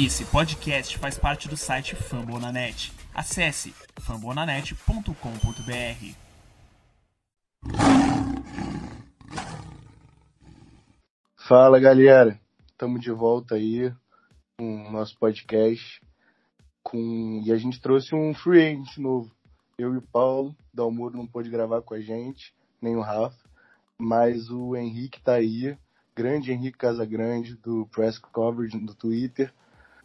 Esse 0.00 0.24
podcast 0.26 0.96
faz 0.96 1.18
parte 1.18 1.48
do 1.48 1.56
site 1.56 1.96
Fambonanet. 1.96 2.92
Acesse 3.12 3.74
fambonanet.com.br. 3.98 6.14
Fala 11.36 11.80
galera, 11.80 12.40
estamos 12.70 13.00
de 13.00 13.10
volta 13.10 13.56
aí 13.56 13.92
com 14.56 14.86
o 14.86 14.92
nosso 14.92 15.18
podcast 15.18 16.00
com... 16.80 17.42
e 17.44 17.50
a 17.50 17.56
gente 17.56 17.80
trouxe 17.80 18.14
um 18.14 18.32
free 18.32 18.68
agent 18.68 18.98
novo. 18.98 19.34
Eu 19.76 19.94
e 19.94 19.96
o 19.96 20.02
Paulo, 20.02 20.54
Dalmuro 20.72 21.16
não 21.16 21.26
pôde 21.26 21.50
gravar 21.50 21.82
com 21.82 21.94
a 21.94 22.00
gente, 22.00 22.54
nem 22.80 22.94
o 22.94 23.00
Rafa, 23.00 23.44
mas 23.98 24.48
o 24.48 24.76
Henrique 24.76 25.20
tá 25.20 25.32
aí, 25.32 25.76
grande 26.14 26.52
Henrique 26.52 26.78
Casagrande 26.78 27.56
do 27.56 27.84
Press 27.86 28.16
Coverage 28.16 28.78
do 28.78 28.94
Twitter 28.94 29.52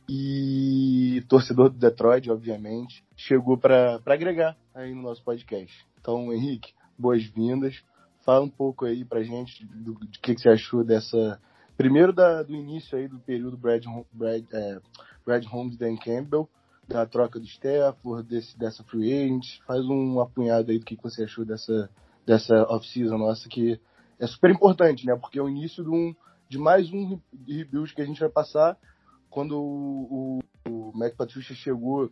e 0.07 1.23
torcedor 1.29 1.69
do 1.69 1.77
Detroit, 1.77 2.29
obviamente, 2.29 3.03
chegou 3.15 3.57
para 3.57 3.99
agregar 4.05 4.57
aí 4.73 4.93
no 4.93 5.01
nosso 5.01 5.23
podcast. 5.23 5.73
Então, 5.99 6.33
Henrique, 6.33 6.73
boas-vindas. 6.97 7.81
Fala 8.25 8.45
um 8.45 8.49
pouco 8.49 8.85
aí 8.85 9.03
pra 9.03 9.23
gente 9.23 9.65
do, 9.65 9.93
do 9.93 10.07
que, 10.21 10.35
que, 10.35 10.41
você 10.41 10.49
achou 10.49 10.83
dessa. 10.83 11.39
Primeiro 11.75 12.13
da, 12.13 12.43
do 12.43 12.53
início 12.53 12.97
aí 12.97 13.07
do 13.07 13.19
período 13.19 13.57
Brad, 13.57 13.83
Brad, 14.11 14.43
é, 14.53 14.79
Brad 15.25 15.45
Holmes 15.45 15.77
Dan 15.77 15.95
Campbell, 15.97 16.47
da 16.87 17.05
troca 17.05 17.39
do 17.39 17.45
Stafford, 17.45 18.27
desse, 18.27 18.57
dessa 18.57 18.83
free 18.83 19.11
agent. 19.11 19.59
Faz 19.65 19.85
um 19.85 20.19
apunhado 20.19 20.71
aí 20.71 20.79
do 20.79 20.85
que, 20.85 20.95
que 20.95 21.03
você 21.03 21.23
achou 21.23 21.43
dessa, 21.43 21.89
dessa 22.25 22.63
off-season 22.69 23.17
nossa, 23.17 23.49
que 23.49 23.79
é 24.19 24.27
super 24.27 24.51
importante, 24.51 25.05
né? 25.05 25.15
Porque 25.15 25.39
é 25.39 25.41
o 25.41 25.49
início 25.49 25.83
de, 25.83 25.89
um, 25.89 26.15
de 26.47 26.57
mais 26.57 26.91
um 26.91 27.19
rebuild 27.47 27.93
que 27.93 28.01
a 28.01 28.05
gente 28.05 28.19
vai 28.19 28.29
passar 28.29 28.77
quando 29.33 29.59
o, 29.59 30.39
o, 30.67 30.69
o 30.69 30.91
Mac 30.95 31.15
Patricia 31.15 31.55
chegou, 31.55 32.11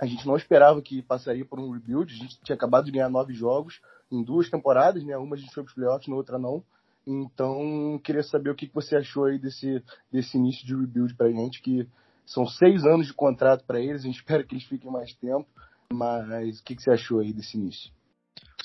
a 0.00 0.06
gente 0.06 0.26
não 0.26 0.34
esperava 0.34 0.80
que 0.80 1.02
passaria 1.02 1.44
por 1.44 1.60
um 1.60 1.70
rebuild. 1.70 2.12
A 2.12 2.16
gente 2.16 2.40
tinha 2.42 2.56
acabado 2.56 2.86
de 2.86 2.90
ganhar 2.90 3.10
nove 3.10 3.34
jogos 3.34 3.80
em 4.10 4.24
duas 4.24 4.48
temporadas, 4.48 5.04
né? 5.04 5.16
Uma 5.18 5.36
a 5.36 5.38
gente 5.38 5.52
foi 5.52 5.62
para 5.62 5.68
os 5.68 5.74
playoffs, 5.74 6.08
na 6.08 6.16
outra 6.16 6.38
não. 6.38 6.64
Então, 7.06 8.00
queria 8.02 8.22
saber 8.22 8.48
o 8.48 8.54
que 8.54 8.70
você 8.72 8.96
achou 8.96 9.26
aí 9.26 9.38
desse, 9.38 9.82
desse 10.10 10.38
início 10.38 10.66
de 10.66 10.74
rebuild 10.74 11.14
para 11.14 11.26
a 11.26 11.30
gente, 11.30 11.60
que 11.60 11.86
são 12.24 12.46
seis 12.46 12.82
anos 12.86 13.08
de 13.08 13.12
contrato 13.12 13.62
para 13.66 13.78
eles, 13.78 14.00
a 14.00 14.06
gente 14.06 14.16
espera 14.24 14.42
que 14.42 14.54
eles 14.54 14.64
fiquem 14.64 14.90
mais 14.90 15.12
tempo, 15.16 15.46
mas 15.92 16.60
o 16.60 16.64
que 16.64 16.74
você 16.80 16.90
achou 16.90 17.20
aí 17.20 17.34
desse 17.34 17.58
início? 17.58 17.90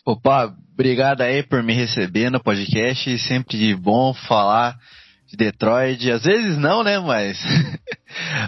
Opa, 0.06 0.56
obrigado 0.74 1.20
aí 1.20 1.44
por 1.44 1.62
me 1.62 1.74
receber 1.74 2.30
no 2.30 2.42
podcast, 2.42 3.20
sempre 3.20 3.76
bom 3.76 4.14
falar 4.14 4.80
de 5.30 5.38
Detroit. 5.38 6.10
Às 6.12 6.24
vezes 6.24 6.58
não, 6.58 6.84
né? 6.84 7.00
Mas. 7.00 7.38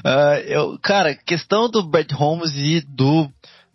Uh, 0.05 0.39
eu, 0.45 0.80
cara, 0.80 1.16
questão 1.16 1.69
do 1.69 1.83
Brett 1.83 2.14
Holmes 2.14 2.52
e 2.55 2.81
do, 2.81 3.30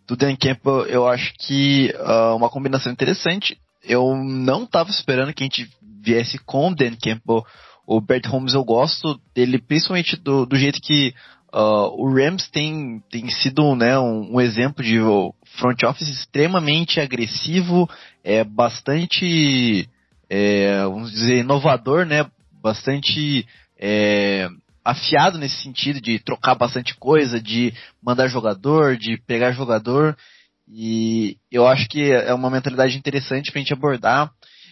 do 0.07 0.17
Dan 0.17 0.37
Campbell, 0.37 0.87
eu 0.87 1.07
acho 1.09 1.33
que 1.39 1.95
uh, 1.99 2.37
uma 2.37 2.51
combinação 2.51 2.93
interessante. 2.93 3.59
Eu 3.83 4.17
não 4.17 4.65
estava 4.65 4.91
esperando 4.91 5.33
que 5.33 5.43
a 5.43 5.47
gente 5.47 5.71
viesse 6.03 6.39
com 6.39 6.69
o 6.69 6.75
Dan 6.75 6.97
Campbell. 7.03 7.45
O 7.87 8.01
Brett 8.01 8.29
Holmes 8.29 8.55
eu 8.55 8.65
gosto 8.65 9.21
dele, 9.35 9.59
principalmente 9.59 10.17
do, 10.17 10.45
do 10.45 10.57
jeito 10.57 10.81
que 10.81 11.15
uh, 11.53 11.89
o 11.97 12.13
Rams 12.13 12.49
tem, 12.51 13.03
tem 13.11 13.29
sido 13.31 13.75
né, 13.77 13.99
um, 13.99 14.35
um 14.35 14.41
exemplo 14.41 14.85
de 14.85 14.99
front 15.59 15.83
office 15.85 16.09
extremamente 16.09 17.01
agressivo, 17.01 17.89
é 18.25 18.43
bastante, 18.43 19.89
é, 20.29 20.83
vamos 20.83 21.13
dizer, 21.13 21.39
inovador, 21.39 22.05
né? 22.05 22.27
bastante 22.67 23.47
é, 23.79 24.49
afiado 24.87 25.37
nesse 25.37 25.61
sentido 25.63 26.01
de 26.01 26.21
trocar 26.21 26.55
bastante 26.55 26.95
coisa, 26.95 27.41
de 27.41 27.75
mandar 28.01 28.29
jogador, 28.29 28.97
de 28.97 29.19
pegar 29.27 29.51
jogador. 29.51 30.17
E 30.69 31.37
eu 31.51 31.67
acho 31.67 31.89
que 31.89 32.13
é 32.13 32.33
uma 32.33 32.49
mentalidade 32.49 32.97
interessante 32.97 33.51
para 33.51 33.59
a 33.59 33.63
gente 33.63 33.73
abordar. 33.73 34.31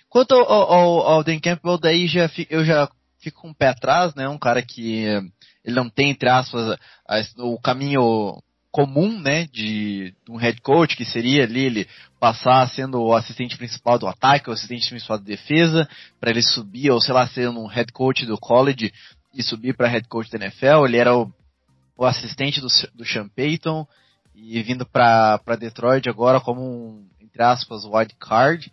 Quanto 0.08 0.32
ao, 0.32 0.72
ao, 0.72 1.00
ao 1.00 1.24
Dan 1.24 1.40
Campbell, 1.40 1.78
daí 1.78 2.06
já, 2.06 2.30
eu 2.48 2.64
já 2.64 2.88
fico 3.18 3.42
com 3.42 3.48
um 3.48 3.54
pé 3.54 3.68
atrás, 3.68 4.14
né? 4.14 4.28
Um 4.28 4.38
cara 4.38 4.62
que 4.62 5.04
ele 5.64 5.74
não 5.74 5.90
tem, 5.90 6.10
entre 6.10 6.28
aspas, 6.28 6.78
o 7.38 7.58
caminho 7.58 8.40
comum, 8.70 9.20
né, 9.20 9.46
de, 9.52 10.12
de, 10.26 10.32
um 10.32 10.36
head 10.36 10.60
coach, 10.60 10.96
que 10.96 11.04
seria 11.04 11.44
ali 11.44 11.60
ele 11.60 11.88
passar 12.18 12.68
sendo 12.70 13.00
o 13.00 13.14
assistente 13.14 13.56
principal 13.56 14.00
do 14.00 14.08
ataque, 14.08 14.50
o 14.50 14.52
assistente 14.52 14.88
principal 14.88 15.16
da 15.16 15.24
defesa, 15.24 15.88
para 16.20 16.30
ele 16.30 16.42
subir, 16.42 16.90
ou 16.90 17.00
sei 17.00 17.14
lá, 17.14 17.24
sendo 17.28 17.60
um 17.60 17.68
head 17.68 17.92
coach 17.92 18.26
do 18.26 18.36
college 18.36 18.92
e 19.34 19.42
subir 19.42 19.76
para 19.76 19.88
head 19.88 20.08
coach 20.08 20.30
da 20.30 20.38
NFL. 20.38 20.86
Ele 20.86 20.96
era 20.96 21.16
o, 21.16 21.32
o 21.96 22.04
assistente 22.04 22.60
do, 22.60 22.68
do 22.94 23.04
Sean 23.04 23.28
Payton 23.28 23.86
e 24.34 24.62
vindo 24.62 24.86
para 24.86 25.56
Detroit 25.58 26.08
agora 26.08 26.40
como 26.40 26.60
um, 26.60 27.06
entre 27.20 27.42
aspas, 27.42 27.84
wild 27.84 28.14
card. 28.18 28.72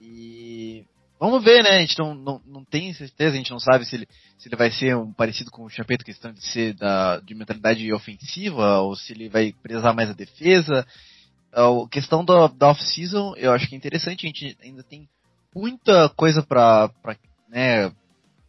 E 0.00 0.84
Vamos 1.18 1.42
ver, 1.42 1.62
né? 1.62 1.70
A 1.70 1.80
gente 1.80 1.98
não, 1.98 2.14
não, 2.14 2.42
não 2.44 2.64
tem 2.64 2.92
certeza, 2.92 3.34
a 3.34 3.38
gente 3.38 3.50
não 3.50 3.58
sabe 3.58 3.86
se 3.86 3.96
ele, 3.96 4.06
se 4.36 4.46
ele 4.46 4.56
vai 4.56 4.70
ser 4.70 4.94
um 4.94 5.10
parecido 5.10 5.50
com 5.50 5.64
o 5.64 5.70
Champeto, 5.70 6.04
questão 6.04 6.30
de 6.32 6.44
ser 6.44 6.74
da, 6.74 7.18
de 7.20 7.34
mentalidade 7.34 7.90
ofensiva, 7.94 8.80
ou 8.80 8.94
se 8.94 9.14
ele 9.14 9.30
vai 9.30 9.54
prezar 9.62 9.94
mais 9.94 10.10
a 10.10 10.12
defesa. 10.12 10.86
A 11.50 11.88
questão 11.90 12.22
da, 12.22 12.48
da 12.48 12.68
off-season, 12.68 13.34
eu 13.36 13.52
acho 13.52 13.66
que 13.66 13.74
é 13.74 13.78
interessante, 13.78 14.26
a 14.26 14.28
gente 14.28 14.58
ainda 14.62 14.82
tem 14.82 15.08
muita 15.54 16.10
coisa 16.10 16.42
para 16.42 16.90
né, 17.48 17.90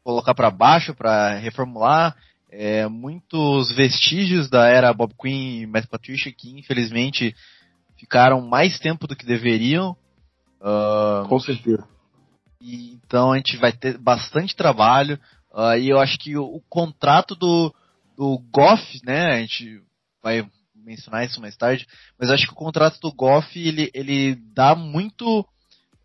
colocar 0.06 0.36
para 0.36 0.52
baixo, 0.52 0.94
para 0.94 1.34
reformular. 1.40 2.16
É, 2.52 2.88
muitos 2.88 3.72
vestígios 3.72 4.48
da 4.48 4.68
era 4.68 4.94
Bob 4.94 5.14
Quinn 5.20 5.62
e 5.62 5.66
Matt 5.66 5.88
Patricia 5.88 6.32
que 6.32 6.58
infelizmente 6.58 7.36
ficaram 7.98 8.40
mais 8.40 8.80
tempo 8.80 9.08
do 9.08 9.16
que 9.16 9.26
deveriam. 9.26 9.98
Uh, 10.62 11.28
Com 11.28 11.40
certeza. 11.40 11.86
E, 12.62 12.94
então 12.94 13.34
a 13.34 13.38
gente 13.38 13.58
vai 13.58 13.74
ter 13.74 13.98
bastante 13.98 14.56
trabalho. 14.56 15.20
Uh, 15.52 15.78
e 15.80 15.90
eu 15.90 16.00
acho 16.00 16.20
que 16.20 16.38
o, 16.38 16.44
o, 16.44 16.62
contrato 16.70 17.36
do, 17.36 17.74
do 18.16 18.38
Goff, 18.54 19.02
né? 19.04 19.34
A 19.34 19.40
gente 19.40 19.82
vai 20.22 20.48
mencionar 20.76 21.26
isso 21.26 21.42
mais 21.42 21.58
tarde, 21.58 21.88
mas 22.20 22.30
acho 22.30 22.46
que 22.46 22.54
o 22.54 22.58
contrato 22.58 23.00
do 23.00 23.12
Goff 23.12 23.60
ele, 23.60 23.90
ele 23.92 24.36
dá 24.54 24.76
muito 24.76 25.44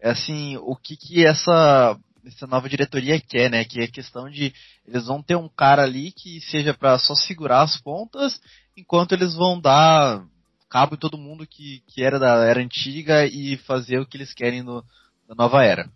assim 0.03 0.57
o 0.57 0.75
que 0.75 0.97
que 0.97 1.27
essa 1.27 1.99
essa 2.25 2.47
nova 2.47 2.69
diretoria 2.69 3.21
quer, 3.21 3.51
né? 3.51 3.65
Que 3.65 3.81
é 3.81 3.87
questão 3.87 4.31
de 4.31 4.53
eles 4.87 5.07
vão 5.07 5.23
ter 5.23 5.37
um 5.37 5.49
cara 5.49 5.83
ali 5.83 6.13
que 6.13 6.41
seja 6.43 6.75
para 6.75 6.99
só 6.99 7.15
segurar 7.15 7.63
as 7.63 7.81
pontas, 7.81 8.41
enquanto 8.77 9.13
eles 9.13 9.35
vão 9.35 9.61
dar 9.61 10.25
cabo 10.69 10.95
em 10.95 10.99
todo 10.99 11.19
mundo 11.19 11.47
que, 11.47 11.83
que 11.89 12.03
era 12.03 12.19
da 12.19 12.45
era 12.45 12.61
antiga 12.61 13.27
e 13.27 13.57
fazer 13.59 13.99
o 13.99 14.07
que 14.07 14.17
eles 14.17 14.33
querem 14.33 14.63
no, 14.63 14.85
na 15.29 15.35
nova 15.35 15.65
era. 15.65 15.91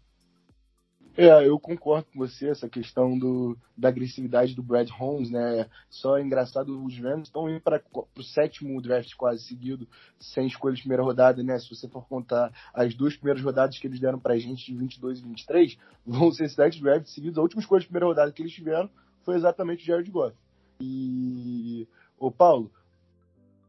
É, 1.17 1.47
eu 1.47 1.61
concordo 1.61 2.09
com 2.13 2.19
você, 2.19 2.49
essa 2.49 2.69
questão 2.69 3.17
do, 3.17 3.57
da 3.77 3.89
agressividade 3.89 4.53
do 4.53 4.65
Brad 4.65 4.91
Holmes, 4.91 5.31
né? 5.31 5.69
Só 5.89 6.19
é 6.19 6.23
engraçado, 6.23 6.85
os 6.85 6.99
Rams 6.99 7.29
estão 7.29 7.49
indo 7.49 7.61
para 7.61 7.81
o 8.17 8.23
sétimo 8.23 8.83
draft 8.83 9.15
quase 9.15 9.45
seguido, 9.45 9.87
sem 10.19 10.49
escolha 10.49 10.75
de 10.75 10.81
primeira 10.81 11.05
rodada, 11.05 11.41
né? 11.45 11.57
Se 11.61 11.73
você 11.73 11.89
for 11.89 12.05
contar 12.09 12.53
as 12.75 12.95
duas 12.95 13.15
primeiras 13.15 13.45
rodadas 13.45 13.79
que 13.79 13.87
eles 13.87 14.01
deram 14.01 14.19
pra 14.19 14.37
gente, 14.37 14.67
de 14.67 14.77
22 14.77 15.21
e 15.21 15.23
23, 15.23 15.79
vão 16.05 16.33
ser 16.33 16.49
sete 16.49 16.83
drafts 16.83 17.15
seguidos. 17.15 17.39
A 17.39 17.43
última 17.43 17.63
escolha 17.63 17.81
de 17.81 17.87
primeira 17.87 18.07
rodada 18.07 18.33
que 18.33 18.43
eles 18.43 18.53
tiveram 18.53 18.91
foi 19.23 19.37
exatamente 19.37 19.85
o 19.85 19.87
Jared 19.87 20.11
Goff. 20.11 20.37
E, 20.81 21.87
ô 22.19 22.29
Paulo, 22.29 22.73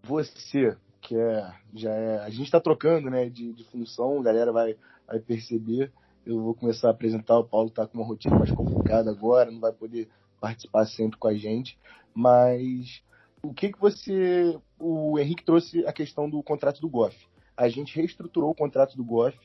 você, 0.01 0.75
que 1.00 1.16
é, 1.16 1.53
já 1.75 1.91
é, 1.91 2.17
a 2.23 2.29
gente 2.31 2.45
está 2.45 2.59
trocando, 2.59 3.11
né, 3.11 3.29
de, 3.29 3.53
de 3.53 3.63
função, 3.66 4.19
a 4.19 4.23
galera 4.23 4.51
vai, 4.51 4.75
vai 5.07 5.19
perceber 5.19 5.91
eu 6.25 6.41
vou 6.41 6.53
começar 6.53 6.87
a 6.87 6.91
apresentar. 6.91 7.37
O 7.37 7.43
Paulo 7.43 7.69
está 7.69 7.85
com 7.85 7.97
uma 7.97 8.07
rotina 8.07 8.37
mais 8.37 8.51
complicada 8.51 9.09
agora, 9.09 9.51
não 9.51 9.59
vai 9.59 9.71
poder 9.71 10.09
participar 10.39 10.85
sempre 10.85 11.17
com 11.17 11.27
a 11.27 11.35
gente. 11.35 11.77
Mas 12.13 13.03
o 13.43 13.53
que, 13.53 13.71
que 13.71 13.79
você. 13.79 14.57
O 14.79 15.19
Henrique 15.19 15.45
trouxe 15.45 15.85
a 15.85 15.93
questão 15.93 16.29
do 16.29 16.41
contrato 16.41 16.81
do 16.81 16.89
Goff. 16.89 17.16
A 17.55 17.69
gente 17.69 17.95
reestruturou 17.95 18.51
o 18.51 18.55
contrato 18.55 18.97
do 18.97 19.03
Goff. 19.03 19.37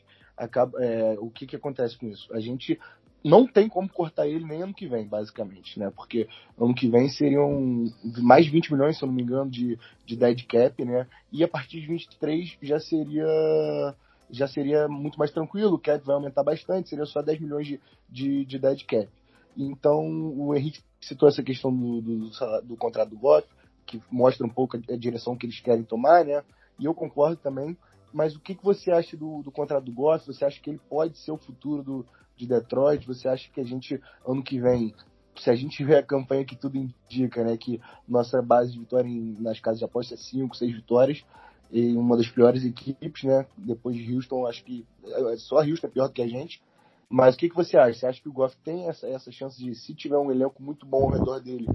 É, 0.79 1.17
o 1.21 1.31
que, 1.31 1.47
que 1.47 1.57
acontece 1.57 1.99
com 1.99 2.07
isso? 2.07 2.33
A 2.35 2.41
gente 2.41 2.79
não 3.23 3.47
tem 3.47 3.69
como 3.69 3.89
cortar 3.89 4.27
ele 4.27 4.45
nem 4.45 4.63
ano 4.63 4.75
que 4.75 4.87
vem, 4.87 5.07
basicamente, 5.07 5.79
né? 5.79 5.93
Porque 5.95 6.27
ano 6.59 6.75
que 6.75 6.89
vem 6.89 7.09
seriam 7.09 7.85
mais 8.19 8.47
de 8.47 8.51
20 8.51 8.73
milhões, 8.73 8.97
se 8.97 9.05
eu 9.05 9.07
não 9.07 9.15
me 9.15 9.23
engano, 9.23 9.51
de, 9.51 9.79
de 10.07 10.17
dead 10.17 10.47
cap, 10.47 10.83
né? 10.85 11.07
E 11.31 11.45
a 11.45 11.49
partir 11.49 11.81
de 11.81 11.87
23 11.87 12.57
já 12.63 12.81
seria 12.81 13.95
já 14.33 14.47
seria 14.47 14.89
muito 14.89 15.19
mais 15.19 15.31
tranquilo, 15.31 15.75
o 15.75 15.79
cap 15.79 16.05
vai 16.05 16.15
aumentar 16.15 16.43
bastante, 16.43 16.89
seria 16.89 17.07
só 17.07 17.23
10 17.23 17.41
milhões 17.41 17.67
de, 17.67 17.81
de, 18.09 18.45
de 18.45 18.59
dead 18.59 18.85
cap. 18.87 19.09
Então, 19.57 20.07
o 20.37 20.55
Henrique 20.55 20.83
citou 21.01 21.29
essa 21.29 21.43
questão 21.43 21.75
do, 21.75 22.01
do, 22.01 22.31
do 22.63 22.77
contrato 22.77 23.11
do 23.11 23.19
Goff, 23.19 23.47
que 23.87 24.01
mostra 24.11 24.47
um 24.47 24.51
pouco 24.51 24.77
a, 24.77 24.81
a, 24.93 24.97
direção 24.97 25.37
que 25.37 25.47
eles 25.47 25.61
querem 25.61 25.83
tomar, 25.83 26.25
né? 26.25 26.43
E 26.79 26.85
eu 26.85 26.95
concordo 26.95 27.37
também. 27.37 27.77
Mas 28.13 28.35
o 28.35 28.41
que, 28.41 28.55
que 28.55 28.65
você 28.65 28.91
acha 28.91 29.17
do, 29.17 29.43
do 29.43 29.51
contrato 29.51 29.85
do 29.85 29.93
Goff? 29.93 30.27
Você 30.27 30.45
acha 30.45 30.61
que 30.61 30.71
ele 30.71 30.81
pode 30.89 31.19
ser 31.19 31.33
o 31.33 31.37
futuro 31.37 31.83
do, 31.83 32.07
de 32.37 32.47
Detroit? 32.47 33.07
Você 33.07 33.29
acha 33.29 33.51
que 33.51 33.61
a 33.61 33.65
gente, 33.65 34.01
ano 34.27 34.43
que 34.43 34.61
vem, 34.61 34.95
se 35.37 35.51
a 35.51 35.55
gente 35.55 35.83
vê 35.85 35.97
a 35.97 36.03
campanha 36.03 36.45
que 36.45 36.57
tudo 36.57 36.77
indica, 36.77 37.45
né, 37.45 37.57
que 37.57 37.81
nossa 38.07 38.43
base 38.43 38.73
de 38.73 38.79
vitória 38.79 39.09
em, 39.09 39.37
nas 39.41 39.61
casas 39.61 39.79
de 39.79 39.85
aposta 39.85 40.15
é 40.15 40.17
5, 40.17 40.57
6 40.57 40.75
vitórias, 40.75 41.25
e 41.73 41.95
uma 41.97 42.17
das 42.17 42.29
piores 42.29 42.65
equipes, 42.65 43.23
né, 43.25 43.47
depois 43.57 43.97
de 43.97 44.15
Houston, 44.15 44.47
acho 44.47 44.65
que 44.65 44.85
é, 45.05 45.37
só 45.37 45.59
Houston 45.59 45.87
é 45.87 45.91
pior 45.91 46.09
do 46.09 46.13
que 46.13 46.23
a 46.23 46.29
gente, 46.29 46.61
mas 47.09 47.35
o 47.35 47.39
que, 47.39 47.49
que 47.49 47.57
você 47.57 47.77
acha? 47.77 47.99
Você 47.99 48.07
acha 48.07 48.23
que 48.23 48.29
o 48.29 48.33
Goff 48.33 48.57
tem 48.65 48.89
essa, 48.89 49.07
essa 49.09 49.33
chance 49.33 49.59
de, 49.59 49.75
se 49.75 49.95
tiver 49.95 50.19
um 50.19 50.31
elenco 50.31 50.63
muito 50.63 50.87
bom 50.87 51.05
ao 51.05 51.11
redor 51.11 51.41
dele, 51.41 51.67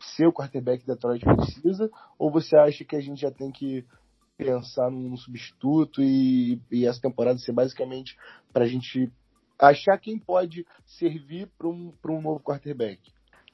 ser 0.00 0.26
o 0.26 0.32
quarterback 0.32 0.82
que 0.82 0.86
Detroit 0.86 1.24
precisa? 1.24 1.90
Ou 2.18 2.30
você 2.30 2.56
acha 2.56 2.84
que 2.84 2.96
a 2.96 3.00
gente 3.00 3.20
já 3.20 3.30
tem 3.30 3.52
que 3.52 3.84
pensar 4.36 4.90
num 4.90 5.16
substituto 5.16 6.02
e, 6.02 6.60
e 6.70 6.86
essa 6.86 7.00
temporada 7.00 7.38
ser 7.38 7.52
basicamente 7.52 8.16
para 8.52 8.64
a 8.64 8.68
gente 8.68 9.08
achar 9.58 9.96
quem 9.98 10.18
pode 10.18 10.66
servir 10.84 11.48
para 11.56 11.68
um, 11.68 11.92
um 12.08 12.20
novo 12.20 12.40
quarterback? 12.40 13.00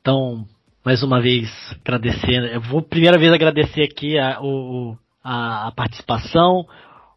Então, 0.00 0.46
mais 0.82 1.02
uma 1.02 1.20
vez, 1.20 1.50
agradecer. 1.80 2.54
Eu 2.54 2.62
vou 2.62 2.80
primeira 2.80 3.18
vez 3.18 3.30
agradecer 3.30 3.82
aqui 3.82 4.18
a, 4.18 4.40
o, 4.40 4.96
a, 5.22 5.68
a 5.68 5.72
participação. 5.72 6.66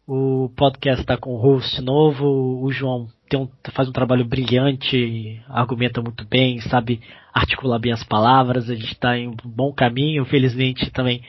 O 0.06 0.50
podcast 0.56 1.00
está 1.00 1.16
com 1.16 1.34
o 1.34 1.38
host 1.38 1.80
novo. 1.80 2.26
O 2.62 2.70
João 2.72 3.08
um, 3.34 3.48
faz 3.72 3.88
um 3.88 3.92
trabalho 3.92 4.24
brilhante, 4.24 5.40
argumenta 5.48 6.02
muito 6.02 6.26
bem, 6.26 6.60
sabe 6.60 7.00
articular 7.32 7.78
bem 7.78 7.92
as 7.92 8.04
palavras. 8.04 8.68
A 8.68 8.74
gente 8.74 8.92
está 8.92 9.16
em 9.16 9.28
um 9.28 9.36
bom 9.44 9.72
caminho. 9.72 10.24
Felizmente 10.24 10.90
também 10.90 11.22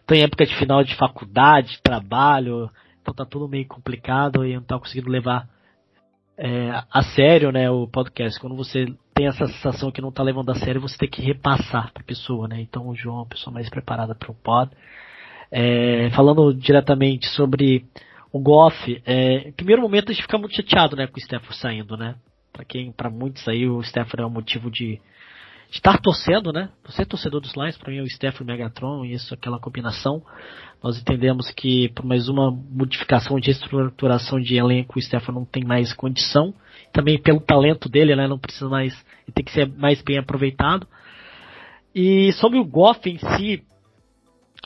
estou 0.00 0.16
em 0.16 0.22
época 0.22 0.44
de 0.44 0.54
final 0.56 0.82
de 0.82 0.94
faculdade, 0.96 1.80
trabalho, 1.82 2.70
então 3.00 3.14
tá 3.14 3.24
tudo 3.24 3.48
meio 3.48 3.66
complicado 3.66 4.44
e 4.44 4.54
não 4.54 4.62
tá 4.62 4.78
conseguindo 4.78 5.10
levar 5.10 5.48
é, 6.36 6.82
a 6.90 7.02
sério, 7.02 7.52
né, 7.52 7.70
o 7.70 7.86
podcast. 7.86 8.40
Quando 8.40 8.56
você 8.56 8.86
tem 9.14 9.26
essa 9.26 9.46
sensação 9.46 9.90
que 9.90 10.00
não 10.00 10.10
tá 10.10 10.22
levando 10.22 10.50
a 10.50 10.54
sério, 10.54 10.80
você 10.80 10.96
tem 10.96 11.08
que 11.08 11.22
repassar 11.22 11.92
para 11.92 12.02
a 12.02 12.06
pessoa, 12.06 12.48
né? 12.48 12.60
Então 12.60 12.88
o 12.88 12.94
João 12.94 13.20
é 13.20 13.22
a 13.22 13.28
pessoa 13.28 13.52
mais 13.52 13.68
preparada 13.68 14.14
para 14.14 14.30
o 14.30 14.34
pod. 14.34 14.70
É, 15.50 16.10
falando 16.10 16.54
diretamente 16.54 17.26
sobre 17.28 17.84
o 18.32 18.38
Goff, 18.38 19.02
é, 19.04 19.48
em 19.48 19.52
primeiro 19.52 19.82
momento 19.82 20.10
a 20.10 20.12
gente 20.12 20.22
fica 20.22 20.38
muito 20.38 20.54
chateado, 20.54 20.94
né, 20.94 21.06
com 21.06 21.16
o 21.16 21.20
Stafford 21.20 21.56
saindo, 21.56 21.96
né? 21.96 22.14
Para 22.52 22.64
quem, 22.64 22.92
para 22.92 23.10
muitos 23.10 23.46
aí, 23.48 23.66
o 23.66 23.80
Stafford 23.80 24.22
é 24.22 24.26
um 24.26 24.30
motivo 24.30 24.70
de, 24.70 25.00
de 25.70 25.76
estar 25.76 25.98
torcendo, 25.98 26.52
né? 26.52 26.68
Você 26.84 27.02
é 27.02 27.04
torcedor 27.04 27.40
dos 27.40 27.54
Lions, 27.54 27.76
para 27.76 27.90
mim 27.90 27.98
é 27.98 28.02
o 28.02 28.06
Stafford 28.06 28.44
Megatron, 28.44 29.04
isso, 29.04 29.34
aquela 29.34 29.58
combinação. 29.58 30.22
Nós 30.82 30.98
entendemos 30.98 31.50
que 31.50 31.88
por 31.90 32.04
mais 32.04 32.28
uma 32.28 32.50
modificação 32.50 33.38
de 33.38 33.50
estruturação 33.50 34.40
de 34.40 34.56
elenco, 34.56 34.98
o 34.98 35.02
Stafford 35.02 35.38
não 35.38 35.44
tem 35.44 35.64
mais 35.64 35.92
condição. 35.92 36.54
Também 36.92 37.20
pelo 37.20 37.40
talento 37.40 37.88
dele, 37.88 38.16
né? 38.16 38.26
Não 38.26 38.38
precisa 38.38 38.68
mais, 38.68 38.92
ele 39.26 39.32
tem 39.34 39.44
que 39.44 39.52
ser 39.52 39.66
mais 39.66 40.02
bem 40.02 40.18
aproveitado. 40.18 40.86
E 41.94 42.32
sobre 42.34 42.58
o 42.58 42.64
Goff 42.64 43.08
em 43.08 43.18
si, 43.18 43.62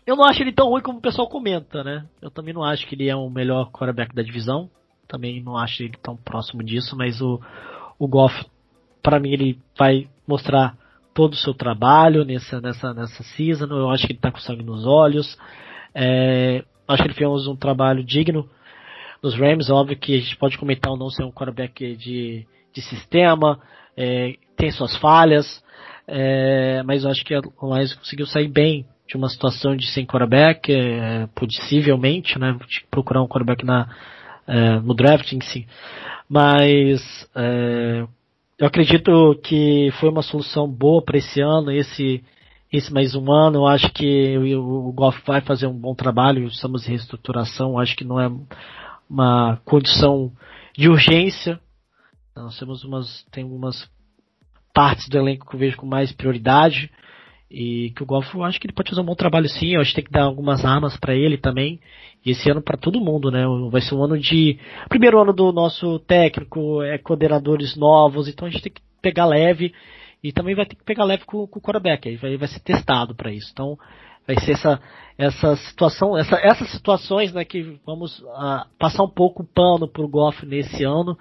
eu 0.06 0.16
não 0.16 0.24
acho 0.24 0.42
ele 0.42 0.52
tão 0.52 0.68
ruim 0.68 0.82
como 0.82 0.98
o 0.98 1.02
pessoal 1.02 1.28
comenta, 1.28 1.82
né? 1.82 2.06
Eu 2.20 2.30
também 2.30 2.52
não 2.52 2.62
acho 2.62 2.86
que 2.86 2.94
ele 2.94 3.08
é 3.08 3.16
o 3.16 3.30
melhor 3.30 3.70
quarterback 3.70 4.14
da 4.14 4.22
divisão. 4.22 4.68
Também 5.08 5.42
não 5.42 5.56
acho 5.56 5.82
ele 5.82 5.96
tão 6.02 6.16
próximo 6.16 6.62
disso, 6.62 6.96
mas 6.96 7.20
o, 7.20 7.40
o 7.98 8.06
Goff, 8.06 8.44
para 9.02 9.18
mim, 9.18 9.30
ele 9.30 9.58
vai 9.78 10.08
mostrar 10.26 10.76
todo 11.14 11.32
o 11.32 11.36
seu 11.36 11.54
trabalho 11.54 12.24
nessa, 12.24 12.60
nessa, 12.60 12.92
nessa 12.92 13.22
season. 13.22 13.66
Eu 13.66 13.90
acho 13.90 14.06
que 14.06 14.12
ele 14.12 14.20
tá 14.20 14.30
com 14.30 14.38
sangue 14.38 14.62
nos 14.62 14.86
olhos. 14.86 15.38
É, 15.94 16.64
acho 16.88 17.02
que 17.02 17.08
ele 17.08 17.14
fez 17.14 17.46
um 17.46 17.56
trabalho 17.56 18.04
digno 18.04 18.48
nos 19.22 19.34
Rams. 19.34 19.70
Óbvio 19.70 19.96
que 19.96 20.14
a 20.16 20.20
gente 20.20 20.36
pode 20.36 20.58
comentar 20.58 20.92
ou 20.92 20.98
não 20.98 21.08
ser 21.08 21.24
um 21.24 21.32
quarterback 21.32 21.96
de, 21.96 22.46
de 22.74 22.82
sistema, 22.82 23.58
é, 23.96 24.34
tem 24.56 24.70
suas 24.70 24.96
falhas, 24.96 25.64
é, 26.06 26.82
mas 26.84 27.04
eu 27.04 27.10
acho 27.10 27.24
que 27.24 27.34
o 27.34 27.74
Lions 27.74 27.94
conseguiu 27.94 28.26
sair 28.26 28.48
bem 28.48 28.86
de 29.06 29.16
uma 29.16 29.28
situação 29.28 29.76
de 29.76 29.86
sem 29.88 30.06
quarterback, 30.06 30.72
é, 30.72 31.26
possivelmente, 31.34 32.38
né? 32.38 32.58
Procurar 32.90 33.22
um 33.22 33.28
quarterback 33.28 33.64
na, 33.64 33.88
é, 34.46 34.80
no 34.80 34.94
draft 34.94 35.32
em 35.32 35.40
si. 35.40 35.66
Mas 36.28 37.28
é, 37.34 38.06
eu 38.58 38.66
acredito 38.66 39.38
que 39.42 39.90
foi 40.00 40.08
uma 40.08 40.22
solução 40.22 40.68
boa 40.68 41.02
para 41.02 41.18
esse 41.18 41.40
ano, 41.40 41.70
esse, 41.70 42.24
esse 42.72 42.92
mais 42.92 43.14
um 43.14 43.30
ano. 43.30 43.58
Eu 43.58 43.66
acho 43.66 43.92
que 43.92 44.38
o, 44.38 44.88
o 44.88 45.10
vai 45.26 45.40
fazer 45.42 45.66
um 45.66 45.78
bom 45.78 45.94
trabalho, 45.94 46.46
estamos 46.46 46.86
em 46.86 46.90
reestruturação, 46.90 47.72
eu 47.72 47.78
acho 47.78 47.96
que 47.96 48.04
não 48.04 48.20
é 48.20 48.30
uma 49.08 49.60
condição 49.64 50.32
de 50.76 50.88
urgência. 50.88 51.60
Nós 52.34 52.58
temos 52.58 52.84
umas, 52.84 53.24
tem 53.30 53.44
algumas 53.44 53.88
partes 54.72 55.08
do 55.08 55.18
elenco 55.18 55.48
que 55.48 55.54
eu 55.54 55.60
vejo 55.60 55.76
com 55.76 55.86
mais 55.86 56.10
prioridade. 56.10 56.90
E 57.54 57.90
que 57.90 58.02
o 58.02 58.06
Golf, 58.06 58.34
eu 58.34 58.42
acho 58.42 58.58
que 58.58 58.66
ele 58.66 58.74
pode 58.74 58.90
fazer 58.90 59.00
um 59.00 59.04
bom 59.04 59.14
trabalho 59.14 59.48
sim. 59.48 59.74
Eu 59.74 59.80
acho 59.80 59.90
que 59.90 59.96
tem 59.96 60.04
que 60.04 60.10
dar 60.10 60.24
algumas 60.24 60.64
armas 60.64 60.96
para 60.96 61.14
ele 61.14 61.38
também. 61.38 61.78
E 62.26 62.32
esse 62.32 62.50
ano 62.50 62.60
para 62.60 62.76
todo 62.76 63.00
mundo, 63.00 63.30
né? 63.30 63.44
Vai 63.70 63.80
ser 63.80 63.94
um 63.94 64.02
ano 64.02 64.18
de. 64.18 64.58
Primeiro 64.88 65.20
ano 65.20 65.32
do 65.32 65.52
nosso 65.52 66.00
técnico, 66.00 66.82
é 66.82 66.98
coordenadores 66.98 67.76
novos, 67.76 68.26
então 68.26 68.48
a 68.48 68.50
gente 68.50 68.62
tem 68.62 68.72
que 68.72 68.82
pegar 69.00 69.26
leve. 69.26 69.72
E 70.22 70.32
também 70.32 70.56
vai 70.56 70.66
ter 70.66 70.74
que 70.74 70.82
pegar 70.82 71.04
leve 71.04 71.24
com, 71.26 71.46
com 71.46 71.58
o 71.60 71.62
quarterback. 71.62 72.08
Aí 72.08 72.16
vai, 72.16 72.36
vai 72.36 72.48
ser 72.48 72.58
testado 72.58 73.14
para 73.14 73.30
isso. 73.32 73.50
Então 73.52 73.78
vai 74.26 74.36
ser 74.40 74.52
essa, 74.52 74.80
essa 75.16 75.56
situação, 75.56 76.18
essa, 76.18 76.36
essas 76.36 76.70
situações, 76.70 77.32
né, 77.32 77.44
que 77.44 77.78
vamos 77.86 78.18
uh, 78.20 78.66
passar 78.78 79.04
um 79.04 79.10
pouco 79.10 79.42
o 79.42 79.46
pano 79.46 79.86
pro 79.86 80.08
Golf 80.08 80.42
nesse 80.42 80.82
ano, 80.82 81.16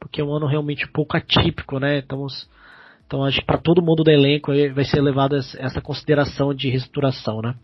porque 0.00 0.20
é 0.20 0.24
um 0.24 0.32
ano 0.32 0.46
realmente 0.46 0.86
um 0.86 0.92
pouco 0.92 1.16
atípico, 1.16 1.78
né? 1.78 1.98
Estamos 1.98 2.48
então 3.06 3.24
acho 3.24 3.40
que 3.40 3.46
para 3.46 3.58
todo 3.58 3.82
mundo 3.82 4.02
do 4.02 4.10
elenco 4.10 4.52
vai 4.74 4.84
ser 4.84 5.00
levada 5.00 5.36
essa 5.36 5.80
consideração 5.80 6.54
de 6.54 6.68
reestruturação, 6.68 7.40
né? 7.40 7.54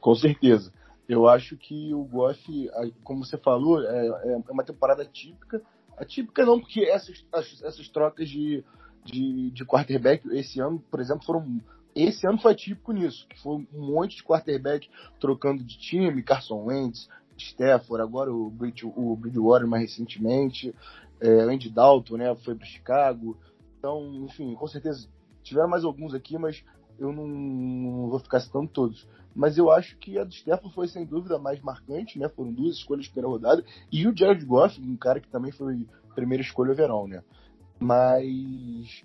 Com 0.00 0.14
certeza. 0.14 0.72
Eu 1.08 1.26
acho 1.26 1.56
que 1.56 1.92
o 1.94 2.04
Goff, 2.04 2.70
como 3.02 3.24
você 3.24 3.36
falou, 3.38 3.82
é, 3.82 4.06
é, 4.06 4.32
é 4.32 4.52
uma 4.52 4.64
temporada 4.64 5.04
típica. 5.04 5.62
Atípica 5.96 6.44
não, 6.44 6.60
porque 6.60 6.82
essas, 6.84 7.24
essas 7.32 7.88
trocas 7.88 8.28
de, 8.28 8.62
de, 9.04 9.50
de 9.50 9.64
quarterback 9.64 10.26
esse 10.32 10.60
ano, 10.60 10.78
por 10.90 11.00
exemplo, 11.00 11.24
foram 11.24 11.60
esse 11.94 12.26
ano 12.26 12.38
foi 12.38 12.54
típico 12.54 12.92
nisso, 12.92 13.26
que 13.28 13.40
foi 13.40 13.56
um 13.56 13.66
monte 13.72 14.16
de 14.16 14.22
quarterback 14.22 14.88
trocando 15.18 15.64
de 15.64 15.76
time, 15.78 16.22
Carson 16.22 16.66
Wentz, 16.66 17.08
Stafford, 17.36 18.02
agora 18.02 18.32
o, 18.32 18.50
Bridge, 18.50 18.84
o 18.84 19.16
Bridgewater 19.16 19.66
mais 19.66 19.82
recentemente 19.90 20.74
é, 21.20 21.40
Andy 21.42 21.70
Dalton, 21.70 22.16
né, 22.16 22.34
foi 22.36 22.54
para 22.54 22.66
Chicago. 22.66 23.36
Então, 23.78 24.24
enfim, 24.24 24.54
com 24.54 24.66
certeza 24.66 25.08
tiveram 25.42 25.68
mais 25.68 25.84
alguns 25.84 26.14
aqui, 26.14 26.36
mas 26.36 26.64
eu 26.98 27.12
não, 27.12 27.26
não, 27.26 28.08
vou 28.08 28.18
ficar 28.18 28.40
citando 28.40 28.68
todos. 28.68 29.06
Mas 29.34 29.56
eu 29.56 29.70
acho 29.70 29.96
que 29.98 30.18
a 30.18 30.24
do 30.24 30.34
Stefan 30.34 30.70
foi 30.70 30.88
sem 30.88 31.06
dúvida 31.06 31.38
mais 31.38 31.60
marcante, 31.60 32.18
né? 32.18 32.28
Foram 32.28 32.52
duas 32.52 32.76
escolhas 32.76 33.04
de 33.04 33.10
primeira 33.10 33.28
rodada. 33.28 33.64
E 33.90 34.06
o 34.06 34.16
Jared 34.16 34.44
Goff, 34.44 34.80
um 34.80 34.96
cara 34.96 35.20
que 35.20 35.28
também 35.28 35.52
foi 35.52 35.86
primeira 36.14 36.42
escolha 36.42 36.72
overall, 36.72 37.06
né? 37.06 37.22
Mas 37.78 39.04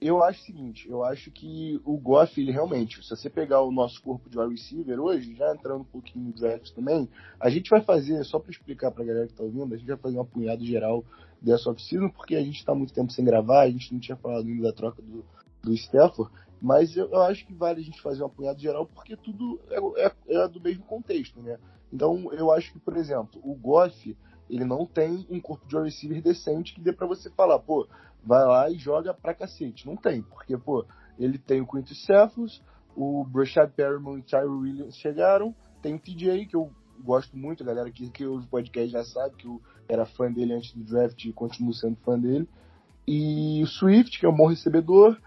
eu 0.00 0.22
acho 0.22 0.40
o 0.40 0.44
seguinte, 0.44 0.88
eu 0.88 1.04
acho 1.04 1.30
que 1.30 1.80
o 1.84 1.96
Goff, 1.96 2.40
ele 2.40 2.52
realmente, 2.52 3.02
se 3.02 3.10
você 3.10 3.30
pegar 3.30 3.62
o 3.62 3.72
nosso 3.72 4.02
corpo 4.02 4.28
de 4.28 4.38
wide 4.38 4.52
receiver 4.52 5.00
hoje, 5.00 5.34
já 5.34 5.52
entrando 5.54 5.82
um 5.82 5.84
pouquinho 5.84 6.26
no 6.26 6.32
draft 6.32 6.72
também, 6.72 7.08
a 7.40 7.48
gente 7.50 7.70
vai 7.70 7.80
fazer, 7.80 8.22
só 8.24 8.38
para 8.38 8.50
explicar 8.50 8.90
pra 8.90 9.04
galera 9.04 9.26
que 9.26 9.34
tá 9.34 9.42
ouvindo, 9.42 9.74
a 9.74 9.76
gente 9.76 9.86
vai 9.86 9.96
fazer 9.96 10.18
um 10.18 10.22
apunhado 10.22 10.64
geral 10.64 11.04
dessa 11.42 11.70
off-season, 11.70 12.08
porque 12.10 12.36
a 12.36 12.42
gente 12.42 12.64
tá 12.64 12.74
muito 12.74 12.92
tempo 12.92 13.12
sem 13.12 13.24
gravar, 13.24 13.62
a 13.62 13.70
gente 13.70 13.92
não 13.92 14.00
tinha 14.00 14.16
falado 14.16 14.46
ainda 14.46 14.62
da 14.62 14.72
troca 14.72 15.02
do, 15.02 15.24
do 15.62 15.74
Stafford, 15.74 16.30
mas 16.60 16.96
eu, 16.96 17.10
eu 17.10 17.22
acho 17.22 17.44
que 17.44 17.52
vale 17.52 17.80
a 17.80 17.84
gente 17.84 18.00
fazer 18.00 18.22
um 18.22 18.26
apunhado 18.26 18.60
geral, 18.60 18.86
porque 18.86 19.16
tudo 19.16 19.60
é, 19.68 20.06
é, 20.06 20.36
é 20.36 20.48
do 20.48 20.60
mesmo 20.60 20.84
contexto, 20.84 21.40
né? 21.42 21.58
Então, 21.92 22.32
eu 22.32 22.50
acho 22.50 22.72
que, 22.72 22.78
por 22.78 22.96
exemplo, 22.96 23.40
o 23.44 23.54
Goff, 23.54 24.16
ele 24.48 24.64
não 24.64 24.86
tem 24.86 25.26
um 25.28 25.40
corpo 25.40 25.66
de 25.66 25.76
receiver 25.76 26.22
decente 26.22 26.72
que 26.74 26.80
dê 26.80 26.92
para 26.92 27.06
você 27.06 27.28
falar, 27.30 27.58
pô, 27.58 27.86
vai 28.24 28.44
lá 28.46 28.70
e 28.70 28.78
joga 28.78 29.12
pra 29.12 29.34
cacete. 29.34 29.86
Não 29.86 29.96
tem, 29.96 30.22
porque, 30.22 30.56
pô, 30.56 30.86
ele 31.18 31.36
tem 31.36 31.60
o 31.60 31.66
Quintus 31.66 32.04
Cephas, 32.04 32.62
o 32.96 33.24
Brashad 33.24 33.70
Perriman 33.72 34.18
e 34.18 34.20
o 34.20 34.22
Tyree 34.22 34.46
Williams 34.46 34.96
chegaram, 34.96 35.54
tem 35.82 35.94
o 35.94 35.98
TJ, 35.98 36.46
que 36.46 36.56
eu 36.56 36.70
gosto 37.02 37.36
muito, 37.36 37.62
a 37.62 37.66
galera 37.66 37.90
que, 37.90 38.08
que 38.10 38.24
o 38.24 38.40
podcast 38.46 38.90
já 38.90 39.04
sabe 39.04 39.36
que 39.36 39.46
eu 39.46 39.60
era 39.88 40.06
fã 40.06 40.30
dele 40.30 40.54
antes 40.54 40.72
do 40.74 40.84
draft 40.84 41.24
e 41.24 41.32
continuo 41.32 41.72
sendo 41.72 41.96
fã 42.04 42.18
dele. 42.18 42.48
E 43.06 43.60
o 43.62 43.66
Swift, 43.66 44.18
que 44.18 44.26
é 44.26 44.28
um 44.28 44.36
bom 44.36 44.46
recebedor, 44.46 45.18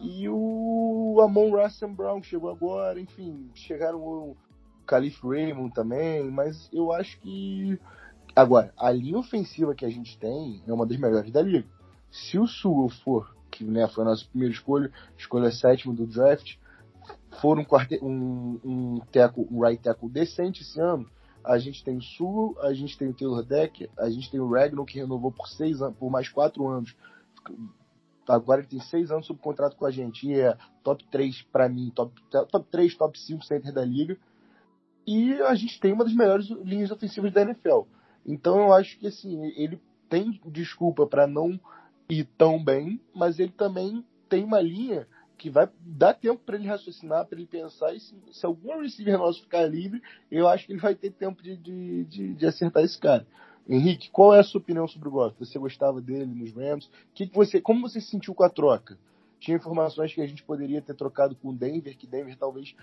e 0.00 0.28
o 0.28 1.20
Amon 1.22 1.50
Russell 1.50 1.92
Brown, 1.92 2.20
que 2.20 2.28
chegou 2.28 2.50
agora, 2.50 2.98
enfim, 2.98 3.50
chegaram 3.54 3.98
o 3.98 4.36
Calif 4.86 5.20
Raymond 5.22 5.74
também, 5.74 6.30
mas 6.30 6.68
eu 6.72 6.92
acho 6.92 7.20
que. 7.20 7.78
Agora, 8.34 8.72
a 8.78 8.90
linha 8.90 9.18
ofensiva 9.18 9.74
que 9.74 9.84
a 9.84 9.90
gente 9.90 10.16
tem 10.18 10.62
é 10.66 10.72
uma 10.72 10.86
das 10.86 10.96
melhores 10.96 11.30
da 11.30 11.42
liga. 11.42 11.66
Se 12.10 12.38
o 12.38 12.46
Sul 12.46 12.88
for, 13.04 13.36
que 13.50 13.64
né, 13.64 13.86
foi 13.88 14.04
a 14.04 14.06
nossa 14.08 14.24
primeira 14.24 14.54
escolha, 14.54 14.90
escolha 15.18 15.50
sétima 15.50 15.92
do 15.92 16.06
draft, 16.06 16.56
for 17.40 17.58
um, 17.58 17.64
quarte... 17.64 17.98
um, 18.02 18.58
um, 18.64 19.00
teco, 19.12 19.46
um 19.50 19.60
right 19.60 19.82
tackle 19.82 20.08
decente 20.08 20.62
esse 20.62 20.80
ano, 20.80 21.06
a 21.44 21.58
gente 21.58 21.82
tem 21.84 21.96
o 21.96 22.02
Sul, 22.02 22.56
a 22.60 22.72
gente 22.72 22.96
tem 22.96 23.08
o 23.08 23.14
Taylor 23.14 23.42
Deck, 23.42 23.88
a 23.98 24.10
gente 24.10 24.30
tem 24.30 24.40
o 24.40 24.50
Ragnar 24.50 24.84
que 24.84 24.98
renovou 24.98 25.32
por 25.32 25.48
seis 25.48 25.78
por 25.98 26.10
mais 26.10 26.28
quatro 26.28 26.66
anos, 26.66 26.94
agora 28.28 28.60
ele 28.60 28.68
tem 28.68 28.80
seis 28.80 29.10
anos 29.10 29.26
sob 29.26 29.40
contrato 29.40 29.76
com 29.76 29.86
a 29.86 29.90
gente. 29.90 30.26
E 30.28 30.38
é 30.38 30.56
top 30.82 31.04
3 31.10 31.42
para 31.52 31.68
mim, 31.68 31.90
top, 31.94 32.12
top 32.30 32.66
3, 32.70 32.94
top 32.96 33.18
5 33.18 33.44
center 33.44 33.72
da 33.72 33.84
liga. 33.84 34.16
E 35.06 35.32
a 35.42 35.54
gente 35.54 35.80
tem 35.80 35.92
uma 35.92 36.04
das 36.04 36.14
melhores 36.14 36.48
linhas 36.48 36.90
ofensivas 36.90 37.32
da 37.32 37.42
NFL. 37.42 37.82
Então 38.26 38.58
eu 38.60 38.72
acho 38.72 38.98
que 38.98 39.06
assim, 39.06 39.44
ele 39.56 39.80
tem 40.08 40.40
desculpa 40.46 41.06
para 41.06 41.26
não 41.26 41.58
ir 42.08 42.24
tão 42.36 42.62
bem, 42.62 43.00
mas 43.14 43.38
ele 43.38 43.52
também 43.52 44.04
tem 44.28 44.44
uma 44.44 44.60
linha 44.60 45.06
que 45.40 45.48
vai 45.48 45.66
dar 45.80 46.12
tempo 46.12 46.38
para 46.44 46.56
ele 46.56 46.68
raciocinar, 46.68 47.24
para 47.24 47.38
ele 47.38 47.46
pensar. 47.46 47.94
E 47.94 48.00
se, 48.00 48.14
se 48.30 48.44
algum 48.44 48.78
receiver 48.82 49.16
nosso 49.16 49.40
ficar 49.40 49.64
livre, 49.64 50.02
eu 50.30 50.46
acho 50.46 50.66
que 50.66 50.72
ele 50.72 50.80
vai 50.80 50.94
ter 50.94 51.10
tempo 51.10 51.42
de, 51.42 51.56
de, 51.56 52.04
de, 52.04 52.34
de 52.34 52.46
acertar 52.46 52.84
esse 52.84 52.98
cara. 52.98 53.26
Henrique, 53.66 54.10
qual 54.10 54.34
é 54.34 54.40
a 54.40 54.42
sua 54.42 54.60
opinião 54.60 54.86
sobre 54.86 55.08
o 55.08 55.10
Goff? 55.10 55.34
Você 55.38 55.58
gostava 55.58 55.98
dele 55.98 56.26
nos 56.26 56.52
Rams? 56.52 56.90
Que 57.14 57.26
que 57.26 57.34
você, 57.34 57.58
como 57.58 57.88
você 57.88 58.02
se 58.02 58.08
sentiu 58.08 58.34
com 58.34 58.44
a 58.44 58.50
troca? 58.50 58.98
Tinha 59.38 59.56
informações 59.56 60.12
que 60.12 60.20
a 60.20 60.26
gente 60.26 60.42
poderia 60.42 60.82
ter 60.82 60.94
trocado 60.94 61.34
com 61.34 61.48
o 61.48 61.56
Denver, 61.56 61.96
que 61.96 62.06
Denver 62.06 62.36
talvez 62.36 62.74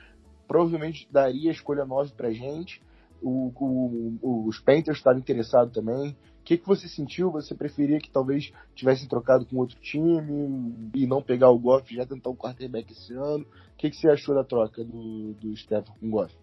provavelmente 0.47 1.07
daria 1.11 1.51
a 1.51 1.53
escolha 1.53 1.85
9 1.85 2.13
pra 2.13 2.31
gente. 2.31 2.81
O, 3.21 3.51
o, 3.55 4.47
os 4.47 4.59
Panthers 4.59 4.97
estavam 4.97 5.19
interessados 5.19 5.73
também. 5.73 6.17
Que, 6.47 6.57
que 6.57 6.65
você 6.65 6.87
sentiu? 6.87 7.29
Você 7.31 7.53
preferia 7.53 7.99
que 7.99 8.09
talvez 8.09 8.53
tivessem 8.73 9.05
trocado 9.05 9.45
com 9.45 9.57
outro 9.57 9.77
time 9.81 10.89
e 10.95 11.05
não 11.05 11.21
pegar 11.21 11.49
o 11.49 11.59
Goff 11.59 11.93
já 11.93 12.05
tentar 12.05 12.29
um 12.29 12.37
quarterback 12.37 12.89
esse 12.89 13.13
ano? 13.13 13.43
O 13.43 13.77
que, 13.77 13.89
que 13.89 13.97
você 13.97 14.07
achou 14.07 14.33
da 14.33 14.45
troca 14.45 14.81
do, 14.81 15.33
do 15.33 15.51
Stafford 15.51 15.99
com 15.99 16.07
o 16.07 16.09
Goff? 16.09 16.33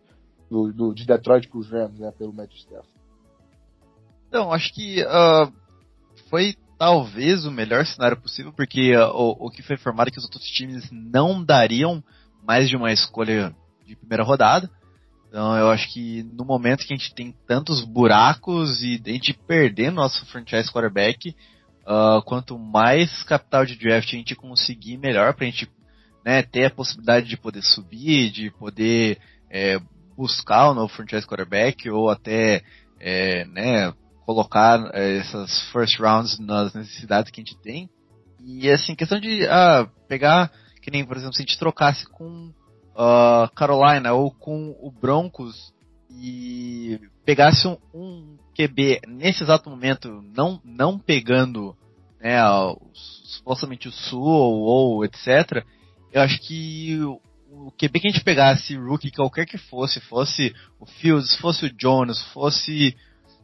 Do, 0.51 0.71
do, 0.75 0.95
de 0.95 1.07
Detroit 1.07 1.49
com 1.49 1.57
os 1.57 1.71
Rams, 1.71 1.99
né? 1.99 2.13
Pelo 2.19 2.35
Matt 2.35 2.53
Stafford. 2.53 2.93
Então, 4.29 4.53
acho 4.53 4.75
que 4.75 5.03
uh, 5.05 5.51
foi 6.29 6.55
talvez 6.79 7.47
o 7.47 7.51
melhor 7.51 7.87
cenário 7.87 8.21
possível, 8.21 8.53
porque 8.53 8.95
uh, 8.95 9.07
o, 9.07 9.47
o 9.47 9.51
que 9.51 9.63
foi 9.63 9.77
informado 9.77 10.11
é 10.11 10.13
que 10.13 10.19
os 10.19 10.25
outros 10.25 10.45
times 10.45 10.87
não 10.93 11.43
dariam 11.43 12.05
mais 12.43 12.69
de 12.69 12.77
uma 12.77 12.93
escolha 12.93 13.57
de 13.87 13.97
primeira 13.97 14.23
rodada. 14.23 14.71
Então 15.35 15.59
eu 15.59 15.69
acho 15.69 15.93
que 15.93 16.23
no 16.33 16.45
momento 16.45 16.87
que 16.87 16.95
a 16.95 16.97
gente 16.97 17.13
tem 17.13 17.35
tantos 17.45 17.85
buracos 17.85 18.85
e 18.85 19.03
a 19.05 19.11
gente 19.11 19.35
perder 19.35 19.91
nosso 19.91 20.25
franchise 20.27 20.71
quarterback, 20.71 21.35
uh, 21.81 22.23
quanto 22.23 22.57
mais 22.57 23.25
capital 23.25 23.67
de 23.67 23.75
draft 23.75 24.07
a 24.15 24.17
gente 24.17 24.37
conseguir, 24.37 24.97
melhor 24.97 25.35
pra 25.35 25.47
gente 25.47 25.69
né, 26.25 26.41
ter 26.41 26.67
a 26.67 26.71
possibilidade 26.71 27.27
de 27.27 27.37
poder 27.37 27.63
subir, 27.63 28.31
de 28.31 28.49
poder 28.53 29.19
é, 29.51 29.81
buscar 30.17 30.71
o 30.71 30.75
novo 30.75 30.95
franchise 30.95 31.27
quarterback 31.27 31.91
ou 31.91 32.09
até 32.09 32.63
é, 33.01 33.45
né, 33.47 33.93
colocar 34.25 34.89
é, 34.95 35.17
essas 35.17 35.69
first 35.73 35.99
rounds 35.99 36.39
nas 36.39 36.73
necessidades 36.75 37.33
que 37.33 37.41
a 37.41 37.45
gente 37.45 37.61
tem. 37.61 37.91
E 38.39 38.71
assim, 38.71 38.95
questão 38.95 39.19
de 39.19 39.45
ah, 39.49 39.89
pegar, 40.07 40.53
que 40.81 40.93
nem 40.93 41.05
por 41.05 41.17
exemplo, 41.17 41.35
se 41.35 41.43
a 41.43 41.45
gente 41.45 41.59
trocasse 41.59 42.07
com 42.07 42.53
uh, 42.95 43.53
Carolina 43.55 44.13
ou 44.13 44.31
com 44.31 44.77
o 44.81 44.91
Broncos 44.91 45.73
e 46.11 47.01
pegasse 47.25 47.67
um, 47.67 47.77
um, 47.93 48.37
QB 48.57 49.01
nesse 49.09 49.43
exato 49.43 49.69
momento, 49.69 50.23
não, 50.35 50.61
não 50.65 50.99
pegando 50.99 51.77
né, 52.21 52.39
supostamente 52.93 53.89
o 53.89 53.93
Sul 53.93 54.23
ou, 54.23 54.61
ou 54.63 55.05
etc., 55.05 55.65
eu 56.13 56.23
acho 56.23 56.41
que 56.41 56.97
o, 57.51 57.73
QB 57.73 58.01
que 58.01 58.09
a 58.09 58.11
gente 58.11 58.25
pegasse, 58.25 58.77
rookie, 58.77 59.11
qualquer 59.11 59.47
que 59.47 59.59
fosse, 59.59 60.01
fosse 60.01 60.55
o 60.79 60.87
Fields, 60.87 61.35
fosse 61.37 61.67
o 61.67 61.73
Jones, 61.73 62.23
fosse, 62.33 62.97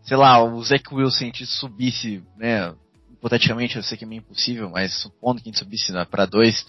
sei 0.02 0.16
lá, 0.16 0.42
o 0.42 0.62
Zach 0.62 0.85
Wilson, 0.92 1.25
a 1.25 1.26
gente 1.26 1.47
subisse, 1.47 2.23
né, 2.37 2.73
hipoteticamente, 3.11 3.76
eu 3.76 3.83
sei 3.83 3.99
que 3.99 4.04
é 4.04 4.07
meio 4.07 4.21
impossível, 4.21 4.71
mas 4.71 4.95
supondo 5.02 5.42
que 5.42 5.49
a 5.49 5.52
gente 5.52 5.59
subisse 5.59 5.92
né, 5.92 6.04
para 6.04 6.26
dois, 6.26 6.64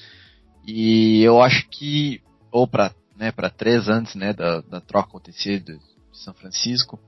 e 0.66 1.22
eu 1.22 1.42
acho 1.42 1.68
que 1.70 2.22
ou 2.52 2.68
para 2.68 2.94
né, 3.22 3.32
para 3.32 3.52
três 3.52 3.88
antes 3.88 4.16
né, 4.16 4.34
da, 4.34 4.62
da 4.62 4.82
troca 4.82 5.10
acontecer 5.10 5.60
de 5.60 5.78
São 6.12 6.34
Francisco. 6.34 7.00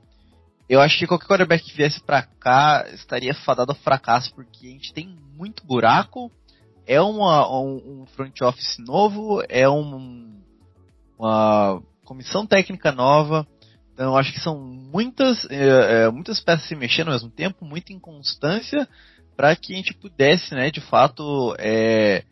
Eu 0.70 0.80
acho 0.80 0.98
que 1.00 1.08
qualquer 1.08 1.28
quarterback 1.28 1.64
que 1.64 1.76
viesse 1.76 2.00
para 2.02 2.22
cá 2.22 2.86
estaria 2.94 3.34
fadado 3.34 3.72
ao 3.72 3.78
fracasso, 3.78 4.34
porque 4.36 4.68
a 4.68 4.70
gente 4.70 4.94
tem 4.94 5.18
muito 5.36 5.66
buraco, 5.66 6.32
é 6.86 7.02
uma, 7.02 7.50
um, 7.60 8.02
um 8.02 8.06
front 8.06 8.40
office 8.42 8.78
novo, 8.78 9.44
é 9.50 9.68
um, 9.68 10.40
uma 11.18 11.82
comissão 12.06 12.46
técnica 12.46 12.92
nova, 12.92 13.48
então 13.94 14.16
acho 14.16 14.32
que 14.34 14.40
são 14.40 14.58
muitas, 14.60 15.46
é, 15.50 16.06
é, 16.06 16.10
muitas 16.12 16.40
peças 16.40 16.68
se 16.68 16.76
mexendo 16.76 17.08
ao 17.08 17.14
mesmo 17.14 17.32
tempo, 17.32 17.66
muita 17.66 17.92
inconstância, 17.92 18.88
para 19.36 19.56
que 19.56 19.74
a 19.74 19.78
gente 19.78 19.96
pudesse, 19.96 20.54
né, 20.54 20.70
de 20.70 20.82
fato, 20.82 21.56
é, 21.58 22.24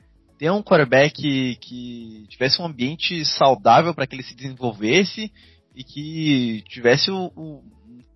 ter 0.42 0.52
um 0.52 0.64
quarterback 0.64 1.14
que, 1.14 1.56
que 1.58 2.26
tivesse 2.28 2.60
um 2.60 2.66
ambiente 2.66 3.24
saudável 3.24 3.94
para 3.94 4.08
que 4.08 4.16
ele 4.16 4.24
se 4.24 4.34
desenvolvesse 4.34 5.32
e 5.76 5.84
que 5.84 6.64
tivesse 6.68 7.12
o, 7.12 7.32
o 7.36 7.64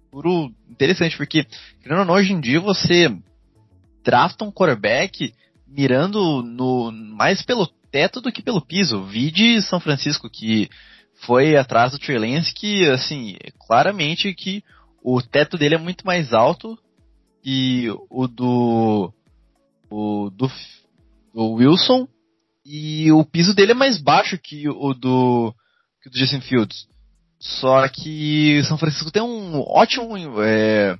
futuro 0.09 0.51
interessante, 0.67 1.15
porque, 1.17 1.45
querendo 1.83 1.99
ou 1.99 2.05
não, 2.05 2.15
hoje 2.15 2.33
em 2.33 2.39
dia 2.39 2.59
você 2.59 3.15
drafta 4.03 4.43
um 4.43 4.51
quarterback 4.51 5.35
mirando 5.67 6.41
no, 6.41 6.91
mais 6.91 7.43
pelo 7.43 7.67
teto 7.91 8.19
do 8.19 8.31
que 8.31 8.41
pelo 8.41 8.59
piso. 8.59 9.03
Vide 9.03 9.61
São 9.61 9.79
Francisco, 9.79 10.27
que 10.27 10.67
foi 11.27 11.55
atrás 11.55 11.91
do 11.91 11.99
Trey 11.99 12.17
Lance, 12.17 12.55
que, 12.55 12.89
assim, 12.89 13.37
claramente 13.67 14.33
que 14.33 14.63
o 14.99 15.21
teto 15.21 15.59
dele 15.59 15.75
é 15.75 15.77
muito 15.77 16.03
mais 16.03 16.33
alto 16.33 16.75
e 17.45 17.87
o 18.09 18.27
do, 18.27 19.13
o 19.91 20.31
do, 20.31 20.49
do 21.31 21.51
Wilson 21.51 22.07
e 22.65 23.11
o 23.11 23.23
piso 23.23 23.53
dele 23.53 23.73
é 23.73 23.75
mais 23.75 24.01
baixo 24.01 24.39
que 24.39 24.67
o 24.67 24.93
do, 24.93 25.53
que 26.01 26.09
do 26.09 26.17
Justin 26.17 26.41
Fields. 26.41 26.87
Só 27.39 27.87
que 27.87 28.63
São 28.63 28.77
Francisco 28.77 29.11
tem 29.11 29.21
um 29.21 29.59
ótimo 29.59 30.17
é, 30.41 30.97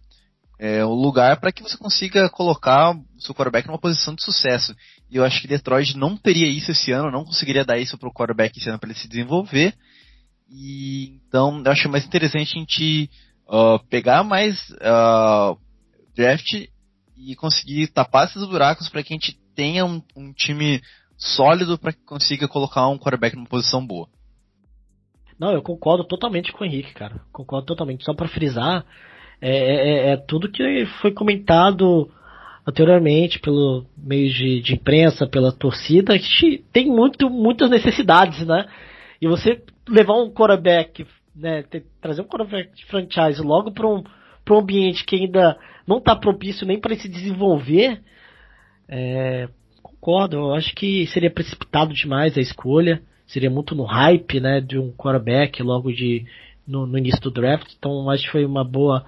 é, 0.60 0.86
um 0.86 0.94
lugar 0.94 1.40
para 1.40 1.52
que 1.52 1.64
você 1.64 1.76
consiga 1.76 2.30
colocar 2.30 2.96
seu 3.18 3.34
quarterback 3.34 3.68
numa 3.68 3.80
posição 3.80 4.14
de 4.14 4.24
sucesso. 4.24 4.76
E 5.10 5.16
eu 5.16 5.24
acho 5.24 5.42
que 5.42 5.48
Detroit 5.48 5.98
não 5.98 6.16
teria 6.16 6.48
isso 6.48 6.72
esse 6.72 6.92
ano, 6.92 7.10
não 7.10 7.26
conseguiria 7.26 7.66
dar 7.66 7.80
isso 7.80 7.98
para 7.98 8.10
o 8.10 8.14
quarterback 8.14 8.58
esse 8.58 8.70
ano 8.70 8.78
para 8.78 8.90
ele 8.90 9.00
se 9.00 9.08
desenvolver. 9.08 9.74
E 10.50 11.20
então 11.28 11.64
eu 11.66 11.72
acho 11.72 11.90
mais 11.90 12.06
interessante 12.06 12.56
a 12.56 12.60
gente 12.60 13.10
uh, 13.48 13.80
pegar 13.90 14.24
mais 14.24 14.70
uh, 14.70 15.58
draft 16.16 16.68
e 17.18 17.36
conseguir 17.36 17.88
tapar 17.88 18.28
esses 18.28 18.46
buracos 18.46 18.88
para 18.88 19.02
que 19.02 19.14
a 19.14 19.16
gente 19.16 19.40
tenha 19.56 19.84
um, 19.86 20.02
um 20.16 20.32
time 20.32 20.82
sólido 21.26 21.78
para 21.78 21.94
que 21.94 22.04
consiga 22.06 22.48
colocar 22.48 22.88
um 22.88 22.98
quarterback 22.98 23.36
numa 23.36 23.48
posição 23.48 23.86
boa. 23.86 24.08
Não, 25.40 25.52
eu 25.52 25.62
concordo 25.62 26.04
totalmente 26.04 26.52
com 26.52 26.64
o 26.64 26.68
Henrique, 26.68 26.94
cara. 26.94 27.22
Concordo 27.32 27.66
totalmente. 27.66 28.06
Só 28.06 28.14
para 28.14 28.28
frisar, 28.28 28.86
é, 29.42 29.50
é, 29.50 29.76
é, 29.76 30.12
é, 30.12 30.18
tudo 30.18 30.52
que 30.52 30.86
foi 31.02 31.12
comentado 31.12 32.10
anteriormente 32.66 33.40
pelo 33.40 33.86
meio 33.98 34.32
de, 34.34 34.62
de 34.62 34.74
imprensa, 34.74 35.28
pela 35.28 35.52
torcida, 35.52 36.18
que 36.18 36.64
tem 36.72 36.88
muito, 36.88 37.30
muitas 37.30 37.70
necessidades, 37.70 38.46
né? 38.46 38.66
E 39.22 39.28
você 39.28 39.62
levar 39.88 40.16
um 40.16 40.32
quarterback, 40.32 41.06
né, 41.36 41.64
ter, 41.64 41.86
trazer 42.02 42.22
um 42.22 42.28
quarterback 42.28 42.74
de 42.76 42.86
franchise 42.86 43.42
logo 43.42 43.72
para 43.72 43.88
um, 43.88 44.04
um 44.50 44.58
ambiente 44.58 45.06
que 45.06 45.16
ainda 45.16 45.58
não 45.86 45.98
está 45.98 46.16
propício 46.16 46.66
nem 46.66 46.80
para 46.80 46.96
se 46.96 47.08
desenvolver, 47.08 48.02
é, 48.88 49.48
concordo. 50.06 50.38
Eu 50.38 50.54
acho 50.54 50.74
que 50.76 51.08
seria 51.08 51.32
precipitado 51.32 51.92
demais 51.94 52.38
a 52.38 52.42
escolha. 52.42 53.02
Seria 53.26 53.50
muito 53.50 53.74
no 53.74 53.84
hype, 53.84 54.40
né, 54.40 54.62
de 54.62 54.78
um 54.78 54.92
quarterback 54.92 55.64
logo 55.64 55.92
de 55.92 56.26
no, 56.68 56.86
no 56.86 56.98
início 56.98 57.20
do 57.22 57.32
draft. 57.32 57.74
Então 57.78 58.08
acho 58.12 58.26
que 58.26 58.32
foi 58.32 58.46
uma 58.46 58.64
boa 58.64 59.04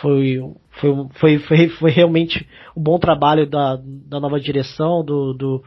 foi 0.00 0.42
foi, 0.80 0.90
foi, 1.14 1.38
foi, 1.38 1.68
foi 1.68 1.90
realmente 1.92 2.46
um 2.76 2.82
bom 2.82 2.98
trabalho 2.98 3.48
da, 3.48 3.78
da 3.80 4.18
nova 4.18 4.40
direção 4.40 5.04
do, 5.04 5.32
do 5.32 5.64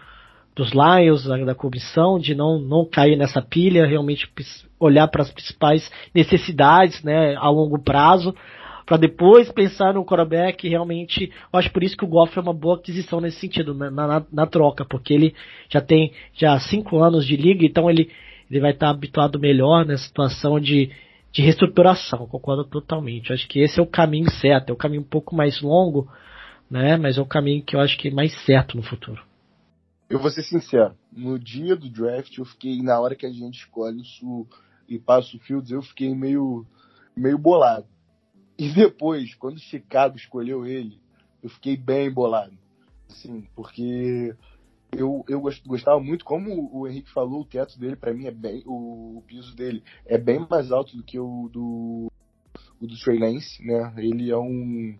dos 0.54 0.72
Lions, 0.72 1.24
da, 1.24 1.38
da 1.38 1.56
comissão, 1.56 2.20
de 2.20 2.36
não, 2.36 2.60
não 2.60 2.84
cair 2.84 3.16
nessa 3.16 3.42
pilha, 3.42 3.88
realmente 3.88 4.30
olhar 4.78 5.08
para 5.08 5.22
as 5.22 5.32
principais 5.32 5.90
necessidades 6.14 7.02
né, 7.02 7.34
a 7.38 7.50
longo 7.50 7.80
prazo 7.80 8.36
para 8.90 8.98
depois 8.98 9.52
pensar 9.52 9.94
no 9.94 10.04
quarterback 10.04 10.68
realmente, 10.68 11.32
eu 11.54 11.60
acho 11.60 11.72
por 11.72 11.84
isso 11.84 11.96
que 11.96 12.04
o 12.04 12.08
Goff 12.08 12.36
é 12.36 12.42
uma 12.42 12.56
boa 12.56 12.76
aquisição 12.76 13.22
nesse 13.22 13.40
sentido, 13.40 13.72
na, 13.72 13.92
na, 13.92 14.26
na 14.34 14.48
troca, 14.48 14.84
porque 14.84 15.14
ele 15.14 15.36
já 15.70 15.80
tem 15.80 16.12
já 16.34 16.60
cinco 16.60 16.98
anos 16.98 17.24
de 17.24 17.38
liga, 17.38 17.64
então 17.64 17.88
ele, 17.88 18.10
ele 18.50 18.60
vai 18.60 18.72
estar 18.72 18.90
habituado 18.90 19.40
melhor 19.40 19.86
nessa 19.86 20.06
situação 20.06 20.60
de, 20.60 20.90
de 21.32 21.44
reestruturação, 21.44 22.26
concordo 22.26 22.66
totalmente. 22.66 23.30
Eu 23.30 23.36
acho 23.36 23.48
que 23.48 23.60
esse 23.60 23.80
é 23.80 23.84
o 23.84 23.86
caminho 23.86 24.28
certo, 24.32 24.72
é 24.72 24.74
o 24.74 24.76
caminho 24.76 25.04
um 25.04 25.08
pouco 25.08 25.36
mais 25.36 25.62
longo, 25.62 26.12
né, 26.68 26.98
mas 26.98 27.20
é 27.20 27.22
o 27.22 27.28
caminho 27.28 27.64
que 27.64 27.76
eu 27.76 27.80
acho 27.82 27.96
que 27.96 28.08
é 28.08 28.12
mais 28.12 28.34
certo 28.44 28.76
no 28.76 28.82
futuro. 28.82 29.22
Eu 30.10 30.18
vou 30.18 30.32
ser 30.32 30.42
sincero, 30.42 30.96
no 31.16 31.38
dia 31.38 31.76
do 31.76 31.92
draft 31.92 32.36
eu 32.40 32.46
fiquei, 32.46 32.82
na 32.82 33.00
hora 33.00 33.14
que 33.14 33.28
a 33.28 33.32
gente 33.32 33.60
escolhe 33.60 34.02
o 34.02 34.04
Sul 34.04 34.48
e 34.88 34.98
passa 34.98 35.38
o 35.38 35.40
Fields, 35.42 35.70
eu 35.70 35.84
fiquei 35.84 36.16
meio, 36.16 36.66
meio 37.16 37.38
bolado 37.38 37.86
e 38.60 38.68
depois, 38.68 39.34
quando 39.36 39.58
Chicago 39.58 40.18
escolheu 40.18 40.66
ele, 40.66 41.00
eu 41.42 41.50
fiquei 41.50 41.78
bem 41.78 42.12
bolado. 42.12 42.58
Assim, 43.10 43.48
porque 43.56 44.36
eu, 44.92 45.24
eu 45.30 45.42
gostava 45.66 46.00
muito, 46.02 46.26
como 46.26 46.70
o 46.74 46.86
Henrique 46.86 47.10
falou, 47.10 47.42
o 47.42 47.46
teto 47.46 47.80
dele 47.80 47.96
para 47.96 48.14
mim 48.14 48.26
é 48.26 48.32
bem, 48.32 48.62
o, 48.66 49.24
piso 49.26 49.56
dele 49.56 49.82
é 50.06 50.18
bem 50.18 50.46
mais 50.50 50.74
alto 50.74 50.98
do 50.98 51.04
que 51.04 51.18
o 51.18 51.50
do 51.50 52.12
o 52.82 52.88
do 52.88 53.00
Trey 53.00 53.18
Lance, 53.18 53.66
né? 53.66 53.94
Ele 53.98 54.30
é 54.30 54.38
um, 54.38 54.98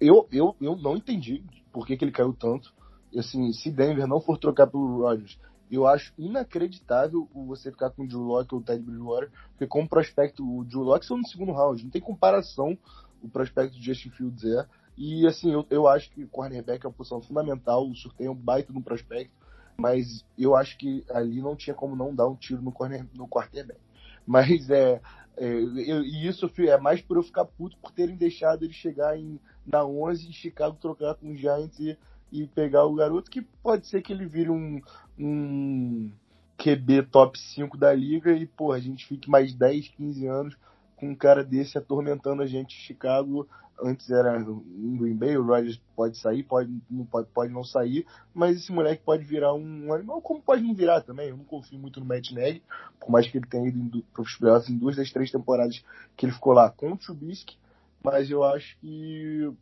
eu, 0.00 0.28
eu, 0.30 0.54
eu 0.60 0.76
não 0.76 0.96
entendi 0.96 1.42
por 1.72 1.86
que, 1.86 1.96
que 1.96 2.04
ele 2.04 2.12
caiu 2.12 2.32
tanto. 2.32 2.72
Assim, 3.16 3.52
se 3.52 3.70
Denver 3.70 4.06
não 4.06 4.20
for 4.20 4.38
trocar 4.38 4.68
pelo 4.68 5.02
Rodgers, 5.02 5.38
eu 5.70 5.86
acho 5.86 6.12
inacreditável 6.16 7.28
você 7.34 7.70
ficar 7.70 7.90
com 7.90 8.04
o 8.04 8.08
Drew 8.08 8.20
Locke 8.20 8.54
ou 8.54 8.60
o 8.60 8.64
Ted 8.64 8.82
Bridgewater, 8.82 9.30
porque 9.50 9.66
como 9.66 9.88
prospecto, 9.88 10.44
o 10.44 10.64
Drew 10.64 10.82
Locke 10.82 11.06
são 11.06 11.18
no 11.18 11.26
segundo 11.26 11.52
round, 11.52 11.82
não 11.82 11.90
tem 11.90 12.00
comparação 12.00 12.78
o 13.22 13.28
prospecto 13.28 13.76
de 13.76 13.84
Justin 13.84 14.10
Fields 14.10 14.44
é. 14.44 14.66
E 14.96 15.26
assim, 15.26 15.52
eu, 15.52 15.66
eu 15.68 15.86
acho 15.86 16.10
que 16.10 16.24
o 16.24 16.28
cornerback 16.28 16.84
é 16.84 16.88
uma 16.88 16.94
posição 16.94 17.20
fundamental, 17.20 17.86
o 17.86 17.94
Surtain 17.94 18.26
é 18.26 18.30
um 18.30 18.34
baita 18.34 18.72
no 18.72 18.82
prospecto, 18.82 19.34
mas 19.76 20.24
eu 20.38 20.56
acho 20.56 20.78
que 20.78 21.04
ali 21.10 21.42
não 21.42 21.54
tinha 21.54 21.74
como 21.74 21.94
não 21.94 22.14
dar 22.14 22.26
um 22.26 22.34
tiro 22.34 22.62
no, 22.62 22.72
corner, 22.72 23.06
no 23.14 23.28
quarterback. 23.28 23.80
Mas 24.26 24.70
é, 24.70 25.00
é 25.36 25.46
eu, 25.46 26.02
e 26.02 26.26
isso 26.26 26.50
é 26.58 26.78
mais 26.78 27.00
por 27.02 27.18
eu 27.18 27.22
ficar 27.22 27.44
puto 27.44 27.76
por 27.76 27.90
terem 27.92 28.16
deixado 28.16 28.64
ele 28.64 28.72
chegar 28.72 29.18
em, 29.18 29.38
na 29.66 29.84
11 29.84 30.28
em 30.28 30.32
Chicago 30.32 30.78
trocar 30.80 31.14
com 31.14 31.30
os 31.30 31.38
Giants 31.38 31.78
e, 31.78 31.98
e 32.30 32.46
pegar 32.46 32.84
o 32.84 32.94
garoto, 32.94 33.30
que 33.30 33.42
pode 33.42 33.86
ser 33.86 34.02
que 34.02 34.12
ele 34.12 34.26
vire 34.26 34.50
um, 34.50 34.80
um 35.18 36.10
QB 36.58 37.04
top 37.04 37.38
5 37.38 37.76
da 37.76 37.92
liga 37.92 38.32
e, 38.32 38.46
pô, 38.46 38.72
a 38.72 38.78
gente 38.78 39.06
fique 39.06 39.30
mais 39.30 39.54
10, 39.54 39.88
15 39.88 40.26
anos 40.26 40.56
com 40.96 41.10
um 41.10 41.14
cara 41.14 41.44
desse 41.44 41.76
atormentando 41.78 42.42
a 42.42 42.46
gente 42.46 42.76
em 42.76 42.80
Chicago. 42.80 43.46
Antes 43.80 44.10
era 44.10 44.40
em 44.40 44.96
Green 44.96 45.14
Bay, 45.14 45.36
o 45.36 45.44
Rodgers 45.44 45.78
pode 45.94 46.16
sair, 46.16 46.42
pode 46.42 46.74
não, 46.90 47.04
pode, 47.04 47.28
pode 47.28 47.52
não 47.52 47.62
sair, 47.62 48.06
mas 48.32 48.56
esse 48.56 48.72
moleque 48.72 49.02
pode 49.04 49.22
virar 49.22 49.52
um 49.52 49.92
animal, 49.92 50.22
como 50.22 50.40
pode 50.40 50.62
não 50.62 50.74
virar 50.74 51.02
também. 51.02 51.28
Eu 51.28 51.36
não 51.36 51.44
confio 51.44 51.78
muito 51.78 52.00
no 52.00 52.06
Matt 52.06 52.30
Nagy, 52.30 52.62
por 52.98 53.10
mais 53.10 53.26
que 53.26 53.36
ele 53.36 53.46
tenha 53.46 53.68
ido 53.68 54.02
para 54.14 54.22
os 54.22 54.34
playoffs 54.34 54.70
em 54.70 54.78
duas 54.78 54.96
das 54.96 55.12
três 55.12 55.30
temporadas 55.30 55.84
que 56.16 56.24
ele 56.24 56.32
ficou 56.32 56.54
lá 56.54 56.70
com 56.70 56.92
o 56.92 56.96
Trubisky, 56.96 57.58
mas 58.02 58.30
eu 58.30 58.42
acho 58.42 58.78
que 58.78 59.52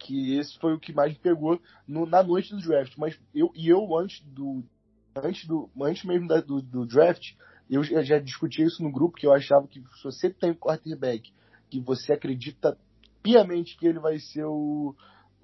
que 0.00 0.36
esse 0.36 0.58
foi 0.58 0.74
o 0.74 0.80
que 0.80 0.92
mais 0.92 1.12
me 1.12 1.18
pegou 1.18 1.60
no, 1.86 2.06
na 2.06 2.22
noite 2.22 2.54
do 2.54 2.60
draft. 2.60 2.96
Mas 2.96 3.18
eu 3.34 3.52
e 3.54 3.68
eu 3.68 3.96
antes 3.96 4.20
do 4.24 4.64
antes 5.14 5.46
do 5.46 5.70
antes 5.80 6.04
mesmo 6.04 6.26
da, 6.26 6.40
do, 6.40 6.60
do 6.60 6.86
draft 6.86 7.34
eu 7.70 7.84
já 7.84 8.18
discuti 8.18 8.62
isso 8.62 8.82
no 8.82 8.90
grupo, 8.90 9.16
que 9.16 9.26
eu 9.26 9.32
achava 9.32 9.68
que 9.68 9.80
se 9.80 10.02
você 10.02 10.28
tem 10.28 10.50
um 10.50 10.54
quarterback 10.54 11.32
que 11.70 11.78
você 11.78 12.12
acredita 12.12 12.76
piamente 13.22 13.76
que 13.78 13.86
ele 13.86 14.00
vai 14.00 14.18
ser 14.18 14.44
o, 14.44 14.92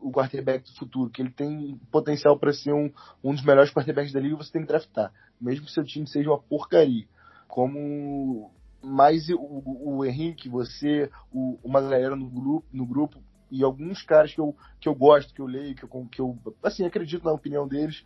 o 0.01 0.11
quarterback 0.11 0.65
do 0.65 0.77
futuro, 0.77 1.09
que 1.09 1.23
ele 1.23 1.31
tem 1.31 1.81
potencial 1.93 2.37
para 2.37 2.53
ser 2.53 2.73
um, 2.73 2.91
um 3.23 3.33
dos 3.33 3.45
melhores 3.45 3.73
quarterbacks 3.73 4.13
da 4.13 4.19
liga, 4.19 4.35
você 4.35 4.51
tem 4.51 4.63
que 4.63 4.69
draftar. 4.69 5.13
Mesmo 5.41 5.67
que 5.67 5.73
seu 5.73 5.85
time 5.85 6.09
seja 6.09 6.29
uma 6.29 6.43
porcaria. 6.43 7.07
Como 7.47 8.51
mais 8.83 9.29
o, 9.29 9.39
o 9.39 10.05
Henrique, 10.05 10.49
você, 10.49 11.09
o, 11.33 11.59
uma 11.63 11.81
galera 11.81 12.17
no 12.17 12.29
grupo, 12.29 12.67
no 12.73 12.87
grupo 12.87 13.23
e 13.51 13.63
alguns 13.63 14.03
caras 14.03 14.35
que 14.35 14.41
eu, 14.41 14.55
que 14.81 14.89
eu 14.89 14.95
gosto, 14.95 15.33
que 15.33 15.41
eu 15.41 15.47
leio, 15.47 15.75
que 15.75 15.85
eu, 15.85 16.09
que 16.11 16.21
eu 16.21 16.39
assim, 16.63 16.85
acredito 16.85 17.25
na 17.25 17.33
opinião 17.33 17.67
deles, 17.67 18.05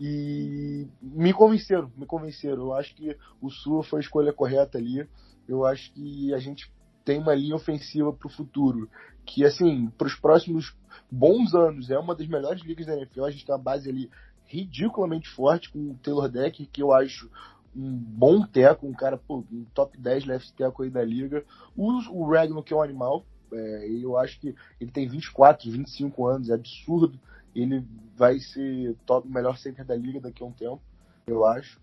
e 0.00 0.88
me 1.00 1.32
convenceram, 1.32 1.92
me 1.96 2.06
convenceram. 2.06 2.62
Eu 2.62 2.74
acho 2.74 2.94
que 2.94 3.16
o 3.40 3.50
Sul 3.50 3.82
foi 3.82 4.00
a 4.00 4.02
escolha 4.02 4.32
correta 4.32 4.78
ali. 4.78 5.06
Eu 5.46 5.64
acho 5.64 5.92
que 5.92 6.34
a 6.34 6.38
gente 6.38 6.72
tem 7.04 7.20
uma 7.20 7.34
linha 7.34 7.54
ofensiva 7.54 8.12
para 8.12 8.26
o 8.26 8.30
futuro, 8.30 8.88
que 9.24 9.44
assim, 9.44 9.88
para 9.96 10.06
os 10.06 10.14
próximos 10.14 10.74
bons 11.10 11.54
anos, 11.54 11.90
é 11.90 11.98
uma 11.98 12.14
das 12.14 12.26
melhores 12.26 12.62
ligas 12.62 12.86
da 12.86 12.96
NFL. 12.96 13.24
A 13.24 13.30
gente 13.30 13.44
tem 13.44 13.54
uma 13.54 13.62
base 13.62 13.88
ali 13.88 14.10
ridiculamente 14.46 15.28
forte 15.28 15.70
com 15.70 15.78
o 15.78 15.98
Taylor 16.02 16.28
Decker, 16.28 16.68
que 16.70 16.82
eu 16.82 16.92
acho 16.92 17.30
um 17.74 17.96
bom 17.96 18.44
teco, 18.44 18.86
um 18.86 18.92
cara, 18.92 19.16
pô, 19.16 19.44
um 19.50 19.64
top 19.72 19.98
10 19.98 20.26
left 20.26 20.52
teco 20.54 20.82
aí 20.82 20.90
da 20.90 21.02
liga. 21.02 21.44
O, 21.76 21.90
o 22.10 22.30
Ragnar, 22.30 22.62
que 22.62 22.72
é 22.72 22.76
um 22.76 22.82
animal, 22.82 23.24
é, 23.52 23.88
eu 23.88 24.16
acho 24.16 24.40
que 24.40 24.54
ele 24.80 24.90
tem 24.90 25.08
24, 25.08 25.70
25 25.70 26.26
anos, 26.26 26.50
é 26.50 26.54
absurdo 26.54 27.18
ele 27.54 27.86
vai 28.16 28.38
ser 28.38 28.96
top, 29.06 29.28
melhor 29.28 29.56
center 29.56 29.84
da 29.84 29.94
liga 29.94 30.20
daqui 30.20 30.42
a 30.42 30.46
um 30.46 30.52
tempo, 30.52 30.80
eu 31.26 31.44
acho. 31.44 31.80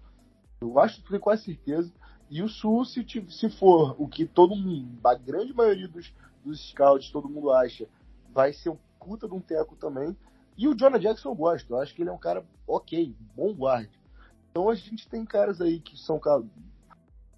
Eu 0.61 0.77
acho, 0.79 1.01
tenho 1.03 1.19
quase 1.19 1.43
certeza. 1.43 1.91
E 2.29 2.41
o 2.41 2.49
Sul, 2.49 2.85
se, 2.85 3.05
se 3.29 3.49
for 3.49 3.95
o 3.97 4.07
que 4.07 4.25
todo 4.25 4.55
mundo, 4.55 4.99
a 5.03 5.15
grande 5.15 5.53
maioria 5.53 5.87
dos, 5.87 6.13
dos 6.43 6.69
scouts, 6.69 7.11
todo 7.11 7.29
mundo 7.29 7.51
acha, 7.51 7.87
vai 8.33 8.53
ser 8.53 8.69
um 8.69 8.77
puta 8.99 9.27
de 9.27 9.33
um 9.33 9.39
teco 9.39 9.75
também. 9.75 10.15
E 10.57 10.67
o 10.67 10.75
Jonah 10.75 10.97
Jackson 10.97 11.29
eu 11.29 11.35
gosto, 11.35 11.73
eu 11.73 11.79
acho 11.79 11.95
que 11.95 12.01
ele 12.01 12.09
é 12.09 12.13
um 12.13 12.17
cara 12.17 12.45
ok, 12.67 13.15
bom 13.35 13.53
guarda. 13.53 13.89
Então 14.51 14.69
a 14.69 14.75
gente 14.75 15.07
tem 15.07 15.25
caras 15.25 15.61
aí 15.61 15.79
que 15.79 15.97
são 15.97 16.19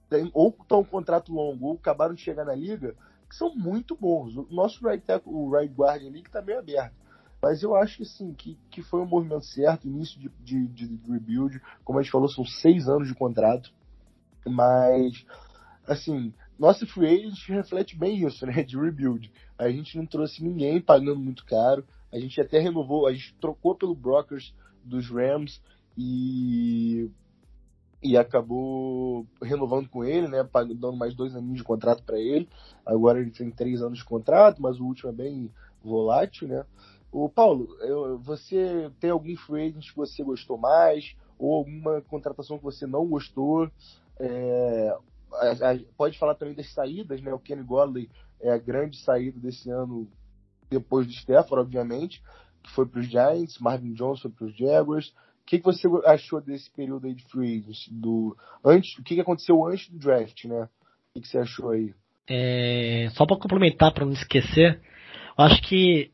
tem, 0.10 0.32
ou 0.34 0.50
estão 0.60 0.80
um 0.80 0.84
contrato 0.84 1.32
longo 1.32 1.68
ou 1.68 1.74
acabaram 1.74 2.16
de 2.16 2.22
chegar 2.22 2.44
na 2.44 2.56
liga, 2.56 2.96
que 3.32 3.38
são 3.38 3.56
muito 3.56 3.96
bons. 3.96 4.36
O 4.36 4.46
nosso 4.52 4.86
right 4.86 5.02
tackle, 5.06 5.34
o 5.34 5.50
right 5.50 5.74
guard 5.74 6.06
ali, 6.06 6.22
que 6.22 6.28
está 6.28 6.42
meio 6.42 6.60
aberto. 6.60 6.94
Mas 7.42 7.64
eu 7.64 7.74
acho 7.74 7.96
que 7.96 8.06
sim, 8.06 8.34
que, 8.34 8.58
que 8.70 8.82
foi 8.84 9.00
um 9.00 9.06
movimento 9.06 9.46
certo, 9.46 9.88
início 9.88 10.20
de, 10.20 10.30
de, 10.44 10.68
de 10.68 11.10
rebuild. 11.10 11.62
Como 11.86 11.98
a 11.98 12.02
gente 12.02 12.12
falou, 12.12 12.28
são 12.28 12.44
seis 12.44 12.90
anos 12.90 13.08
de 13.08 13.16
contrato. 13.16 13.72
Mas, 14.46 15.26
assim, 15.88 16.34
nossa 16.60 16.86
free 16.86 17.08
agent 17.08 17.48
reflete 17.48 17.98
bem 17.98 18.22
isso, 18.28 18.46
né? 18.46 18.64
De 18.64 18.78
rebuild. 18.78 19.32
A 19.58 19.70
gente 19.70 19.98
não 19.98 20.06
trouxe 20.06 20.44
ninguém 20.44 20.82
pagando 20.82 21.22
muito 21.22 21.46
caro. 21.46 21.86
A 22.12 22.20
gente 22.20 22.40
até 22.42 22.60
renovou, 22.60 23.08
a 23.08 23.14
gente 23.14 23.34
trocou 23.40 23.76
pelo 23.76 23.96
brokers 23.96 24.54
dos 24.84 25.10
Rams 25.10 25.62
e 25.98 27.10
e 28.04 28.18
acabou 28.18 29.28
renovando 29.42 29.88
com 29.88 30.04
ele, 30.04 30.28
né, 30.28 30.48
dando 30.80 30.98
mais 30.98 31.14
dois 31.14 31.36
anos 31.36 31.56
de 31.56 31.64
contrato 31.64 32.04
para 32.04 32.20
ele. 32.20 32.50
Agora 32.86 33.20
ele 33.20 33.32
tem 33.32 33.52
três 33.52 33.82
anos 33.82 34.00
de 34.00 34.06
contrato, 34.06 34.62
mas 34.62 34.80
o 34.80 34.86
último 34.86 35.10
é 35.10 35.14
bem 35.14 35.52
volátil, 35.84 36.48
né? 36.48 36.66
O 37.12 37.30
Paulo, 37.30 37.76
eu, 37.82 38.18
você 38.20 38.90
tem 39.00 39.10
algum 39.10 39.36
free 39.36 39.68
agent 39.68 39.90
que 39.90 39.98
você 39.98 40.24
gostou 40.24 40.58
mais 40.58 41.16
ou 41.38 41.56
alguma 41.56 42.02
contratação 42.02 42.58
que 42.58 42.64
você 42.64 42.88
não 42.88 43.06
gostou? 43.06 43.70
É, 44.20 44.98
a, 45.34 45.72
a, 45.72 45.80
pode 45.98 46.18
falar 46.18 46.36
também 46.36 46.56
das 46.56 46.72
saídas, 46.74 47.22
né? 47.22 47.34
O 47.34 47.40
Kenny 47.40 47.64
Godley 47.64 48.10
é 48.40 48.52
a 48.52 48.58
grande 48.58 48.98
saída 48.98 49.40
desse 49.40 49.70
ano 49.70 50.08
depois 50.70 51.06
do 51.06 51.12
Stafford, 51.12 51.66
obviamente, 51.66 52.24
que 52.64 52.72
foi 52.72 52.86
para 52.86 53.02
os 53.02 53.08
Giants, 53.08 53.60
Marvin 53.60 53.94
Jones 53.94 54.22
foi 54.22 54.32
para 54.32 54.46
os 54.46 54.56
Jaguars. 54.56 55.14
Que, 55.52 55.60
que 55.60 55.66
você 55.66 55.86
achou 56.06 56.40
desse 56.40 56.72
período 56.72 57.08
aí 57.08 57.14
de 57.14 57.26
free 57.26 57.60
agents? 57.60 57.90
Do, 57.92 58.38
antes, 58.64 58.98
o 58.98 59.04
que, 59.04 59.16
que 59.16 59.20
aconteceu 59.20 59.66
antes 59.68 59.90
do 59.90 60.00
draft, 60.00 60.46
né? 60.46 60.64
O 60.64 61.14
que, 61.14 61.20
que 61.20 61.28
você 61.28 61.40
achou 61.40 61.72
aí? 61.72 61.94
É, 62.26 63.10
só 63.16 63.26
para 63.26 63.36
complementar, 63.36 63.94
para 63.94 64.06
não 64.06 64.14
esquecer, 64.14 64.80
eu 65.38 65.44
acho 65.44 65.62
que 65.64 66.10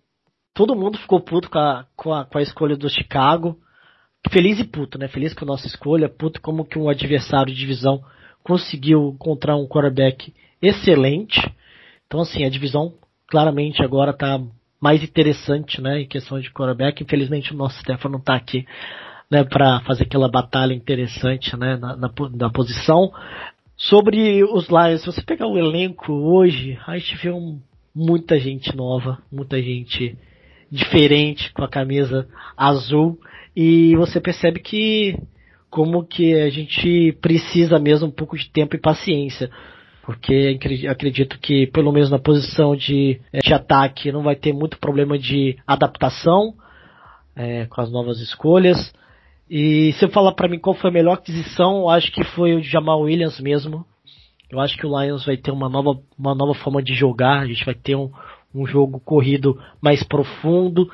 todo 0.56 0.76
mundo 0.76 0.97
ficou 0.97 1.21
puto 1.21 1.52
com 1.52 1.60
a, 1.60 1.86
com 1.95 2.12
a, 2.12 2.26
com 2.26 2.39
a 2.39 2.41
escolha 2.41 2.76
do 2.76 2.89
Chicago. 2.89 3.56
Feliz 4.32 4.60
e 4.60 4.63
puto, 4.63 4.97
né? 4.97 5.08
Feliz 5.08 5.36
com 5.36 5.45
a 5.45 5.50
nossa 5.50 5.67
escolha, 5.67 6.10
puto 6.10 6.41
como 6.41 6.65
que 6.65 6.80
um 6.80 6.89
adversário 6.89 7.54
de 7.54 7.60
divisão 7.60 8.04
conseguiu 8.43 9.10
encontrar 9.13 9.56
um 9.56 9.67
quarterback 9.67 10.34
excelente. 10.60 11.39
Então, 12.08 12.21
assim, 12.21 12.43
a 12.43 12.50
divisão 12.50 12.95
claramente 13.28 13.84
agora 13.84 14.10
está 14.10 14.41
mais 14.82 15.04
interessante, 15.04 15.80
né, 15.80 16.02
em 16.02 16.08
questão 16.08 16.39
de 16.39 16.52
quarterback. 16.52 17.04
Infelizmente, 17.04 17.54
o 17.54 17.58
nosso 17.58 17.80
Stefano 17.80 18.13
não 18.13 18.19
está 18.19 18.36
aqui, 18.36 18.65
né, 19.30 19.44
para 19.44 19.82
fazer 19.82 20.04
aquela 20.04 20.30
batalha 20.30 20.74
interessante, 20.74 21.56
né, 21.58 21.78
na, 21.78 21.96
na, 21.96 22.12
na, 22.34 22.50
posição. 22.50 23.12
Sobre 23.76 24.44
os 24.44 24.68
Lions, 24.70 25.02
se 25.02 25.06
você 25.06 25.22
pegar 25.22 25.48
o 25.48 25.58
elenco 25.58 26.12
hoje, 26.12 26.80
a 26.88 26.98
gente 26.98 27.16
vê 27.18 27.30
um, 27.30 27.60
muita 27.94 28.40
gente 28.40 28.76
nova, 28.76 29.20
muita 29.32 29.62
gente 29.62 30.18
diferente 30.72 31.52
com 31.54 31.63
a 31.63 31.70
camisa 31.70 32.28
azul. 32.56 33.20
E 33.56 33.96
você 33.96 34.20
percebe 34.20 34.60
que 34.60 35.18
como 35.70 36.06
que 36.06 36.34
a 36.34 36.50
gente 36.50 37.12
precisa 37.22 37.78
mesmo 37.78 38.08
um 38.08 38.12
pouco 38.12 38.38
de 38.38 38.50
tempo 38.50 38.76
e 38.76 38.82
paciência. 38.82 39.50
Porque 40.04 40.58
acredito 40.90 41.38
que 41.40 41.68
pelo 41.68 41.92
menos 41.92 42.10
na 42.10 42.18
posição 42.18 42.76
de, 42.76 43.20
eh, 43.34 43.40
de 43.44 43.54
ataque 43.54 44.12
não 44.12 44.24
vai 44.24 44.38
ter 44.38 44.54
muito 44.54 44.80
problema 44.80 45.20
de 45.20 45.58
adaptação 45.68 46.54
é, 47.36 47.66
com 47.66 47.82
as 47.82 47.92
novas 47.92 48.22
escolhas 48.22 48.94
e 49.50 49.94
se 49.94 50.06
eu 50.06 50.10
falar 50.10 50.34
para 50.34 50.50
mim 50.50 50.60
qual 50.60 50.76
foi 50.76 50.90
a 50.90 50.94
melhor 50.94 51.14
aquisição 51.14 51.80
eu 51.80 51.90
acho 51.90 52.12
que 52.12 52.24
foi 52.24 52.56
o 52.56 52.62
Jamal 52.62 53.02
Williams 53.02 53.40
mesmo. 53.40 53.86
Eu 54.50 54.60
acho 54.62 54.78
que 54.78 54.86
o 54.86 55.02
Lions 55.02 55.26
vai 55.26 55.36
ter 55.36 55.52
uma 55.52 55.68
nova, 55.68 56.00
uma 56.18 56.34
nova 56.34 56.54
forma 56.54 56.82
de 56.82 56.94
jogar. 56.94 57.42
A 57.42 57.46
gente 57.46 57.66
vai 57.66 57.76
ter 57.76 57.96
um, 57.96 58.10
um 58.56 58.66
jogo 58.66 59.00
corrido 59.00 59.60
mais 59.82 60.04
profundo 60.04 60.90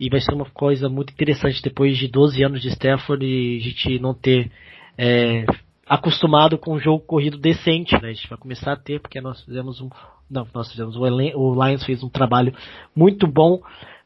e 0.00 0.08
vai 0.08 0.20
ser 0.20 0.32
uma 0.32 0.46
coisa 0.46 0.88
muito 0.88 1.12
interessante 1.12 1.62
depois 1.62 1.98
de 1.98 2.08
12 2.08 2.42
anos 2.42 2.62
de 2.62 2.68
Stafford 2.68 3.24
e 3.24 3.58
a 3.58 3.60
gente 3.60 3.98
não 3.98 4.14
ter 4.14 4.50
é, 4.96 5.44
acostumado 5.86 6.56
com 6.56 6.74
um 6.74 6.78
jogo 6.78 7.04
corrido 7.04 7.36
decente, 7.36 7.92
né? 8.00 8.08
A 8.08 8.12
gente 8.12 8.28
vai 8.28 8.38
começar 8.38 8.72
a 8.72 8.76
ter 8.76 9.00
porque 9.00 9.20
nós 9.20 9.42
fizemos 9.44 9.80
um 9.80 9.90
não, 10.30 10.46
nós 10.54 10.70
fizemos 10.70 10.96
o, 10.96 11.02
o 11.02 11.66
Lions 11.66 11.84
fez 11.84 12.02
um 12.02 12.08
trabalho 12.08 12.54
muito 12.96 13.26
bom 13.26 13.60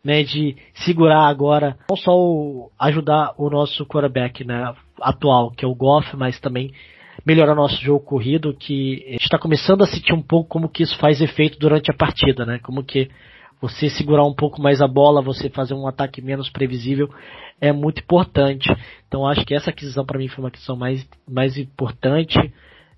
né, 0.05 0.23
de 0.23 0.57
segurar 0.85 1.27
agora, 1.27 1.77
não 1.91 1.97
só 1.97 2.17
o, 2.17 2.71
ajudar 2.79 3.35
o 3.37 3.51
nosso 3.51 3.85
quarterback, 3.87 4.45
né, 4.45 4.75
atual, 5.01 5.51
que 5.51 5.65
é 5.65 5.69
o 5.69 5.75
Goff, 5.75 6.17
mas 6.17 6.41
também 6.41 6.73
melhorar 7.27 7.55
nosso 7.55 7.83
jogo 7.83 8.05
corrido, 8.05 8.55
que 8.55 9.05
a 9.09 9.13
gente 9.13 9.25
está 9.25 9.39
começando 9.39 9.83
a 9.83 9.87
sentir 9.87 10.13
um 10.13 10.23
pouco 10.23 10.49
como 10.49 10.69
que 10.69 10.83
isso 10.83 10.97
faz 10.99 11.21
efeito 11.21 11.59
durante 11.59 11.91
a 11.91 11.95
partida, 11.95 12.47
né, 12.47 12.59
como 12.63 12.83
que 12.83 13.11
você 13.61 13.91
segurar 13.91 14.25
um 14.25 14.35
pouco 14.35 14.63
mais 14.63 14.81
a 14.81 14.87
bola, 14.87 15.21
você 15.21 15.51
fazer 15.51 15.75
um 15.75 15.87
ataque 15.87 16.23
menos 16.23 16.49
previsível 16.49 17.11
é 17.61 17.73
muito 17.73 18.01
importante. 18.01 18.69
Então 19.07 19.27
acho 19.27 19.45
que 19.45 19.55
essa 19.55 19.71
aquisição 19.71 20.05
para 20.05 20.19
mim 20.19 20.29
foi 20.29 20.43
uma 20.45 20.49
aquisição 20.49 20.77
mais, 20.77 21.07
mais 21.29 21.59
importante. 21.59 22.37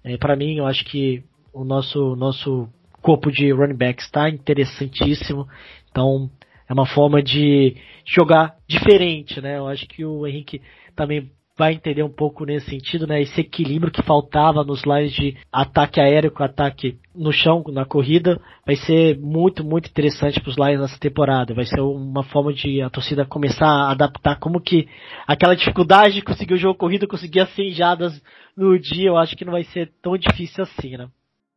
É, 0.04 0.16
para 0.16 0.36
mim, 0.36 0.56
eu 0.56 0.66
acho 0.66 0.84
que 0.84 1.22
o 1.52 1.64
nosso 1.64 2.14
nosso 2.16 2.68
corpo 3.00 3.30
de 3.30 3.50
running 3.50 3.76
back 3.76 4.02
está 4.02 4.28
interessantíssimo. 4.28 5.48
Então 5.90 6.30
é 6.70 6.72
uma 6.72 6.86
forma 6.86 7.20
de 7.20 7.76
jogar 8.06 8.54
diferente, 8.68 9.40
né? 9.40 9.58
Eu 9.58 9.66
acho 9.66 9.88
que 9.88 10.04
o 10.04 10.24
Henrique 10.24 10.62
também 10.94 11.28
vai 11.58 11.74
entender 11.74 12.04
um 12.04 12.12
pouco 12.12 12.44
nesse 12.44 12.70
sentido, 12.70 13.08
né? 13.08 13.20
Esse 13.20 13.40
equilíbrio 13.40 13.92
que 13.92 14.04
faltava 14.04 14.62
nos 14.62 14.84
lines 14.84 15.12
de 15.12 15.36
ataque 15.52 16.00
aéreo 16.00 16.30
com 16.30 16.44
ataque 16.44 16.96
no 17.12 17.32
chão, 17.32 17.64
na 17.72 17.84
corrida, 17.84 18.40
vai 18.64 18.76
ser 18.76 19.18
muito, 19.18 19.64
muito 19.64 19.90
interessante 19.90 20.40
para 20.40 20.48
os 20.48 20.56
Lions 20.56 20.80
nessa 20.80 20.98
temporada. 20.98 21.52
Vai 21.52 21.64
ser 21.64 21.80
uma 21.80 22.22
forma 22.22 22.52
de 22.52 22.80
a 22.80 22.88
torcida 22.88 23.26
começar 23.26 23.66
a 23.66 23.90
adaptar 23.90 24.38
como 24.38 24.60
que 24.60 24.86
aquela 25.26 25.56
dificuldade 25.56 26.14
de 26.14 26.22
conseguir 26.22 26.54
o 26.54 26.58
jogo 26.58 26.78
corrido, 26.78 27.08
conseguir 27.08 27.40
as 27.40 27.52
100 27.54 27.72
jadas 27.72 28.22
no 28.56 28.78
dia, 28.78 29.08
eu 29.08 29.16
acho 29.16 29.36
que 29.36 29.44
não 29.44 29.52
vai 29.52 29.64
ser 29.64 29.90
tão 30.00 30.16
difícil 30.16 30.62
assim, 30.62 30.96
né? 30.96 31.08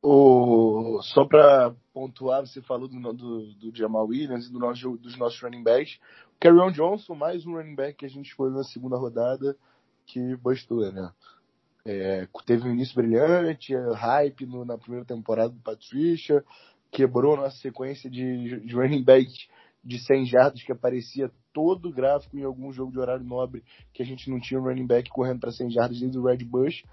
O, 0.02 1.00
só 1.04 1.24
para 1.24 1.72
pontuar, 1.94 2.46
você 2.46 2.62
falou 2.62 2.88
do, 2.88 3.00
do, 3.14 3.54
do, 3.54 3.76
Jamal 3.76 4.08
Williams 4.08 4.48
e 4.48 4.52
do 4.52 4.60
nosso, 4.60 4.98
dos 4.98 5.16
nossos 5.18 5.40
running 5.42 5.64
backs. 5.64 6.00
Carrion 6.40 6.72
Johnson, 6.72 7.16
mais 7.16 7.46
um 7.46 7.54
running 7.54 7.76
back 7.76 8.00
que 8.00 8.06
a 8.06 8.10
gente 8.10 8.28
escolheu 8.28 8.54
na 8.54 8.64
segunda 8.64 8.98
rodada, 8.98 9.56
que 10.06 10.36
bastou, 10.38 10.92
né? 10.92 11.12
É, 11.86 12.28
teve 12.46 12.68
um 12.68 12.72
início 12.72 12.96
brilhante, 12.96 13.76
é, 13.76 13.94
hype 13.94 14.46
no, 14.46 14.66
na 14.66 14.78
primeira 14.78 15.06
temporada 15.06 15.50
do 15.50 15.60
Patricia, 15.60 16.44
quebrou 16.92 17.36
nossa 17.36 17.58
sequência 17.58 18.10
de, 18.10 18.62
de 18.62 18.74
running 18.74 19.04
back 19.04 19.30
de 19.84 20.00
100 20.00 20.26
jardas 20.26 20.64
que 20.64 20.72
aparecia 20.72 21.30
todo 21.52 21.92
gráfico 21.92 22.38
em 22.38 22.44
algum 22.44 22.72
jogo 22.72 22.92
de 22.92 23.00
horário 23.00 23.26
nobre 23.26 23.64
que 23.94 24.02
a 24.02 24.06
gente 24.06 24.30
não 24.30 24.40
tinha 24.40 24.60
um 24.60 24.64
running 24.64 24.88
back 24.88 25.10
correndo 25.10 25.42
para 25.42 25.52
100 25.52 25.72
jardas 25.72 26.00
desde 26.00 26.18
o 26.18 26.24
Red 26.24 26.46
Bush, 26.46 26.84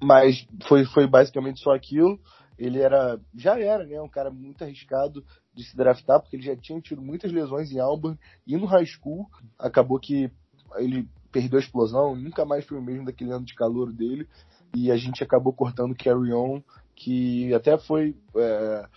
mas 0.00 0.46
foi, 0.68 0.84
foi 0.84 1.06
basicamente 1.08 1.60
só 1.60 1.74
aquilo. 1.74 2.18
Ele 2.58 2.80
era, 2.80 3.20
já 3.34 3.58
era, 3.58 3.84
né, 3.84 4.00
um 4.00 4.08
cara 4.08 4.30
muito 4.30 4.62
arriscado 4.64 5.24
de 5.54 5.64
se 5.64 5.76
draftar, 5.76 6.20
porque 6.20 6.36
ele 6.36 6.42
já 6.42 6.56
tinha 6.56 6.80
tido 6.80 7.02
muitas 7.02 7.32
lesões 7.32 7.70
em 7.70 7.78
Auburn 7.78 8.18
e 8.46 8.56
no 8.56 8.66
high 8.66 8.86
school. 8.86 9.26
Acabou 9.58 9.98
que 9.98 10.30
ele 10.76 11.08
perdeu 11.30 11.58
a 11.58 11.62
explosão, 11.62 12.16
nunca 12.16 12.44
mais 12.44 12.64
foi 12.64 12.78
o 12.78 12.82
mesmo 12.82 13.04
daquele 13.04 13.30
ano 13.30 13.44
de 13.44 13.54
calor 13.54 13.92
dele. 13.92 14.26
E 14.74 14.90
a 14.90 14.96
gente 14.96 15.22
acabou 15.22 15.52
cortando 15.52 15.94
Carry 15.96 16.32
On, 16.32 16.62
que 16.94 17.52
até 17.54 17.78
foi. 17.78 18.16
É, 18.36 18.88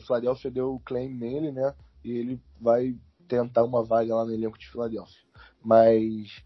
Philadelphia 0.00 0.50
deu 0.50 0.74
o 0.74 0.80
claim 0.80 1.08
nele, 1.08 1.52
né? 1.52 1.74
E 2.04 2.10
ele 2.10 2.40
vai 2.60 2.96
tentar 3.28 3.64
uma 3.64 3.84
vaga 3.84 4.14
lá 4.14 4.24
no 4.24 4.32
elenco 4.32 4.58
de 4.58 4.68
Philadelphia. 4.68 5.20
Mas, 5.64 6.42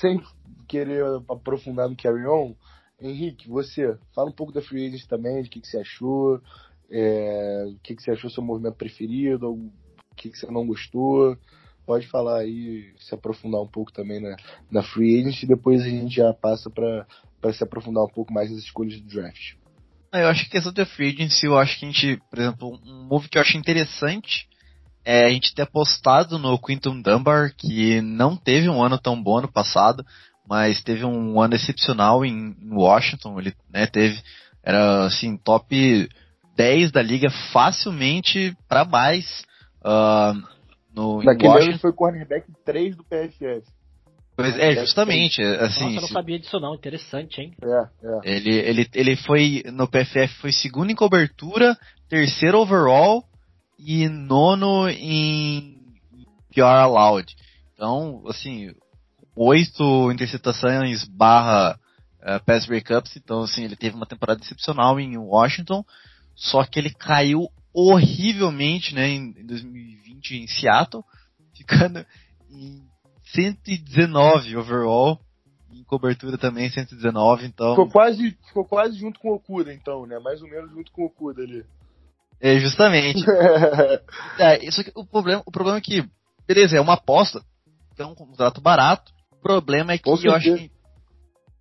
sem 0.00 0.20
querer 0.66 1.04
aprofundar 1.28 1.88
no 1.88 1.96
Carry 1.96 2.26
On, 2.26 2.54
Henrique, 3.00 3.48
você, 3.48 3.96
fala 4.14 4.28
um 4.28 4.32
pouco 4.32 4.52
da 4.52 4.60
Free 4.60 4.86
Agents 4.86 5.06
também, 5.06 5.42
de 5.42 5.48
que, 5.48 5.60
que 5.60 5.68
você 5.68 5.78
achou, 5.78 6.40
é, 6.90 7.64
o 7.68 7.78
que, 7.80 7.94
que 7.94 8.02
você 8.02 8.10
achou 8.10 8.30
seu 8.30 8.42
movimento 8.42 8.74
preferido, 8.74 9.52
o 9.52 9.70
que, 10.16 10.30
que 10.30 10.38
você 10.38 10.50
não 10.50 10.66
gostou 10.66 11.36
pode 11.88 12.06
falar 12.06 12.40
aí, 12.40 12.92
se 12.98 13.14
aprofundar 13.14 13.62
um 13.62 13.66
pouco 13.66 13.90
também 13.90 14.20
na, 14.20 14.36
na 14.70 14.82
free 14.82 15.20
agent 15.20 15.42
e 15.42 15.46
depois 15.46 15.80
a 15.80 15.88
gente 15.88 16.16
já 16.16 16.34
passa 16.34 16.68
para 16.68 17.06
se 17.54 17.64
aprofundar 17.64 18.04
um 18.04 18.08
pouco 18.08 18.30
mais 18.30 18.50
nas 18.50 18.60
escolhas 18.60 19.00
do 19.00 19.08
draft. 19.08 19.54
Ah, 20.12 20.20
eu 20.20 20.28
acho 20.28 20.44
que 20.44 20.50
questão 20.50 20.70
da 20.70 20.84
free 20.84 21.14
agency, 21.14 21.46
eu 21.46 21.56
acho 21.56 21.78
que 21.78 21.86
a 21.86 21.90
gente, 21.90 22.22
por 22.28 22.38
exemplo, 22.38 22.78
um 22.84 23.04
move 23.04 23.30
que 23.30 23.38
eu 23.38 23.42
acho 23.42 23.56
interessante 23.56 24.46
é 25.02 25.24
a 25.24 25.30
gente 25.30 25.54
ter 25.54 25.62
apostado 25.62 26.38
no 26.38 26.58
Quinton 26.58 27.00
Dunbar, 27.00 27.54
que 27.56 28.02
não 28.02 28.36
teve 28.36 28.68
um 28.68 28.82
ano 28.82 28.98
tão 28.98 29.20
bom 29.22 29.40
no 29.40 29.50
passado, 29.50 30.04
mas 30.48 30.82
teve 30.82 31.04
um 31.04 31.40
ano 31.40 31.54
excepcional 31.54 32.24
em, 32.24 32.56
em 32.60 32.72
Washington, 32.72 33.38
ele 33.38 33.52
né, 33.70 33.86
teve, 33.86 34.20
era 34.62 35.04
assim, 35.04 35.36
top 35.36 36.08
10 36.56 36.90
da 36.90 37.02
liga 37.02 37.28
facilmente 37.52 38.56
para 38.66 38.84
mais. 38.84 39.44
Uh, 39.84 40.42
no, 40.94 41.22
Naquele 41.22 41.52
ano 41.52 41.70
ele 41.70 41.78
foi 41.78 41.92
cornerback 41.92 42.46
3 42.64 42.96
do 42.96 43.04
PFF. 43.04 43.62
Pois 44.34 44.56
é, 44.56 44.76
justamente. 44.76 45.42
Assim, 45.42 45.84
Nossa, 45.84 45.96
eu 45.96 46.00
não 46.02 46.08
sabia 46.08 46.38
disso 46.38 46.60
não, 46.60 46.74
interessante, 46.74 47.40
hein? 47.40 47.52
É, 47.60 48.06
é. 48.06 48.36
Ele, 48.36 48.54
ele, 48.54 48.88
ele 48.94 49.16
foi, 49.16 49.64
no 49.66 49.88
PFF, 49.88 50.28
foi 50.40 50.52
segundo 50.52 50.90
em 50.90 50.94
cobertura, 50.94 51.76
terceiro 52.08 52.58
overall 52.58 53.24
e 53.78 54.08
nono 54.08 54.88
em 54.88 55.76
PR 56.54 56.62
allowed. 56.62 57.34
Então, 57.74 58.22
assim, 58.28 58.72
oito 59.38 60.10
interceptações 60.10 61.04
barra 61.04 61.78
uh, 62.20 62.44
pass 62.44 62.66
breakups, 62.66 63.16
então 63.16 63.42
assim, 63.42 63.64
ele 63.64 63.76
teve 63.76 63.94
uma 63.94 64.06
temporada 64.06 64.40
excepcional 64.42 64.98
em 64.98 65.16
Washington, 65.16 65.84
só 66.34 66.64
que 66.64 66.78
ele 66.78 66.90
caiu 66.90 67.48
horrivelmente, 67.72 68.94
né, 68.94 69.08
em 69.08 69.32
2020 69.46 70.36
em 70.36 70.46
Seattle, 70.48 71.04
ficando 71.56 72.04
em 72.50 72.82
119 73.34 74.56
overall, 74.56 75.20
em 75.70 75.84
cobertura 75.84 76.36
também 76.36 76.68
119, 76.70 77.46
então... 77.46 77.70
Ficou 77.70 77.90
quase, 77.90 78.36
ficou 78.48 78.64
quase 78.64 78.98
junto 78.98 79.20
com 79.20 79.30
o 79.30 79.34
Okuda, 79.34 79.72
então, 79.72 80.06
né, 80.06 80.18
mais 80.18 80.42
ou 80.42 80.48
menos 80.48 80.70
junto 80.72 80.90
com 80.90 81.02
o 81.02 81.06
Okuda 81.06 81.42
ali. 81.42 81.64
É, 82.40 82.58
justamente. 82.58 83.24
é, 84.38 84.64
isso 84.64 84.80
aqui, 84.80 84.92
o, 84.94 85.04
problema, 85.04 85.42
o 85.44 85.50
problema 85.50 85.78
é 85.78 85.80
que, 85.80 86.08
beleza, 86.46 86.76
é 86.76 86.80
uma 86.80 86.94
aposta, 86.94 87.42
é 87.96 88.06
um 88.06 88.14
contrato 88.14 88.60
barato, 88.60 89.12
problema 89.40 89.92
é 89.92 89.98
que 89.98 90.08
eu 90.08 90.14
acho 90.34 90.54
que 90.56 90.70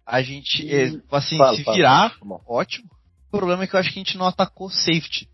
a 0.05 0.21
gente, 0.21 0.73
é, 0.73 0.85
assim, 1.11 1.37
fala, 1.37 1.55
se 1.55 1.63
virar, 1.63 2.17
fala, 2.17 2.39
ótimo. 2.47 2.89
O 3.27 3.37
problema 3.37 3.63
é 3.63 3.67
que 3.67 3.75
eu 3.75 3.79
acho 3.79 3.91
que 3.91 3.99
a 3.99 4.03
gente 4.03 4.17
não 4.17 4.25
atacou 4.25 4.69
safety. 4.69 5.29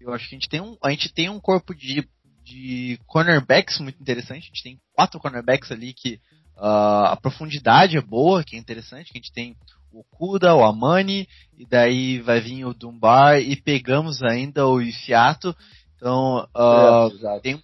Eu 0.00 0.12
acho 0.12 0.28
que 0.28 0.36
a 0.36 0.38
gente 0.38 0.48
tem 0.48 0.60
um, 0.60 0.76
a 0.82 0.90
gente 0.90 1.12
tem 1.12 1.28
um 1.28 1.40
corpo 1.40 1.74
de, 1.74 2.08
de 2.44 3.00
cornerbacks 3.06 3.80
muito 3.80 4.00
interessante. 4.00 4.44
A 4.44 4.46
gente 4.46 4.62
tem 4.62 4.80
quatro 4.94 5.18
cornerbacks 5.18 5.72
ali 5.72 5.92
que 5.92 6.20
uh, 6.56 7.06
a 7.10 7.18
profundidade 7.20 7.96
é 7.96 8.00
boa, 8.00 8.44
que 8.44 8.54
é 8.54 8.58
interessante. 8.58 9.10
Que 9.10 9.18
a 9.18 9.20
gente 9.20 9.32
tem 9.32 9.56
o 9.92 10.04
Kuda, 10.04 10.54
o 10.54 10.64
Amani, 10.64 11.26
e 11.58 11.66
daí 11.66 12.20
vai 12.20 12.40
vir 12.40 12.64
o 12.64 12.74
Dumbar 12.74 13.40
e 13.40 13.56
pegamos 13.56 14.22
ainda 14.22 14.68
o 14.68 14.80
Isiato. 14.80 15.56
Então 15.96 16.46
uh, 16.54 17.26
é, 17.28 17.40
tem 17.40 17.60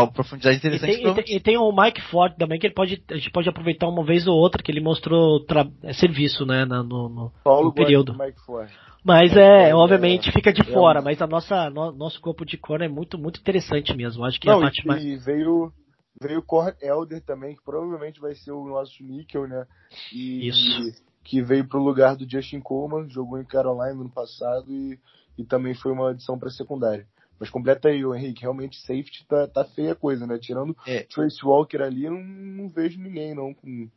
uma 0.00 0.10
profundidade 0.10 0.56
interessante. 0.56 0.92
E 0.92 1.02
tem, 1.02 1.10
e 1.10 1.14
tem, 1.14 1.36
e 1.36 1.40
tem, 1.40 1.58
o 1.58 1.70
Mike 1.70 2.00
Ford 2.10 2.34
também, 2.36 2.58
que 2.58 2.66
ele 2.66 2.74
pode, 2.74 3.02
a 3.10 3.14
gente 3.14 3.30
pode 3.30 3.48
aproveitar 3.48 3.88
uma 3.88 4.02
vez 4.04 4.26
ou 4.26 4.34
outra, 4.34 4.62
que 4.62 4.72
ele 4.72 4.80
mostrou 4.80 5.44
é, 5.82 5.92
serviço 5.92 6.46
né, 6.46 6.64
no, 6.64 6.82
no, 6.82 7.32
no 7.44 7.72
período. 7.74 8.16
Mike 8.16 8.40
Ford. 8.46 8.70
Mas 9.04 9.36
é, 9.36 9.70
é 9.70 9.74
obviamente 9.74 10.28
é, 10.28 10.32
fica 10.32 10.52
de 10.52 10.62
é, 10.62 10.72
fora, 10.72 11.02
mas 11.02 11.20
a 11.20 11.26
nossa 11.26 11.68
no, 11.68 11.92
nosso 11.92 12.20
corpo 12.20 12.44
de 12.44 12.56
cor 12.56 12.80
é 12.80 12.88
muito 12.88 13.18
muito 13.18 13.40
interessante 13.40 13.94
mesmo. 13.96 14.24
Acho 14.24 14.40
que 14.40 14.46
Não, 14.46 14.58
a 14.58 14.62
parte 14.62 14.82
e, 14.82 14.86
mais 14.86 15.04
e 15.04 15.16
veio 15.16 15.72
veio 16.20 16.38
o 16.38 16.42
Core 16.42 16.76
Elder 16.80 17.20
também, 17.20 17.56
que 17.56 17.62
provavelmente 17.64 18.20
vai 18.20 18.34
ser 18.34 18.52
o 18.52 18.64
nosso 18.64 19.02
níquel, 19.02 19.48
né? 19.48 19.66
E, 20.12 20.48
Isso. 20.48 21.02
que 21.24 21.42
veio 21.42 21.66
pro 21.66 21.82
lugar 21.82 22.16
do 22.16 22.28
Justin 22.30 22.60
Coleman, 22.60 23.08
jogou 23.10 23.40
em 23.40 23.44
Carolina 23.44 23.94
no 23.94 24.08
passado 24.08 24.70
e, 24.70 24.98
e 25.36 25.44
também 25.44 25.74
foi 25.74 25.92
uma 25.92 26.10
adição 26.10 26.38
para 26.38 26.50
secundária. 26.50 27.06
Mas 27.42 27.50
completa 27.50 27.88
aí, 27.88 28.04
o 28.04 28.14
Henrique, 28.14 28.42
realmente 28.42 28.80
safety 28.82 29.26
tá, 29.26 29.48
tá 29.48 29.64
feia 29.64 29.94
a 29.94 29.96
coisa, 29.96 30.28
né? 30.28 30.38
Tirando 30.38 30.76
é. 30.86 31.00
Trace 31.00 31.44
Walker 31.44 31.82
ali, 31.82 32.04
eu 32.04 32.12
não, 32.12 32.22
não 32.22 32.68
vejo 32.68 33.00
ninguém 33.00 33.34
não 33.34 33.52
com 33.52 33.88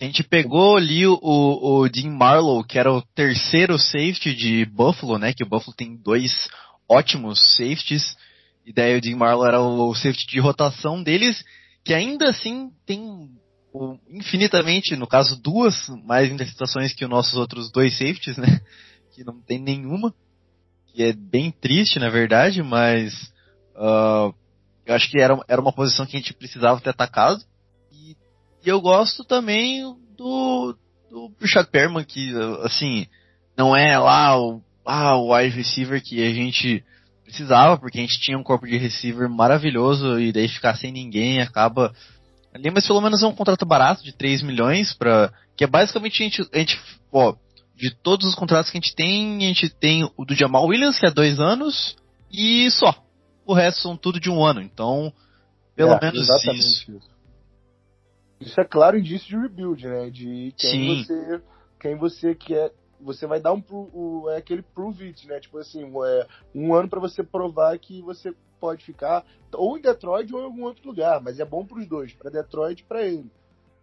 a 0.00 0.04
gente 0.04 0.22
pegou 0.22 0.76
ali 0.76 1.04
o, 1.08 1.18
o 1.20 1.88
Dean 1.88 2.12
Marlowe, 2.12 2.64
que 2.64 2.78
era 2.78 2.92
o 2.92 3.02
terceiro 3.16 3.76
safety 3.76 4.32
de 4.32 4.64
Buffalo, 4.64 5.18
né? 5.18 5.32
Que 5.34 5.42
o 5.42 5.48
Buffalo 5.48 5.74
tem 5.76 5.96
dois 5.96 6.48
ótimos 6.88 7.56
safeties. 7.56 8.16
E 8.64 8.72
daí 8.72 8.96
o 8.96 9.00
Dean 9.00 9.16
Marlowe 9.16 9.48
era 9.48 9.60
o 9.60 9.92
safety 9.96 10.24
de 10.28 10.38
rotação 10.38 11.02
deles, 11.02 11.44
que 11.84 11.92
ainda 11.92 12.30
assim 12.30 12.70
tem 12.86 13.28
infinitamente, 14.08 14.94
no 14.94 15.08
caso, 15.08 15.34
duas 15.42 15.88
mais 16.04 16.30
interceptações 16.30 16.94
que 16.94 17.04
os 17.04 17.10
nossos 17.10 17.34
outros 17.34 17.72
dois 17.72 17.98
safeties, 17.98 18.36
né? 18.36 18.60
Que 19.10 19.24
não 19.24 19.40
tem 19.42 19.58
nenhuma. 19.58 20.14
Que 20.94 21.04
é 21.04 21.12
bem 21.12 21.50
triste, 21.50 21.98
na 21.98 22.08
verdade, 22.08 22.62
mas 22.62 23.32
uh, 23.76 24.34
eu 24.86 24.94
acho 24.94 25.10
que 25.10 25.20
era, 25.20 25.38
era 25.46 25.60
uma 25.60 25.72
posição 25.72 26.06
que 26.06 26.16
a 26.16 26.20
gente 26.20 26.34
precisava 26.34 26.80
ter 26.80 26.90
atacado. 26.90 27.42
E 27.92 28.16
eu 28.64 28.80
gosto 28.80 29.24
também 29.24 29.82
do, 30.16 30.76
do 31.10 31.46
Chuck 31.46 31.70
Perman, 31.70 32.04
que, 32.04 32.32
assim, 32.62 33.06
não 33.56 33.76
é 33.76 33.98
lá 33.98 34.40
o, 34.40 34.62
ah, 34.84 35.16
o 35.16 35.34
wide 35.34 35.56
receiver 35.56 36.02
que 36.02 36.22
a 36.26 36.32
gente 36.32 36.84
precisava, 37.24 37.76
porque 37.76 37.98
a 37.98 38.00
gente 38.00 38.20
tinha 38.20 38.38
um 38.38 38.42
corpo 38.42 38.66
de 38.66 38.78
receiver 38.78 39.28
maravilhoso 39.28 40.18
e 40.18 40.32
daí 40.32 40.48
ficar 40.48 40.74
sem 40.76 40.90
ninguém 40.90 41.42
acaba 41.42 41.94
ali, 42.54 42.70
mas 42.70 42.86
pelo 42.86 43.00
menos 43.02 43.22
é 43.22 43.26
um 43.26 43.34
contrato 43.34 43.66
barato 43.66 44.02
de 44.02 44.12
3 44.12 44.42
milhões 44.42 44.94
para 44.94 45.30
que 45.54 45.64
é 45.64 45.66
basicamente 45.66 46.22
a 46.22 46.24
gente, 46.24 46.48
a 46.52 46.58
gente 46.58 46.80
ó, 47.12 47.34
de 47.78 47.94
todos 47.94 48.26
os 48.26 48.34
contratos 48.34 48.70
que 48.70 48.76
a 48.76 48.80
gente 48.80 48.94
tem, 48.94 49.36
a 49.44 49.48
gente 49.48 49.70
tem 49.70 50.10
o 50.16 50.24
do 50.24 50.34
Jamal 50.34 50.66
Williams, 50.66 50.98
que 50.98 51.06
é 51.06 51.10
dois 51.10 51.38
anos, 51.38 51.96
e 52.30 52.70
só. 52.72 52.94
O 53.46 53.54
resto 53.54 53.80
são 53.80 53.96
tudo 53.96 54.20
de 54.20 54.28
um 54.28 54.44
ano, 54.44 54.60
então 54.60 55.12
pelo 55.74 55.92
é, 55.92 56.00
menos 56.00 56.28
isso. 56.28 56.50
isso. 56.52 57.00
Isso 58.40 58.60
é 58.60 58.64
claro 58.64 58.98
indício 58.98 59.28
de 59.28 59.36
rebuild, 59.36 59.86
né? 59.86 60.10
De 60.10 60.52
quem 60.56 60.70
Sim. 60.70 61.04
você 61.04 61.42
quem 61.80 61.96
você 61.96 62.34
quer 62.34 62.72
você 63.00 63.28
vai 63.28 63.40
dar 63.40 63.52
um 63.52 63.62
o, 63.70 64.28
é 64.30 64.38
aquele 64.38 64.60
prove 64.60 65.06
it, 65.06 65.26
né? 65.28 65.38
Tipo 65.38 65.58
assim, 65.58 65.84
é, 65.84 66.26
um 66.52 66.74
ano 66.74 66.88
para 66.88 66.98
você 66.98 67.22
provar 67.22 67.78
que 67.78 68.02
você 68.02 68.34
pode 68.58 68.84
ficar 68.84 69.24
ou 69.52 69.78
em 69.78 69.80
Detroit 69.80 70.34
ou 70.34 70.40
em 70.40 70.44
algum 70.44 70.64
outro 70.64 70.84
lugar, 70.84 71.20
mas 71.20 71.38
é 71.38 71.44
bom 71.44 71.64
para 71.64 71.78
os 71.78 71.86
dois, 71.86 72.12
para 72.12 72.28
Detroit 72.28 72.80
e 72.80 72.84
para 72.84 73.06
ele, 73.06 73.30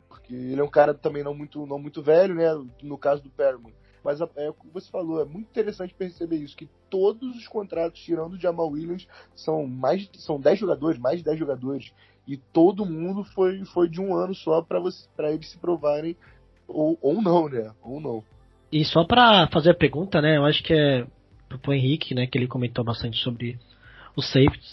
porque 0.09 0.33
ele 0.33 0.59
é 0.59 0.63
um 0.63 0.69
cara 0.69 0.93
também 0.93 1.23
não 1.23 1.33
muito 1.33 1.65
não 1.65 1.79
muito 1.79 2.01
velho, 2.01 2.35
né? 2.35 2.53
No 2.83 2.97
caso 2.97 3.23
do 3.23 3.29
Perman. 3.29 3.73
Mas 4.05 4.21
é 4.21 4.49
o 4.51 4.53
que 4.53 4.67
você 4.71 4.87
falou, 4.91 5.19
é 5.19 5.25
muito 5.25 5.49
interessante 5.49 5.91
perceber 5.95 6.35
isso, 6.35 6.55
que 6.55 6.69
todos 6.91 7.35
os 7.35 7.47
contratos, 7.47 7.99
tirando 7.99 8.33
o 8.33 8.39
Jamal 8.39 8.69
Williams, 8.69 9.07
são 9.35 9.65
mais 9.65 10.07
são 10.13 10.39
10 10.39 10.59
jogadores, 10.59 10.99
mais 10.99 11.17
de 11.17 11.25
10 11.25 11.39
jogadores. 11.39 11.91
E 12.27 12.37
todo 12.37 12.85
mundo 12.85 13.23
foi, 13.23 13.65
foi 13.65 13.89
de 13.89 13.99
um 13.99 14.15
ano 14.15 14.35
só 14.35 14.61
para 14.61 14.79
eles 15.31 15.49
se 15.49 15.57
provarem, 15.57 16.15
ou, 16.67 16.99
ou 17.01 17.19
não, 17.19 17.49
né? 17.49 17.71
Ou 17.81 17.99
não. 17.99 18.23
E 18.71 18.85
só 18.85 19.03
para 19.03 19.47
fazer 19.47 19.71
a 19.71 19.75
pergunta, 19.75 20.21
né? 20.21 20.37
Eu 20.37 20.45
acho 20.45 20.63
que 20.63 20.73
é 20.73 21.07
pro 21.61 21.73
Henrique, 21.73 22.13
né? 22.13 22.27
Que 22.27 22.37
ele 22.37 22.47
comentou 22.47 22.85
bastante 22.85 23.17
sobre 23.23 23.57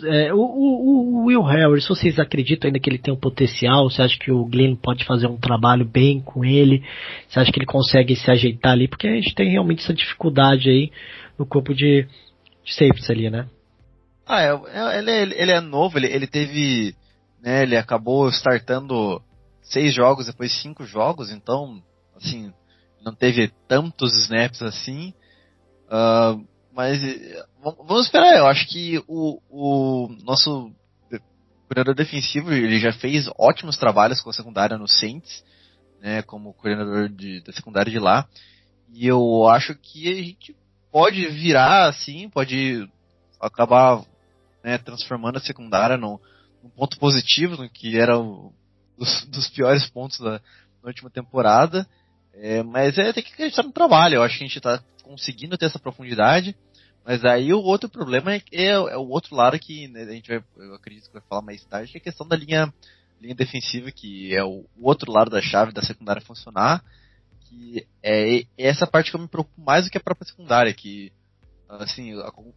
É, 0.05 0.33
o, 0.33 0.39
o, 0.39 1.23
o, 1.23 1.25
Will 1.27 1.43
Harris, 1.43 1.89
vocês 1.89 2.19
acreditam 2.19 2.69
ainda 2.69 2.79
que 2.79 2.89
ele 2.89 2.99
tem 2.99 3.13
um 3.13 3.19
potencial? 3.19 3.91
Você 3.91 4.01
acha 4.01 4.17
que 4.17 4.31
o 4.31 4.45
Glenn 4.45 4.77
pode 4.77 5.05
fazer 5.05 5.27
um 5.27 5.37
trabalho 5.37 5.85
bem 5.85 6.21
com 6.21 6.45
ele? 6.45 6.85
Você 7.29 7.41
acha 7.41 7.51
que 7.51 7.59
ele 7.59 7.67
consegue 7.67 8.15
se 8.15 8.31
ajeitar 8.31 8.73
ali? 8.73 8.87
Porque 8.87 9.09
a 9.09 9.15
gente 9.15 9.35
tem 9.35 9.51
realmente 9.51 9.83
essa 9.83 9.93
dificuldade 9.93 10.71
aí 10.71 10.93
no 11.37 11.45
corpo 11.45 11.75
de, 11.75 12.07
de 12.65 12.73
safeties 12.73 13.11
ali, 13.11 13.31
né? 13.31 13.49
Ah, 14.25 14.43
é, 14.43 14.61
é 14.73 14.99
ele, 14.99 15.11
é, 15.11 15.23
ele 15.43 15.51
é 15.51 15.61
novo, 15.61 15.99
ele, 15.99 16.07
ele 16.07 16.27
teve. 16.29 16.95
Né, 17.43 17.65
ele 17.65 17.77
acabou 17.77 18.29
startando 18.29 19.21
seis 19.61 19.93
jogos, 19.93 20.27
depois 20.27 20.53
cinco 20.63 20.85
jogos, 20.85 21.33
então, 21.33 21.83
assim, 22.17 22.53
não 23.05 23.13
teve 23.13 23.51
tantos 23.67 24.13
snaps 24.25 24.63
assim. 24.63 25.13
Uh, 25.89 26.47
mas 26.75 27.01
vamos 27.63 28.07
esperar, 28.07 28.37
eu 28.37 28.47
acho 28.47 28.67
que 28.69 29.03
o, 29.07 29.41
o 29.51 30.09
nosso 30.25 30.73
coordenador 31.69 31.95
defensivo 31.95 32.53
ele 32.53 32.79
já 32.79 32.93
fez 32.93 33.29
ótimos 33.39 33.77
trabalhos 33.77 34.21
com 34.21 34.31
a 34.31 34.33
secundária 34.33 34.77
no 34.77 34.89
Saints, 34.89 35.45
né, 36.01 36.23
como 36.23 36.53
coordenador 36.55 37.09
de, 37.09 37.41
da 37.43 37.53
secundária 37.53 37.91
de 37.91 37.99
lá. 37.99 38.27
E 38.93 39.07
eu 39.07 39.49
acho 39.49 39.75
que 39.75 40.09
a 40.09 40.23
gente 40.23 40.57
pode 40.91 41.27
virar 41.29 41.89
assim, 41.89 42.29
pode 42.29 42.87
acabar 43.41 44.05
né, 44.63 44.79
transformando 44.79 45.39
a 45.39 45.41
secundária 45.41 45.97
num, 45.97 46.19
num 46.63 46.71
ponto 46.71 46.99
positivo, 46.99 47.57
no 47.57 47.69
que 47.69 47.99
era 47.99 48.19
um 48.19 48.53
dos, 48.99 49.25
dos 49.27 49.49
piores 49.49 49.89
pontos 49.89 50.19
da, 50.19 50.39
da 50.39 50.89
última 50.89 51.11
temporada. 51.11 51.87
É, 52.35 52.62
mas 52.62 52.97
é 52.99 53.12
tem 53.12 53.23
que 53.23 53.33
acreditar 53.33 53.62
no 53.62 53.73
trabalho. 53.73 54.16
Eu 54.16 54.23
acho 54.23 54.38
que 54.38 54.45
a 54.45 54.47
gente 54.47 54.59
está 54.59 54.83
conseguindo 55.03 55.57
ter 55.59 55.66
essa 55.66 55.79
profundidade. 55.79 56.57
Mas 57.05 57.25
aí 57.25 57.53
o 57.53 57.61
outro 57.61 57.88
problema 57.88 58.35
é, 58.35 58.42
é, 58.53 58.66
é 58.66 58.97
o 58.97 59.09
outro 59.09 59.35
lado 59.35 59.59
que 59.59 59.88
né, 59.88 60.03
a 60.03 60.12
gente 60.12 60.29
vai, 60.29 60.42
eu 60.57 60.75
acredito 60.75 61.09
que 61.09 61.12
vai 61.12 61.23
falar 61.29 61.42
mais 61.42 61.64
tarde, 61.64 61.90
que 61.90 61.99
é 61.99 62.01
a 62.01 62.05
questão 62.05 62.27
da 62.27 62.37
linha, 62.37 62.73
linha 63.21 63.35
defensiva, 63.35 63.90
que 63.90 64.35
é 64.35 64.45
o, 64.45 64.64
o 64.79 64.87
outro 64.87 65.11
lado 65.11 65.31
da 65.31 65.42
chave 65.42 65.73
da 65.73 65.83
secundária 65.83 66.23
funcionar. 66.23 66.83
Que 67.49 67.87
é, 68.03 68.45
essa 68.57 68.87
parte 68.87 69.11
que 69.11 69.16
eu 69.16 69.21
me 69.21 69.29
preocupo 69.29 69.61
mais 69.61 69.85
do 69.85 69.90
que 69.90 69.99
a 69.99 70.03
própria 70.03 70.27
secundária, 70.27 70.73
que 70.73 71.12
assim, 71.68 72.12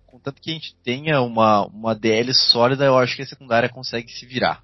contanto 0.06 0.42
que 0.42 0.52
a 0.52 0.54
gente 0.54 0.76
tenha 0.84 1.22
uma, 1.22 1.66
uma 1.68 1.96
DL 1.96 2.34
sólida, 2.34 2.86
eu 2.86 2.98
acho 2.98 3.16
que 3.16 3.22
a 3.22 3.28
secundária 3.28 3.70
consegue 3.70 4.12
se 4.12 4.26
virar. 4.26 4.64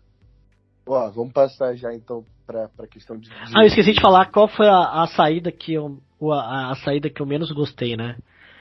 Ó, 0.85 1.09
vamos 1.09 1.31
passar 1.31 1.75
já 1.75 1.93
então 1.93 2.25
para 2.51 2.85
a 2.85 2.87
questão 2.87 3.17
de, 3.17 3.29
de, 3.29 3.35
Ah, 3.55 3.63
eu 3.63 3.67
esqueci 3.67 3.93
de 3.93 4.01
falar 4.01 4.25
qual 4.27 4.47
foi 4.47 4.67
a, 4.67 5.03
a 5.03 5.07
saída 5.07 5.51
que 5.51 5.73
eu 5.73 5.99
a, 6.31 6.71
a, 6.71 6.75
saída 6.75 7.09
que 7.09 7.21
eu 7.21 7.25
menos 7.25 7.51
gostei, 7.51 7.97
né? 7.97 8.15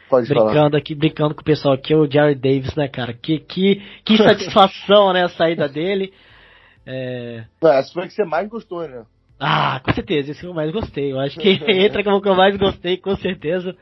Pode 0.08 0.28
brincando 0.28 0.54
falar. 0.54 0.78
aqui, 0.78 0.94
brincando 0.94 1.34
com 1.34 1.42
o 1.42 1.44
pessoal 1.44 1.74
aqui, 1.74 1.94
o 1.94 2.10
Jared 2.10 2.40
Davis, 2.40 2.74
né, 2.74 2.88
cara? 2.88 3.12
Que 3.12 3.38
que, 3.38 3.82
que 4.04 4.16
satisfação, 4.22 5.12
né, 5.12 5.24
a 5.24 5.28
saída 5.28 5.68
dele. 5.68 6.12
É... 6.86 7.44
Essa 7.62 7.92
foi 7.92 8.04
a 8.04 8.06
que 8.06 8.14
você 8.14 8.24
mais 8.24 8.48
gostou, 8.48 8.88
né? 8.88 9.04
Ah, 9.38 9.80
com 9.82 9.92
certeza, 9.92 10.30
esse 10.30 10.40
que 10.40 10.46
eu 10.46 10.54
mais 10.54 10.70
gostei. 10.70 11.12
Eu 11.12 11.18
acho 11.18 11.38
que 11.38 11.48
entra 11.66 12.04
como 12.04 12.20
que 12.20 12.28
eu 12.28 12.34
mais 12.34 12.56
gostei, 12.56 12.96
com 12.98 13.16
certeza. 13.16 13.74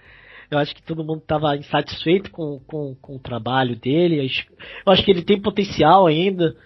Eu 0.51 0.59
acho 0.59 0.75
que 0.75 0.83
todo 0.83 1.05
mundo 1.05 1.19
estava 1.19 1.57
insatisfeito 1.57 2.31
com, 2.31 2.61
com, 2.67 2.95
com 2.95 3.17
o 3.17 3.19
trabalho 3.21 3.77
dele. 3.77 4.31
Eu 4.87 4.93
acho 4.93 5.05
que 5.05 5.11
ele 5.11 5.23
tem 5.23 5.41
potencial 5.41 6.07
ainda. 6.07 6.57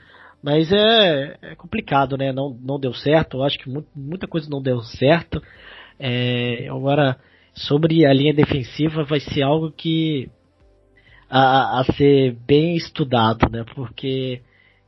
Mas 0.42 0.72
é, 0.72 1.37
é 1.40 1.55
complicado, 1.55 2.16
né? 2.16 2.33
Não, 2.33 2.59
não 2.61 2.78
deu 2.78 2.92
certo. 2.92 3.38
Eu 3.38 3.44
acho 3.44 3.59
que 3.59 3.72
muita 3.94 4.26
coisa 4.26 4.50
não 4.50 4.61
deu 4.61 4.81
certo. 4.83 5.40
É, 5.98 6.68
agora, 6.68 7.16
sobre 7.55 8.05
a 8.05 8.12
linha 8.12 8.35
defensiva, 8.35 9.05
vai 9.05 9.20
ser 9.20 9.42
algo 9.42 9.70
que 9.70 10.28
a, 11.31 11.81
a 11.81 11.85
ser 11.85 12.37
bem 12.46 12.76
estudado, 12.76 13.48
né? 13.50 13.64
Porque 13.74 14.42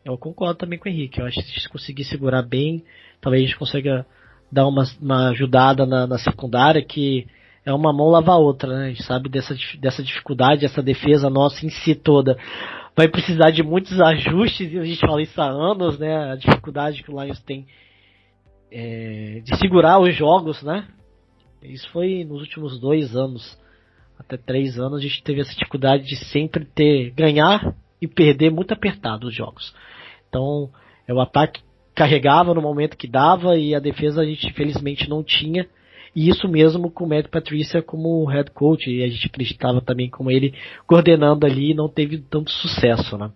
eu 0.05 0.19
concordo 0.19 0.57
também 0.57 0.79
com 0.79 0.89
o 0.89 0.93
Henrique. 0.93 1.21
Eu 1.21 1.27
acho 1.27 1.37
que 1.37 1.61
se 1.61 1.69
conseguir 1.69 2.05
segurar 2.05 2.43
bem, 2.43 2.85
talvez 3.21 3.45
a 3.45 3.47
gente 3.47 3.59
consiga 3.59 4.05
dar 4.51 4.67
uma, 4.67 4.85
uma 5.01 5.31
ajudada 5.31 5.87
na, 5.87 6.07
na 6.07 6.19
secundária 6.19 6.85
que 6.85 7.27
é 7.65 7.73
uma 7.73 7.93
mão 7.93 8.09
lavar 8.09 8.35
a 8.35 8.39
outra, 8.39 8.77
né? 8.77 8.87
A 8.87 8.89
gente 8.89 9.05
sabe 9.05 9.29
dessa, 9.29 9.57
dessa 9.81 10.03
dificuldade, 10.03 10.67
essa 10.67 10.83
defesa 10.83 11.31
nossa 11.31 11.65
em 11.65 11.71
si 11.71 11.95
toda 11.95 12.37
vai 12.97 13.09
precisar 13.09 13.51
de 13.51 13.63
muitos 13.63 14.01
ajustes, 14.01 14.73
e 14.73 14.79
a 14.79 14.85
gente 14.85 15.01
fala 15.01 15.23
isso 15.23 15.41
há 15.41 15.47
anos, 15.47 15.99
né? 15.99 16.33
A 16.33 16.37
dificuldade 16.37 17.03
que 17.03 17.11
o 17.11 17.23
Lions 17.23 17.41
tem 17.43 17.67
é, 18.71 19.41
de 19.45 19.57
segurar 19.59 20.01
os 20.01 20.15
jogos, 20.15 20.63
né? 20.63 20.87
Isso 21.63 21.89
foi 21.91 22.25
nos 22.25 22.41
últimos 22.41 22.79
dois 22.79 23.17
anos, 23.17 23.59
até 24.19 24.37
três 24.37 24.79
anos, 24.79 24.99
a 24.99 25.03
gente 25.03 25.23
teve 25.23 25.41
essa 25.41 25.55
dificuldade 25.55 26.05
de 26.05 26.17
sempre 26.17 26.65
ter 26.65 27.11
ganhar 27.11 27.75
e 28.01 28.07
perder 28.07 28.51
muito 28.51 28.73
apertado 28.73 29.27
os 29.27 29.35
jogos. 29.35 29.75
Então, 30.29 30.71
é 31.07 31.15
o 31.15 31.21
ataque 31.21 31.63
carregava 31.95 32.53
no 32.53 32.61
momento 32.61 32.97
que 32.97 33.07
dava 33.07 33.57
e 33.57 33.75
a 33.75 33.79
defesa 33.79 34.23
a 34.23 34.25
gente 34.25 34.49
infelizmente 34.49 35.09
não 35.09 35.23
tinha. 35.23 35.67
E 36.15 36.29
isso 36.29 36.49
mesmo 36.49 36.91
com 36.91 37.05
o 37.05 37.09
Matt 37.09 37.29
Patrícia 37.29 37.83
como 37.83 38.25
head 38.27 38.51
coach, 38.53 38.89
e 38.89 39.03
a 39.03 39.09
gente 39.09 39.27
acreditava 39.27 39.81
também 39.81 40.09
como 40.09 40.31
ele 40.31 40.55
coordenando 40.87 41.45
ali 41.45 41.75
não 41.75 41.89
teve 41.89 42.19
tanto 42.19 42.51
sucesso, 42.51 43.19
né? 43.19 43.33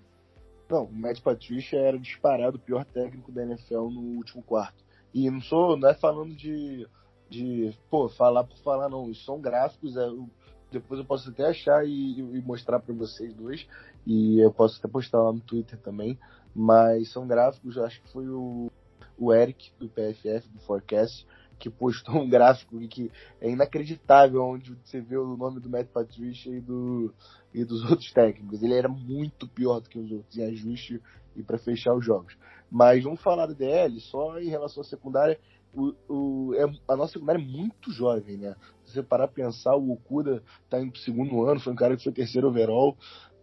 Não, 0.70 0.84
o 0.84 0.92
Matt 0.92 1.20
Patricia 1.20 1.78
era 1.78 1.98
disparado 1.98 2.56
o 2.56 2.60
pior 2.60 2.84
técnico 2.84 3.32
da 3.32 3.42
NFL 3.42 3.88
no 3.88 4.16
último 4.16 4.42
quarto. 4.42 4.84
E 5.14 5.30
não 5.30 5.40
sou, 5.40 5.76
não 5.76 5.88
é 5.88 5.94
falando 5.94 6.34
de, 6.36 6.86
de 7.28 7.72
pô, 7.90 8.08
falar 8.10 8.44
por 8.44 8.58
falar 8.58 8.88
não, 8.88 9.10
isso 9.10 9.24
são 9.24 9.40
gráficos, 9.40 9.96
é, 9.96 10.04
eu, 10.04 10.28
depois 10.70 11.00
eu 11.00 11.06
posso 11.06 11.30
até 11.30 11.46
achar 11.46 11.84
e, 11.86 12.20
e 12.20 12.42
mostrar 12.42 12.78
para 12.78 12.94
vocês 12.94 13.34
dois, 13.34 13.66
e 14.06 14.38
eu 14.38 14.52
posso 14.52 14.78
até 14.78 14.86
postar 14.86 15.22
lá 15.22 15.32
no 15.32 15.40
Twitter 15.40 15.78
também, 15.78 16.18
mas 16.54 17.10
são 17.10 17.26
gráficos, 17.26 17.78
acho 17.78 18.02
que 18.02 18.12
foi 18.12 18.28
o, 18.28 18.70
o 19.18 19.32
Eric 19.32 19.72
do 19.78 19.88
PFF, 19.88 20.48
do 20.50 20.60
Forecast, 20.60 21.26
que 21.58 21.68
postou 21.68 22.16
um 22.16 22.28
gráfico 22.28 22.78
que 22.88 23.10
é 23.40 23.50
inacreditável, 23.50 24.42
onde 24.42 24.74
você 24.84 25.00
vê 25.00 25.16
o 25.16 25.36
nome 25.36 25.60
do 25.60 25.68
Matt 25.68 25.88
Patricia 25.88 26.54
e, 26.54 26.60
do, 26.60 27.12
e 27.52 27.64
dos 27.64 27.82
outros 27.90 28.12
técnicos. 28.12 28.62
Ele 28.62 28.74
era 28.74 28.88
muito 28.88 29.48
pior 29.48 29.80
do 29.80 29.88
que 29.88 29.98
os 29.98 30.10
outros 30.10 30.36
em 30.36 30.44
ajuste 30.44 31.02
e 31.36 31.42
para 31.42 31.58
fechar 31.58 31.94
os 31.94 32.04
jogos. 32.04 32.36
Mas 32.70 33.02
vamos 33.02 33.20
falar 33.20 33.46
da 33.46 33.54
DL, 33.54 33.98
só 34.00 34.38
em 34.38 34.48
relação 34.48 34.82
à 34.82 34.84
secundária, 34.84 35.38
o, 35.74 35.94
o, 36.08 36.54
é, 36.54 36.64
a 36.88 36.96
nossa 36.96 37.14
secundária 37.14 37.40
é 37.40 37.44
muito 37.44 37.92
jovem, 37.92 38.36
né? 38.36 38.54
Se 38.84 38.94
você 38.94 39.02
parar 39.02 39.28
pensar, 39.28 39.76
o 39.76 39.92
Okuda 39.92 40.42
tá 40.68 40.80
indo 40.80 40.92
pro 40.92 41.00
segundo 41.00 41.44
ano, 41.44 41.60
foi 41.60 41.72
um 41.72 41.76
cara 41.76 41.96
que 41.96 42.04
foi 42.04 42.12
terceiro 42.12 42.48
overall, 42.48 42.96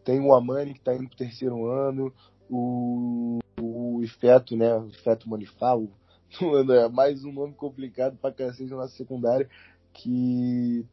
tem 0.03 0.19
o 0.19 0.33
Amani 0.33 0.73
que 0.73 0.81
tá 0.81 0.93
indo 0.93 1.07
pro 1.07 1.17
terceiro 1.17 1.67
ano, 1.67 2.13
o, 2.49 3.39
o 3.59 4.01
Ifeto, 4.03 4.55
né? 4.55 4.75
O 4.75 4.87
Ifeto 4.87 5.29
Manifá, 5.29 5.75
o 5.75 5.89
Mano, 6.41 6.73
é 6.73 6.89
mais 6.89 7.23
um 7.23 7.31
nome 7.31 7.53
complicado 7.53 8.17
pra 8.17 8.31
cacete 8.31 8.69
na 8.69 8.77
nossa 8.77 8.95
secundária. 8.95 9.49
Que 9.93 10.85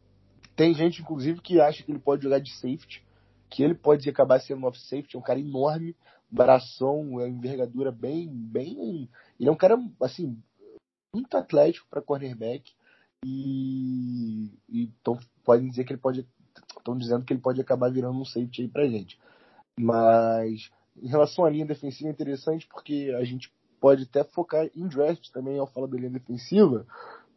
tem 0.55 0.75
gente, 0.75 1.03
inclusive, 1.03 1.41
que 1.41 1.61
acha 1.61 1.83
que 1.83 1.91
ele 1.91 1.99
pode 1.99 2.23
jogar 2.23 2.39
de 2.39 2.53
safety. 2.53 3.05
Que 3.49 3.63
ele 3.63 3.75
pode 3.75 4.09
acabar 4.09 4.41
sendo 4.41 4.67
off 4.67 4.79
safety. 4.79 5.17
É 5.17 5.19
um 5.19 5.23
cara 5.23 5.41
enorme, 5.41 5.97
bração, 6.31 7.21
é 7.21 7.29
envergadura 7.29 7.91
bem, 7.91 8.29
bem. 8.29 9.09
Ele 9.39 9.49
é 9.49 9.53
um 9.53 9.57
cara, 9.57 9.77
assim, 10.01 10.39
muito 11.15 11.37
atlético 11.37 11.87
para 11.91 12.03
cornerback. 12.03 12.73
E, 13.25 14.53
então 14.69 15.19
podem 15.45 15.69
dizer 15.69 15.85
que 15.85 15.93
ele 15.93 16.01
pode. 16.01 16.27
Estão 16.77 16.97
dizendo 16.97 17.25
que 17.25 17.33
ele 17.33 17.41
pode 17.41 17.61
acabar 17.61 17.91
virando 17.91 18.19
um 18.19 18.25
safety 18.25 18.63
aí 18.63 18.69
pra 18.69 18.89
gente. 18.89 19.19
Mas 19.79 20.71
em 21.01 21.09
relação 21.09 21.45
à 21.45 21.51
linha 21.51 21.65
defensiva 21.65 22.09
é 22.09 22.13
interessante 22.13 22.67
porque 22.67 23.15
a 23.17 23.25
gente 23.25 23.53
pode 23.83 24.05
até 24.05 24.23
focar 24.23 24.71
em 24.77 24.87
draft 24.87 25.29
também 25.33 25.59
ao 25.59 25.67
falar 25.67 25.89
da 25.89 25.97
linha 25.97 26.11
defensiva, 26.11 26.87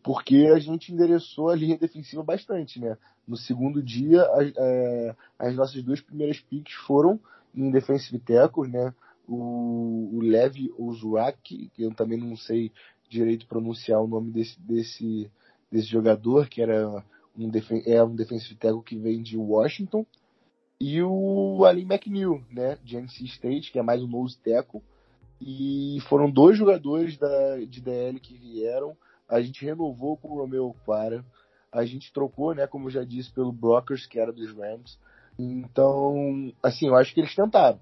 porque 0.03 0.51
a 0.53 0.59
gente 0.59 0.93
endereçou 0.93 1.49
a 1.49 1.55
linha 1.55 1.75
defensiva 1.75 2.21
bastante, 2.21 2.79
né? 2.79 2.95
No 3.27 3.35
segundo 3.35 3.81
dia, 3.81 4.21
é, 4.55 5.15
as 5.39 5.55
nossas 5.55 5.81
duas 5.81 5.99
primeiras 5.99 6.39
picks 6.39 6.75
foram 6.85 7.19
em 7.55 7.71
defensive 7.71 8.19
tackles, 8.19 8.71
né? 8.71 8.93
O, 9.27 10.11
o 10.13 10.19
Levi 10.21 10.71
Ozuak, 10.77 11.71
que 11.73 11.81
eu 11.81 11.91
também 11.95 12.19
não 12.19 12.37
sei 12.37 12.71
direito 13.09 13.47
pronunciar 13.47 13.99
o 13.99 14.07
nome 14.07 14.29
desse, 14.31 14.61
desse, 14.61 15.31
desse 15.71 15.87
jogador, 15.87 16.47
que 16.47 16.61
era 16.61 16.87
um, 17.35 17.51
é 17.87 18.03
um 18.03 18.15
defensive 18.15 18.53
tackle 18.53 18.83
que 18.83 18.95
vem 18.95 19.23
de 19.23 19.35
Washington, 19.35 20.05
e 20.79 21.01
o 21.01 21.65
Ali 21.65 21.81
McNeil, 21.81 22.43
né, 22.51 22.77
de 22.83 22.97
NC 22.97 23.23
State, 23.25 23.71
que 23.71 23.79
é 23.79 23.81
mais 23.81 24.03
um 24.03 24.07
nose 24.07 24.37
tackle, 24.37 24.83
e 25.45 25.99
foram 26.09 26.29
dois 26.29 26.57
jogadores 26.57 27.17
da, 27.17 27.57
de 27.57 27.79
DL 27.79 28.19
que 28.19 28.35
vieram, 28.35 28.97
a 29.29 29.39
gente 29.39 29.63
renovou 29.63 30.17
com 30.17 30.29
o 30.29 30.39
Romeo 30.39 30.75
Para, 30.85 31.23
a 31.71 31.85
gente 31.85 32.11
trocou, 32.11 32.55
né, 32.55 32.65
como 32.65 32.87
eu 32.87 32.91
já 32.91 33.03
disse, 33.03 33.31
pelo 33.31 33.51
Brockers, 33.51 34.07
que 34.07 34.19
era 34.19 34.33
dos 34.33 34.51
Rams, 34.51 34.97
então, 35.37 36.51
assim, 36.63 36.87
eu 36.87 36.95
acho 36.95 37.13
que 37.13 37.19
eles 37.19 37.35
tentaram. 37.35 37.79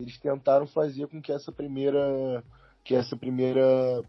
Eles 0.00 0.18
tentaram 0.18 0.66
fazer 0.66 1.06
com 1.06 1.20
que 1.20 1.32
essa 1.32 1.52
primeira 1.52 2.42
que 2.84 2.94
essa 2.94 3.16
primeira 3.16 4.02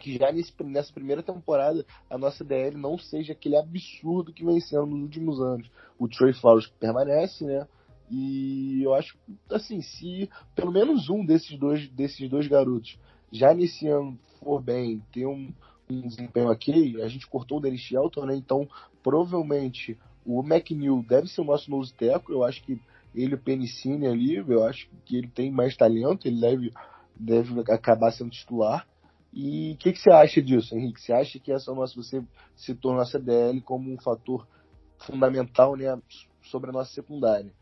que 0.00 0.16
já 0.16 0.32
nesse, 0.32 0.52
nessa 0.64 0.92
primeira 0.92 1.22
temporada 1.22 1.84
a 2.10 2.18
nossa 2.18 2.44
DL 2.44 2.76
não 2.76 2.98
seja 2.98 3.32
aquele 3.32 3.56
absurdo 3.56 4.32
que 4.32 4.44
vem 4.44 4.60
sendo 4.60 4.86
nos 4.86 5.02
últimos 5.02 5.40
anos. 5.40 5.70
O 5.98 6.08
Trey 6.08 6.32
Flowers 6.32 6.66
permanece, 6.78 7.44
né? 7.44 7.66
E 8.10 8.82
eu 8.82 8.94
acho, 8.94 9.18
assim, 9.50 9.80
se 9.82 10.28
pelo 10.54 10.72
menos 10.72 11.10
um 11.10 11.24
desses 11.24 11.58
dois, 11.58 11.88
desses 11.90 12.28
dois 12.28 12.46
garotos 12.46 12.98
já 13.30 13.52
nesse 13.52 13.86
ano 13.86 14.18
for 14.40 14.62
bem, 14.62 15.02
ter 15.12 15.26
um, 15.26 15.52
um 15.90 16.08
desempenho 16.08 16.50
ok, 16.50 17.02
a 17.02 17.08
gente 17.08 17.26
cortou 17.26 17.58
o 17.58 17.60
Dennis 17.60 17.80
Shelton, 17.80 18.26
né? 18.26 18.36
Então, 18.36 18.68
provavelmente 19.02 19.98
o 20.24 20.42
McNeil 20.42 21.04
deve 21.06 21.28
ser 21.28 21.40
o 21.40 21.44
nosso 21.44 21.70
nose 21.70 21.92
tackle. 21.94 22.34
Eu 22.34 22.44
acho 22.44 22.62
que 22.62 22.80
ele, 23.14 23.34
o 23.34 23.38
Penicine 23.38 24.06
ali, 24.06 24.36
eu 24.36 24.64
acho 24.64 24.88
que 25.04 25.16
ele 25.16 25.28
tem 25.28 25.50
mais 25.50 25.76
talento, 25.76 26.26
ele 26.26 26.40
deve, 26.40 26.72
deve 27.16 27.60
acabar 27.72 28.12
sendo 28.12 28.30
titular. 28.30 28.86
E 29.32 29.72
o 29.72 29.76
que, 29.76 29.92
que, 29.92 29.98
você 29.98 30.10
acha 30.10 30.42
disso, 30.42 30.76
Henrique? 30.76 31.00
Você 31.00 31.12
acha 31.12 31.38
que 31.38 31.52
essa 31.52 31.74
nossa, 31.74 31.94
você 31.94 32.22
citou 32.56 32.94
nossa 32.94 33.18
DL 33.18 33.60
como 33.60 33.92
um 33.92 33.98
fator 33.98 34.46
fundamental 34.98 35.76
né, 35.76 35.98
sobre 36.42 36.70
a 36.70 36.72
nossa 36.72 36.92
secundária? 36.92 37.52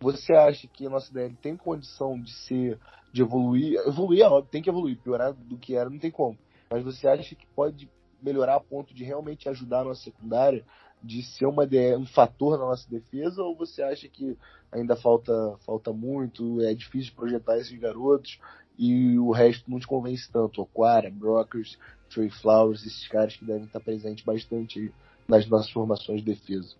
Você 0.00 0.32
acha 0.34 0.68
que 0.68 0.86
a 0.86 0.90
nossa 0.90 1.12
DL 1.12 1.34
tem 1.40 1.56
condição 1.56 2.20
de 2.20 2.32
ser, 2.32 2.78
de 3.12 3.22
evoluir? 3.22 3.78
Evoluir 3.86 4.22
é 4.22 4.26
óbvio, 4.26 4.50
tem 4.50 4.62
que 4.62 4.68
evoluir, 4.68 4.98
piorar 4.98 5.32
do 5.32 5.56
que 5.56 5.74
era 5.74 5.88
não 5.88 5.98
tem 5.98 6.10
como. 6.10 6.38
Mas 6.70 6.84
você 6.84 7.08
acha 7.08 7.34
que 7.34 7.46
pode 7.54 7.88
melhorar 8.22 8.56
a 8.56 8.60
ponto 8.60 8.94
de 8.94 9.04
realmente 9.04 9.48
ajudar 9.48 9.80
a 9.80 9.84
nossa 9.84 10.02
secundária, 10.02 10.64
de 11.02 11.22
ser 11.22 11.46
uma 11.46 11.64
um 11.98 12.06
fator 12.06 12.58
na 12.58 12.64
nossa 12.66 12.88
defesa, 12.90 13.42
ou 13.42 13.56
você 13.56 13.82
acha 13.82 14.08
que 14.08 14.36
ainda 14.72 14.96
falta, 14.96 15.56
falta 15.64 15.92
muito, 15.92 16.60
é 16.62 16.74
difícil 16.74 17.12
projetar 17.14 17.58
esses 17.58 17.78
garotos 17.78 18.38
e 18.78 19.18
o 19.18 19.30
resto 19.30 19.70
não 19.70 19.78
te 19.78 19.86
convence 19.86 20.30
tanto. 20.30 20.62
Aquara, 20.62 21.10
Brockers, 21.10 21.78
Trey 22.10 22.30
Flowers, 22.30 22.84
esses 22.84 23.06
caras 23.08 23.36
que 23.36 23.44
devem 23.44 23.64
estar 23.64 23.80
presentes 23.80 24.24
bastante 24.24 24.92
nas 25.28 25.46
nossas 25.46 25.70
formações 25.70 26.20
de 26.20 26.26
defesa. 26.26 26.74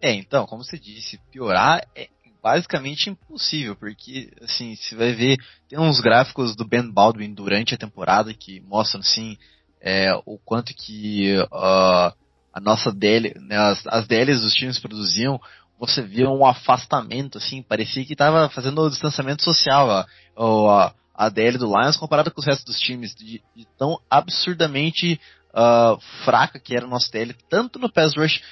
É, 0.00 0.12
então, 0.12 0.46
como 0.46 0.64
você 0.64 0.78
disse, 0.78 1.20
piorar 1.30 1.86
é 1.94 2.08
basicamente 2.42 3.10
impossível, 3.10 3.76
porque, 3.76 4.32
assim, 4.42 4.74
você 4.74 4.94
vai 4.96 5.12
ver, 5.12 5.36
tem 5.68 5.78
uns 5.78 6.00
gráficos 6.00 6.56
do 6.56 6.66
Ben 6.66 6.90
Baldwin 6.90 7.34
durante 7.34 7.74
a 7.74 7.78
temporada 7.78 8.32
que 8.32 8.60
mostram, 8.60 9.00
assim, 9.00 9.36
é, 9.80 10.10
o 10.24 10.38
quanto 10.38 10.72
que 10.74 11.36
uh, 11.36 12.14
a 12.52 12.60
nossa 12.60 12.90
DL, 12.92 13.34
né, 13.40 13.56
as, 13.56 13.86
as 13.86 14.06
DLs 14.06 14.40
dos 14.40 14.54
times 14.54 14.78
produziam, 14.78 15.40
você 15.78 16.02
via 16.02 16.28
um 16.28 16.44
afastamento, 16.44 17.38
assim, 17.38 17.62
parecia 17.62 18.04
que 18.04 18.12
estava 18.12 18.48
fazendo 18.50 18.82
o 18.82 18.90
distanciamento 18.90 19.42
social, 19.42 19.90
a, 19.90 20.94
a, 21.14 21.28
DL 21.30 21.56
do 21.56 21.66
Lions 21.66 21.96
comparada 21.96 22.30
com 22.30 22.40
os 22.40 22.46
restos 22.46 22.64
dos 22.64 22.80
times, 22.80 23.14
de, 23.14 23.42
de 23.56 23.66
tão 23.78 23.98
absurdamente 24.08 25.18
uh, 25.54 25.98
fraca 26.24 26.58
que 26.58 26.76
era 26.76 26.86
o 26.86 26.90
nosso 26.90 27.10
DL, 27.10 27.34
tanto 27.48 27.78
no 27.78 27.90
pass 27.90 28.14
rush 28.14 28.42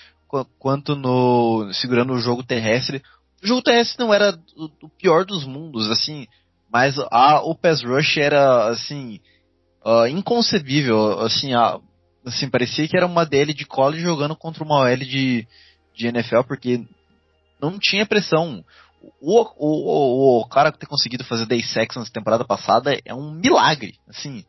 quanto 0.59 0.95
no 0.95 1.73
segurando 1.73 2.13
o 2.13 2.19
jogo 2.19 2.43
terrestre. 2.43 3.03
O 3.43 3.47
jogo 3.47 3.63
terrestre 3.63 3.99
não 3.99 4.13
era 4.13 4.39
o, 4.57 4.89
pior 4.89 5.25
dos 5.25 5.45
mundos, 5.45 5.91
assim, 5.91 6.27
mas 6.71 6.99
a, 7.11 7.41
o 7.43 7.55
pass 7.55 7.83
rush 7.83 8.19
era, 8.19 8.69
assim, 8.69 9.21
uh, 9.85 10.07
inconcebível, 10.07 11.21
assim, 11.21 11.55
a, 11.55 11.79
assim, 12.27 12.49
parecia 12.49 12.87
que 12.89 12.97
era 12.97 13.07
uma 13.07 13.25
DL 13.25 13.55
de 13.55 13.65
college 13.65 14.03
jogando 14.03 14.37
contra 14.37 14.65
uma 14.65 14.81
OL 14.81 14.97
de, 14.97 15.47
de 15.95 16.07
NFL, 16.07 16.43
porque 16.47 16.85
não 17.61 17.79
tinha 17.79 18.07
pressão. 18.07 18.65
O, 19.21 19.41
o, 19.41 20.39
o, 20.39 20.41
o 20.41 20.49
cara 20.49 20.73
ter 20.73 20.87
conseguido 20.87 21.25
fazer 21.25 21.47
day 21.47 21.63
sex 21.63 21.97
na 21.97 22.05
temporada 22.07 22.45
passada 22.45 22.99
é 23.05 23.15
um 23.15 23.31
milagre. 23.31 23.95
Assim, 24.09 24.45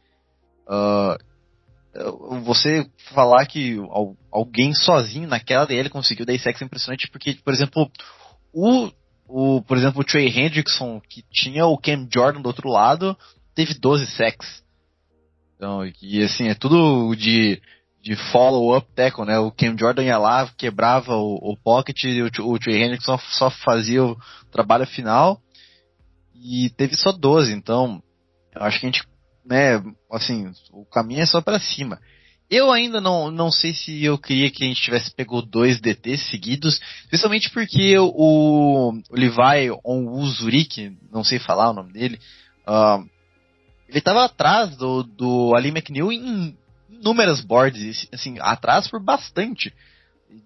uh, 0.67 1.17
você 2.43 2.87
falar 3.13 3.45
que 3.45 3.77
alguém 4.31 4.73
sozinho 4.73 5.27
naquela 5.27 5.65
DL 5.65 5.89
conseguiu 5.89 6.25
day 6.25 6.37
sex 6.37 6.61
é 6.61 6.65
impressionante 6.65 7.09
porque, 7.09 7.35
por 7.43 7.53
exemplo, 7.53 7.91
o, 8.53 8.91
o, 9.27 9.61
por 9.63 9.77
exemplo, 9.77 10.01
o 10.01 10.03
Trey 10.03 10.27
Hendrickson, 10.27 11.01
que 11.09 11.23
tinha 11.31 11.65
o 11.65 11.77
Cam 11.77 12.07
Jordan 12.13 12.41
do 12.41 12.47
outro 12.47 12.69
lado, 12.69 13.17
teve 13.55 13.73
12 13.73 14.05
sacks. 14.07 14.63
Então, 15.55 15.81
e 16.01 16.23
assim, 16.23 16.47
é 16.47 16.55
tudo 16.55 17.15
de 17.15 17.61
de 18.01 18.15
follow-up 18.31 18.87
tackle, 18.95 19.25
né? 19.25 19.37
O 19.39 19.51
Cam 19.51 19.77
Jordan 19.77 20.03
ia 20.03 20.17
lá, 20.17 20.49
quebrava 20.57 21.15
o, 21.15 21.51
o 21.51 21.57
pocket 21.57 22.01
e 22.05 22.21
o, 22.21 22.29
o 22.45 22.57
Trey 22.57 22.81
Hendrickson 22.81 23.17
só, 23.17 23.49
só 23.49 23.49
fazia 23.49 24.03
o 24.03 24.17
trabalho 24.51 24.87
final 24.87 25.41
e 26.33 26.69
teve 26.71 26.95
só 26.95 27.11
12, 27.11 27.51
então 27.53 28.01
eu 28.55 28.63
acho 28.63 28.79
que 28.79 28.85
a 28.85 28.89
gente, 28.89 29.03
né, 29.49 29.83
assim, 30.11 30.51
o 30.71 30.85
caminho 30.85 31.21
é 31.21 31.25
só 31.25 31.41
para 31.41 31.59
cima. 31.59 31.99
Eu 32.49 32.71
ainda 32.71 33.01
não, 33.01 33.29
não 33.29 33.51
sei 33.51 33.73
se 33.73 34.03
eu 34.03 34.17
queria 34.17 34.49
que 34.49 34.63
a 34.63 34.67
gente 34.67 34.81
tivesse 34.81 35.13
pegou 35.13 35.41
dois 35.41 35.79
DTs 35.79 36.29
seguidos, 36.29 36.79
especialmente 37.03 37.49
porque 37.49 37.97
o, 37.97 38.11
o 38.15 39.01
Levi 39.11 39.69
não 41.11 41.23
sei 41.23 41.39
falar 41.39 41.69
o 41.69 41.73
nome 41.73 41.93
dele, 41.93 42.19
uh, 42.67 43.03
ele 43.87 43.99
estava 43.99 44.25
atrás 44.25 44.75
do, 44.77 45.03
do 45.03 45.55
Ali 45.55 45.69
McNeil 45.69 46.11
em 46.11 46.55
inúmeras 46.89 47.41
boards, 47.41 48.07
assim, 48.11 48.37
atrás 48.39 48.87
por 48.87 49.01
bastante. 49.01 49.73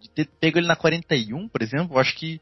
De 0.02 0.10
ter 0.10 0.30
pego 0.40 0.58
ele 0.58 0.68
na 0.68 0.78
41, 0.78 1.50
por 1.50 1.62
exemplo, 1.62 1.96
eu 1.96 2.00
acho 2.00 2.16
que. 2.16 2.40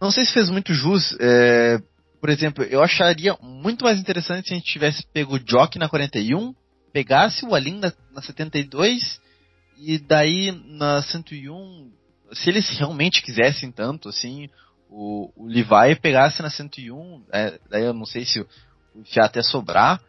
Não 0.00 0.10
sei 0.10 0.26
se 0.26 0.34
fez 0.34 0.50
muito 0.50 0.74
jus. 0.74 1.16
É, 1.18 1.80
por 2.24 2.30
exemplo, 2.30 2.64
eu 2.64 2.82
acharia 2.82 3.36
muito 3.42 3.84
mais 3.84 4.00
interessante 4.00 4.48
se 4.48 4.54
a 4.54 4.56
gente 4.56 4.72
tivesse 4.72 5.06
pego 5.12 5.36
o 5.36 5.38
Jock 5.38 5.78
na 5.78 5.90
41, 5.90 6.54
pegasse 6.90 7.44
o 7.44 7.54
Alin 7.54 7.78
na, 7.78 7.92
na 8.14 8.22
72, 8.22 9.20
e 9.76 9.98
daí 9.98 10.50
na 10.50 11.02
101, 11.02 11.92
se 12.32 12.48
eles 12.48 12.66
realmente 12.78 13.20
quisessem 13.20 13.70
tanto, 13.70 14.08
assim, 14.08 14.48
o, 14.88 15.30
o 15.36 15.46
Levi 15.46 16.00
pegasse 16.00 16.40
na 16.40 16.48
101, 16.48 17.26
é, 17.30 17.60
daí 17.68 17.84
eu 17.84 17.92
não 17.92 18.06
sei 18.06 18.24
se 18.24 18.40
o, 18.40 18.48
Fiat 19.04 19.42
sobrar, 19.42 20.00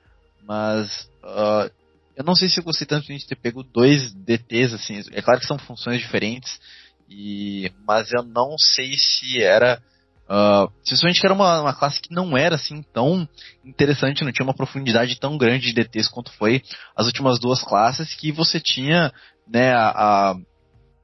mas 0.42 1.10
uh, 1.22 1.70
eu 2.16 2.24
não 2.24 2.34
sei 2.34 2.48
se 2.48 2.62
eu 2.62 2.64
gostei 2.64 2.88
tanto 2.88 3.08
de 3.08 3.12
a 3.12 3.18
gente 3.18 3.28
ter 3.28 3.36
pego 3.36 3.62
dois 3.62 4.14
DTs, 4.14 4.74
assim. 4.74 5.02
É 5.12 5.22
claro 5.22 5.42
que 5.42 5.48
são 5.48 5.58
funções 5.58 6.00
diferentes, 6.00 6.62
e 7.10 7.70
mas 7.86 8.10
eu 8.14 8.24
não 8.24 8.58
sei 8.58 8.96
se 8.98 9.44
era. 9.44 9.84
Uh, 10.28 10.72
principalmente 10.84 11.20
que 11.20 11.28
era 11.28 11.36
uma, 11.36 11.62
uma 11.62 11.74
classe 11.74 12.02
que 12.02 12.14
não 12.14 12.36
era 12.36 12.56
assim 12.56 12.84
tão 12.94 13.30
interessante, 13.64 14.24
não 14.24 14.32
tinha 14.32 14.46
uma 14.46 14.56
profundidade 14.56 15.20
tão 15.20 15.38
grande 15.38 15.68
de 15.68 15.74
DTs 15.74 16.10
quanto 16.10 16.32
foi 16.32 16.64
as 16.96 17.06
últimas 17.06 17.40
duas 17.40 17.62
classes, 17.64 18.16
que 18.16 18.32
você 18.32 18.60
tinha 18.60 19.14
né, 19.48 19.74
a, 19.74 19.90
a 20.32 20.36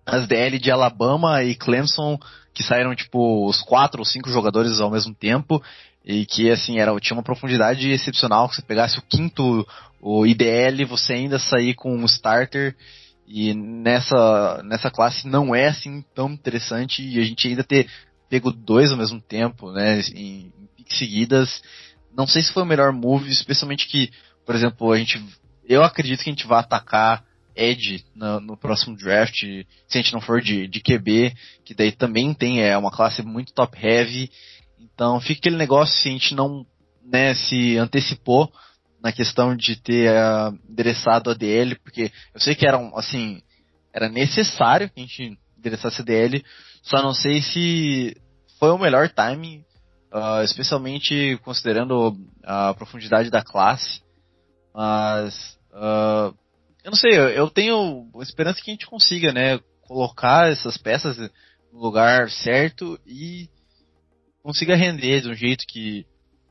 as 0.03 0.27
DL 0.27 0.57
de 0.57 0.71
Alabama 0.71 1.43
e 1.43 1.53
Clemson, 1.53 2.17
que 2.53 2.63
saíram 2.63 2.95
tipo 2.95 3.47
os 3.47 3.61
quatro 3.61 3.99
ou 4.01 4.05
cinco 4.05 4.31
jogadores 4.31 4.79
ao 4.81 4.89
mesmo 4.89 5.13
tempo, 5.13 5.61
e 6.03 6.25
que 6.25 6.49
assim 6.49 6.79
era 6.79 6.97
tinha 6.99 7.15
uma 7.15 7.23
profundidade 7.23 7.89
excepcional 7.89 8.49
que 8.49 8.55
você 8.55 8.61
pegasse 8.63 8.97
o 8.97 9.03
quinto 9.03 9.65
o 10.01 10.25
IDL 10.25 10.83
você 10.85 11.13
ainda 11.13 11.37
sair 11.37 11.75
com 11.75 11.95
um 11.95 12.05
starter 12.05 12.75
e 13.27 13.53
nessa 13.53 14.61
nessa 14.63 14.89
classe 14.89 15.27
não 15.27 15.53
é 15.53 15.67
assim 15.67 16.03
tão 16.15 16.31
interessante 16.31 17.03
e 17.03 17.19
a 17.19 17.23
gente 17.23 17.47
ainda 17.47 17.63
ter 17.63 17.87
pego 18.31 18.51
dois 18.51 18.91
ao 18.91 18.97
mesmo 18.97 19.19
tempo 19.19 19.71
né 19.71 19.99
em, 20.15 20.51
em 20.79 20.85
seguidas 20.87 21.61
não 22.15 22.25
sei 22.25 22.41
se 22.41 22.53
foi 22.53 22.63
o 22.63 22.65
melhor 22.65 22.93
move 22.93 23.29
especialmente 23.29 23.87
que 23.87 24.09
por 24.45 24.55
exemplo 24.55 24.91
a 24.91 24.97
gente 24.97 25.21
eu 25.67 25.83
acredito 25.83 26.23
que 26.23 26.29
a 26.29 26.33
gente 26.33 26.47
vai 26.47 26.59
atacar 26.59 27.23
edge 27.55 28.05
no, 28.15 28.39
no, 28.39 28.57
próximo 28.57 28.95
draft, 28.95 29.41
se 29.41 29.65
a 29.89 29.97
gente 29.97 30.13
não 30.13 30.21
for 30.21 30.41
de, 30.41 30.67
de 30.67 30.79
QB, 30.79 31.33
que 31.65 31.73
daí 31.73 31.91
também 31.91 32.33
tem 32.33 32.63
é 32.63 32.77
uma 32.77 32.91
classe 32.91 33.21
muito 33.21 33.53
top 33.53 33.77
heavy. 33.77 34.31
Então 34.79 35.19
fica 35.19 35.39
aquele 35.39 35.57
negócio 35.57 35.95
se 36.01 36.09
a 36.09 36.11
gente 36.11 36.33
não 36.33 36.65
né, 37.03 37.35
se 37.35 37.77
antecipou 37.77 38.51
na 39.01 39.11
questão 39.11 39.55
de 39.55 39.75
ter 39.75 40.11
uh, 40.11 40.57
endereçado 40.69 41.29
a 41.29 41.33
DL, 41.33 41.75
porque 41.75 42.11
eu 42.33 42.39
sei 42.39 42.55
que 42.55 42.67
era 42.67 42.77
um, 42.77 42.95
assim, 42.97 43.41
era 43.93 44.07
necessário 44.07 44.89
que 44.89 44.99
a 44.99 45.03
gente 45.03 45.37
endereçasse 45.57 46.01
a 46.01 46.05
DL, 46.05 46.43
só 46.81 47.01
não 47.01 47.13
sei 47.13 47.41
se 47.41 48.17
foi 48.59 48.71
o 48.71 48.77
melhor 48.77 49.09
timing, 49.09 49.63
uh, 50.11 50.43
especialmente 50.43 51.39
considerando 51.43 52.17
a 52.43 52.73
profundidade 52.73 53.29
da 53.29 53.43
classe. 53.43 54.01
Mas 54.73 55.57
uh, 55.71 56.35
eu 56.83 56.91
não 56.91 56.95
sei, 56.95 57.11
eu, 57.37 57.49
tenho 57.49 58.09
esperança 58.21 58.61
que 58.61 58.71
a 58.71 58.73
gente 58.73 58.87
consiga, 58.87 59.31
né, 59.31 59.59
colocar 59.81 60.49
essas 60.49 60.77
peças 60.77 61.17
no 61.71 61.79
lugar 61.79 62.29
certo 62.29 62.99
e 63.05 63.49
consiga 64.41 64.75
render 64.75 65.21
de 65.21 65.29
um 65.29 65.33
jeito 65.33 65.65
que 65.67 66.05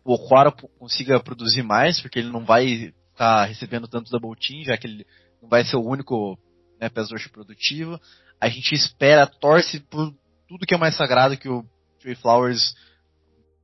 o 0.05 0.15
Okwara 0.15 0.53
consiga 0.79 1.21
produzir 1.21 1.63
mais, 1.63 2.01
porque 2.01 2.19
ele 2.19 2.31
não 2.31 2.45
vai 2.45 2.93
estar 3.13 3.45
recebendo 3.45 3.89
tanto 3.89 4.11
double 4.11 4.39
team, 4.39 4.65
já 4.65 4.77
que 4.77 4.87
ele 4.87 5.07
não 5.43 5.49
vai 5.49 5.65
ser 5.65 5.77
o 5.77 5.85
único 5.85 6.39
né, 6.81 6.89
rush 6.97 7.29
produtivo. 7.29 8.01
A 8.41 8.49
gente 8.49 8.75
espera, 8.75 9.27
torce 9.27 9.81
por 9.81 10.15
tudo 10.51 10.67
que 10.67 10.75
é 10.75 10.77
mais 10.77 10.97
sagrado 10.97 11.37
que 11.37 11.49
o 11.49 11.65
Trey 12.01 12.17
Flowers 12.17 12.73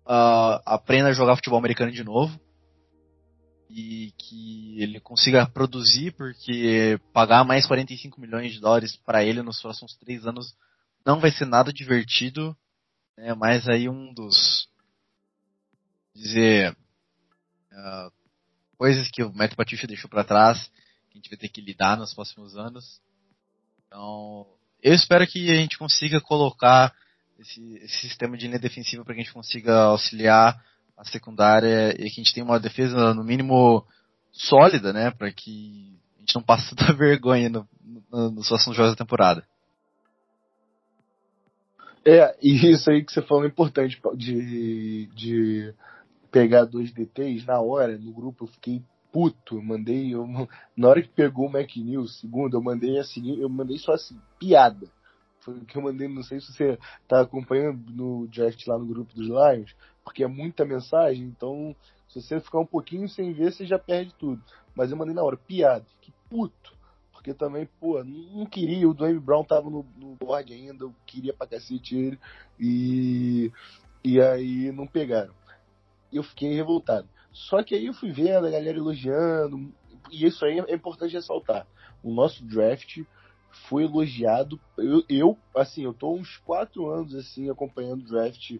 uh, 0.06 0.62
aprenda 0.64 1.08
a 1.08 1.12
jogar 1.12 1.34
futebol 1.34 1.58
americano 1.58 1.90
de 1.90 2.04
novo 2.04 2.40
e 3.68 4.14
que 4.16 4.80
ele 4.80 5.00
consiga 5.00 5.48
produzir, 5.48 6.12
porque 6.12 6.96
pagar 7.12 7.42
mais 7.42 7.66
45 7.66 8.20
milhões 8.20 8.52
de 8.52 8.60
dólares 8.60 8.96
para 8.98 9.24
ele 9.24 9.42
nos 9.42 9.60
próximos 9.60 9.96
três 9.96 10.24
anos 10.28 10.54
não 11.04 11.18
vai 11.18 11.32
ser 11.32 11.44
nada 11.44 11.72
divertido. 11.72 12.56
É 13.16 13.34
mais 13.34 13.68
aí 13.68 13.88
um 13.88 14.14
dos 14.14 14.68
dizer 16.14 16.70
uh, 16.70 18.12
coisas 18.78 19.10
que 19.10 19.24
o 19.24 19.34
Matt 19.34 19.56
Patricia 19.56 19.88
deixou 19.88 20.08
para 20.08 20.22
trás 20.22 20.70
que 21.10 21.14
a 21.14 21.16
gente 21.16 21.30
vai 21.30 21.36
ter 21.36 21.48
que 21.48 21.60
lidar 21.60 21.96
nos 21.96 22.14
próximos 22.14 22.56
anos. 22.56 23.00
Então, 23.84 24.55
eu 24.86 24.94
espero 24.94 25.26
que 25.26 25.50
a 25.50 25.56
gente 25.56 25.76
consiga 25.76 26.20
colocar 26.20 26.94
esse, 27.40 27.76
esse 27.78 28.02
sistema 28.02 28.36
de 28.36 28.46
linha 28.46 28.58
defensiva 28.60 29.04
para 29.04 29.14
que 29.14 29.20
a 29.20 29.24
gente 29.24 29.34
consiga 29.34 29.74
auxiliar 29.86 30.64
a 30.96 31.04
secundária 31.04 31.90
e 31.90 32.08
que 32.08 32.20
a 32.20 32.22
gente 32.22 32.32
tenha 32.32 32.46
uma 32.46 32.60
defesa 32.60 33.12
no 33.12 33.24
mínimo 33.24 33.84
sólida, 34.30 34.92
né, 34.92 35.10
para 35.10 35.32
que 35.32 35.98
a 36.16 36.20
gente 36.20 36.36
não 36.36 36.42
passe 36.42 36.70
tanta 36.76 36.92
vergonha 36.92 37.48
no, 37.48 37.68
no, 38.12 38.30
nos 38.30 38.46
próximos 38.46 38.76
jogos 38.76 38.92
da 38.92 39.04
temporada. 39.04 39.44
É, 42.04 42.38
e 42.40 42.70
isso 42.70 42.88
aí 42.88 43.04
que 43.04 43.12
você 43.12 43.22
falou 43.22 43.42
é 43.42 43.48
importante 43.48 44.00
de, 44.14 45.06
de 45.16 45.74
pegar 46.30 46.64
dois 46.64 46.92
DTs 46.92 47.44
na 47.44 47.60
hora, 47.60 47.98
no 47.98 48.12
grupo, 48.12 48.44
eu 48.44 48.48
fiquei 48.48 48.84
puto. 49.12 49.62
Mandei, 49.62 50.14
eu, 50.14 50.26
na 50.76 50.88
hora 50.88 51.02
que 51.02 51.08
pegou 51.08 51.46
o 51.46 51.52
Mac 51.52 51.76
News, 51.76 52.20
segundo, 52.20 52.56
eu 52.56 52.62
mandei 52.62 52.98
assim, 52.98 53.40
eu 53.40 53.48
mandei 53.48 53.78
só 53.78 53.92
assim, 53.92 54.20
piada. 54.38 54.88
Foi 55.40 55.54
o 55.54 55.64
que 55.64 55.76
eu 55.78 55.82
mandei, 55.82 56.08
não 56.08 56.22
sei 56.22 56.40
se 56.40 56.52
você 56.52 56.78
tá 57.06 57.20
acompanhando 57.20 57.92
no 57.92 58.26
draft 58.26 58.66
lá 58.66 58.76
no 58.78 58.86
grupo 58.86 59.14
dos 59.14 59.28
Lions, 59.28 59.74
porque 60.02 60.24
é 60.24 60.26
muita 60.26 60.64
mensagem, 60.64 61.24
então 61.24 61.74
se 62.08 62.20
você 62.20 62.40
ficar 62.40 62.60
um 62.60 62.66
pouquinho 62.66 63.08
sem 63.08 63.32
ver, 63.32 63.52
você 63.52 63.66
já 63.66 63.78
perde 63.78 64.14
tudo. 64.14 64.42
Mas 64.74 64.90
eu 64.90 64.96
mandei 64.96 65.14
na 65.14 65.22
hora, 65.22 65.36
piada, 65.36 65.84
que 66.00 66.12
puto. 66.28 66.74
Porque 67.12 67.34
também, 67.34 67.68
pô, 67.80 68.02
não 68.04 68.46
queria, 68.46 68.88
o 68.88 68.94
Dwayne 68.94 69.18
Brown 69.18 69.44
tava 69.44 69.68
no, 69.68 69.84
no 69.96 70.14
board 70.14 70.52
ainda, 70.52 70.84
eu 70.84 70.94
queria 71.04 71.32
pra 71.32 71.46
cacete 71.46 71.96
ele, 71.96 72.18
e, 72.58 73.50
e 74.04 74.20
aí 74.20 74.70
não 74.70 74.86
pegaram. 74.86 75.34
Eu 76.12 76.22
fiquei 76.22 76.54
revoltado. 76.54 77.08
Só 77.36 77.62
que 77.62 77.74
aí 77.74 77.84
eu 77.84 77.92
fui 77.92 78.10
vendo 78.10 78.46
a 78.46 78.50
galera 78.50 78.78
elogiando, 78.78 79.70
e 80.10 80.24
isso 80.24 80.42
aí 80.44 80.58
é 80.58 80.74
importante 80.74 81.12
ressaltar. 81.12 81.66
O 82.02 82.10
nosso 82.10 82.42
draft 82.42 83.02
foi 83.68 83.84
elogiado. 83.84 84.58
Eu, 84.78 85.04
eu 85.06 85.38
assim, 85.54 85.84
eu 85.84 85.92
tô 85.92 86.14
uns 86.14 86.38
quatro 86.38 86.88
anos 86.88 87.14
assim 87.14 87.50
acompanhando 87.50 88.00
o 88.00 88.06
draft 88.06 88.56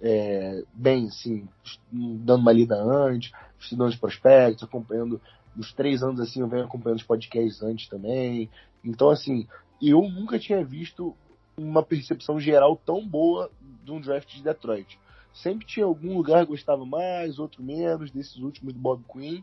é, 0.00 0.62
bem, 0.72 1.08
assim, 1.08 1.48
dando 1.92 2.40
uma 2.40 2.52
lida 2.52 2.80
antes, 2.80 3.32
estudando 3.58 3.88
os 3.88 3.96
prospectos, 3.96 4.62
acompanhando 4.62 5.20
uns 5.56 5.72
três 5.72 6.00
anos 6.00 6.20
assim, 6.20 6.40
eu 6.40 6.48
venho 6.48 6.64
acompanhando 6.64 7.00
os 7.00 7.06
podcasts 7.06 7.60
antes 7.64 7.88
também. 7.88 8.48
Então, 8.84 9.10
assim, 9.10 9.48
eu 9.82 10.02
nunca 10.02 10.38
tinha 10.38 10.64
visto 10.64 11.16
uma 11.56 11.82
percepção 11.82 12.38
geral 12.38 12.76
tão 12.76 13.06
boa 13.06 13.50
de 13.84 13.90
um 13.90 14.00
draft 14.00 14.32
de 14.32 14.42
Detroit. 14.42 14.98
Sempre 15.32 15.66
tinha 15.66 15.86
algum 15.86 16.16
lugar 16.16 16.44
que 16.44 16.50
gostava 16.50 16.84
mais, 16.84 17.38
outro 17.38 17.62
menos, 17.62 18.10
desses 18.10 18.36
últimos 18.36 18.74
do 18.74 18.80
Bob 18.80 19.04
Quinn. 19.12 19.42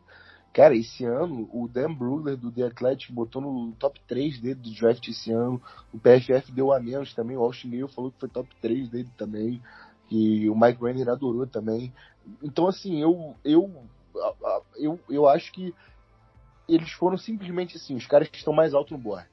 Cara, 0.54 0.76
esse 0.76 1.06
ano, 1.06 1.48
o 1.54 1.68
Dan 1.68 1.94
Brugler 1.94 2.36
do 2.36 2.52
The 2.52 2.64
Athletic 2.64 3.12
botou 3.12 3.42
no 3.42 3.74
top 3.74 4.02
3 4.08 4.40
dele 4.40 4.56
do 4.56 4.72
draft 4.72 5.08
esse 5.08 5.32
ano. 5.32 5.62
O 5.94 6.00
PFF 6.00 6.52
deu 6.52 6.74
a 6.74 6.80
menos 6.80 7.14
também. 7.14 7.38
O 7.38 7.42
Austin 7.42 7.70
Gale 7.70 7.88
falou 7.88 8.12
que 8.12 8.20
foi 8.20 8.30
top 8.30 8.50
3 8.62 8.90
dele 8.90 9.10
também. 9.18 9.62
E 10.10 10.50
o 10.50 10.60
Mike 10.60 10.82
Renner 10.82 11.10
adorou 11.10 11.46
também. 11.46 11.94
Então, 12.42 12.68
assim, 12.68 13.00
eu, 13.00 13.36
eu, 13.44 13.72
eu, 14.78 15.00
eu 15.10 15.28
acho 15.28 15.52
que 15.52 15.76
eles 16.68 16.92
foram 16.92 17.18
simplesmente 17.18 17.78
assim, 17.78 17.96
os 17.96 18.06
caras 18.06 18.28
que 18.28 18.38
estão 18.38 18.52
mais 18.52 18.74
alto 18.74 18.94
no 18.94 19.00
board. 19.00 19.28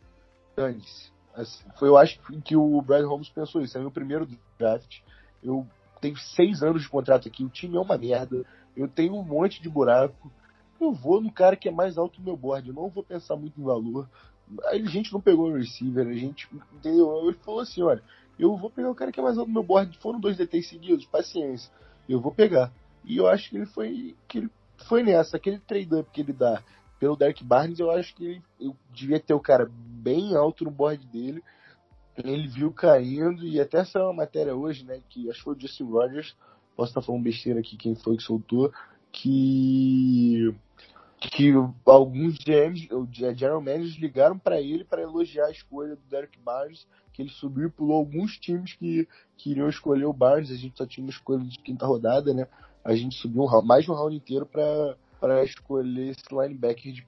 Dane-se. 0.54 1.12
Assim, 1.34 1.64
foi, 1.78 1.88
eu 1.88 1.96
acho 1.96 2.20
que 2.44 2.54
o 2.54 2.80
Brad 2.80 3.04
Holmes 3.04 3.28
pensou 3.28 3.62
isso. 3.62 3.76
É 3.76 3.80
meu 3.80 3.90
primeiro 3.90 4.28
draft. 4.58 5.00
Eu 5.42 5.66
tenho 6.08 6.16
seis 6.18 6.62
anos 6.62 6.82
de 6.82 6.88
contrato 6.88 7.28
aqui. 7.28 7.44
O 7.44 7.48
time 7.48 7.76
é 7.76 7.80
uma 7.80 7.98
merda. 7.98 8.44
Eu 8.76 8.88
tenho 8.88 9.14
um 9.14 9.22
monte 9.22 9.62
de 9.62 9.68
buraco 9.68 10.30
eu 10.84 10.92
vou 10.92 11.20
no 11.20 11.32
cara 11.32 11.56
que 11.56 11.68
é 11.68 11.72
mais 11.72 11.96
alto 11.96 12.20
do 12.20 12.24
meu 12.24 12.36
board, 12.36 12.68
eu 12.68 12.74
não 12.74 12.88
vou 12.88 13.02
pensar 13.02 13.36
muito 13.36 13.60
em 13.60 13.64
valor. 13.64 14.08
Aí 14.66 14.82
a 14.82 14.90
gente 14.90 15.12
não 15.12 15.20
pegou 15.20 15.50
o 15.50 15.56
receiver, 15.56 16.06
a 16.06 16.12
gente, 16.12 16.48
entendeu? 16.72 17.28
Ele 17.28 17.38
falou 17.38 17.60
assim, 17.60 17.82
olha, 17.82 18.02
eu 18.38 18.56
vou 18.56 18.70
pegar 18.70 18.90
o 18.90 18.94
cara 18.94 19.10
que 19.10 19.18
é 19.18 19.22
mais 19.22 19.38
alto 19.38 19.48
do 19.48 19.54
meu 19.54 19.62
board, 19.62 19.96
foram 19.98 20.20
dois 20.20 20.36
DTs 20.36 20.68
seguidos, 20.68 21.06
paciência, 21.06 21.72
eu 22.08 22.20
vou 22.20 22.32
pegar. 22.32 22.70
E 23.04 23.16
eu 23.16 23.26
acho 23.26 23.50
que 23.50 23.56
ele 23.56 23.66
foi, 23.66 24.14
que 24.28 24.38
ele 24.38 24.50
foi 24.86 25.02
nessa, 25.02 25.36
aquele 25.36 25.58
trade-up 25.58 26.08
que 26.12 26.20
ele 26.20 26.32
dá 26.32 26.62
pelo 26.98 27.16
Derek 27.16 27.42
Barnes, 27.44 27.78
eu 27.78 27.90
acho 27.90 28.14
que 28.14 28.24
ele, 28.24 28.42
eu 28.60 28.76
devia 28.92 29.20
ter 29.20 29.34
o 29.34 29.40
cara 29.40 29.68
bem 29.70 30.34
alto 30.36 30.64
no 30.64 30.70
board 30.70 31.04
dele, 31.06 31.42
ele 32.16 32.48
viu 32.48 32.72
caindo, 32.72 33.44
e 33.44 33.60
até 33.60 33.84
saiu 33.84 34.06
uma 34.06 34.14
matéria 34.14 34.54
hoje, 34.54 34.84
né, 34.84 35.00
que 35.08 35.28
acho 35.28 35.38
que 35.38 35.44
foi 35.44 35.54
o 35.54 35.60
Justin 35.60 35.84
Rogers, 35.84 36.34
posso 36.76 36.90
estar 36.90 37.02
falando 37.02 37.22
besteira 37.22 37.60
aqui 37.60 37.76
quem 37.76 37.94
foi 37.94 38.16
que 38.16 38.22
soltou, 38.22 38.72
que 39.12 40.54
que 41.30 41.52
alguns 41.86 42.36
GMs, 42.38 42.88
general 43.10 43.60
managers 43.60 43.96
ligaram 43.96 44.38
para 44.38 44.60
ele 44.60 44.84
para 44.84 45.02
elogiar 45.02 45.46
a 45.46 45.50
escolha 45.50 45.96
do 45.96 46.02
Derek 46.10 46.38
Barnes, 46.38 46.86
que 47.12 47.22
ele 47.22 47.30
subiu 47.30 47.68
e 47.68 47.70
pulou 47.70 47.96
alguns 47.96 48.36
times 48.38 48.74
que 48.74 49.08
queriam 49.36 49.68
escolher 49.68 50.04
o 50.04 50.12
Barnes, 50.12 50.50
a 50.50 50.56
gente 50.56 50.76
só 50.76 50.84
tinha 50.84 51.04
uma 51.04 51.10
escolha 51.10 51.44
de 51.44 51.58
quinta 51.60 51.86
rodada, 51.86 52.34
né? 52.34 52.46
A 52.84 52.94
gente 52.94 53.16
subiu 53.16 53.44
um, 53.44 53.62
mais 53.62 53.88
um 53.88 53.94
round 53.94 54.14
inteiro 54.14 54.44
para 54.44 55.44
escolher 55.44 56.10
esse 56.10 56.24
linebacker 56.30 56.92
de 56.92 57.06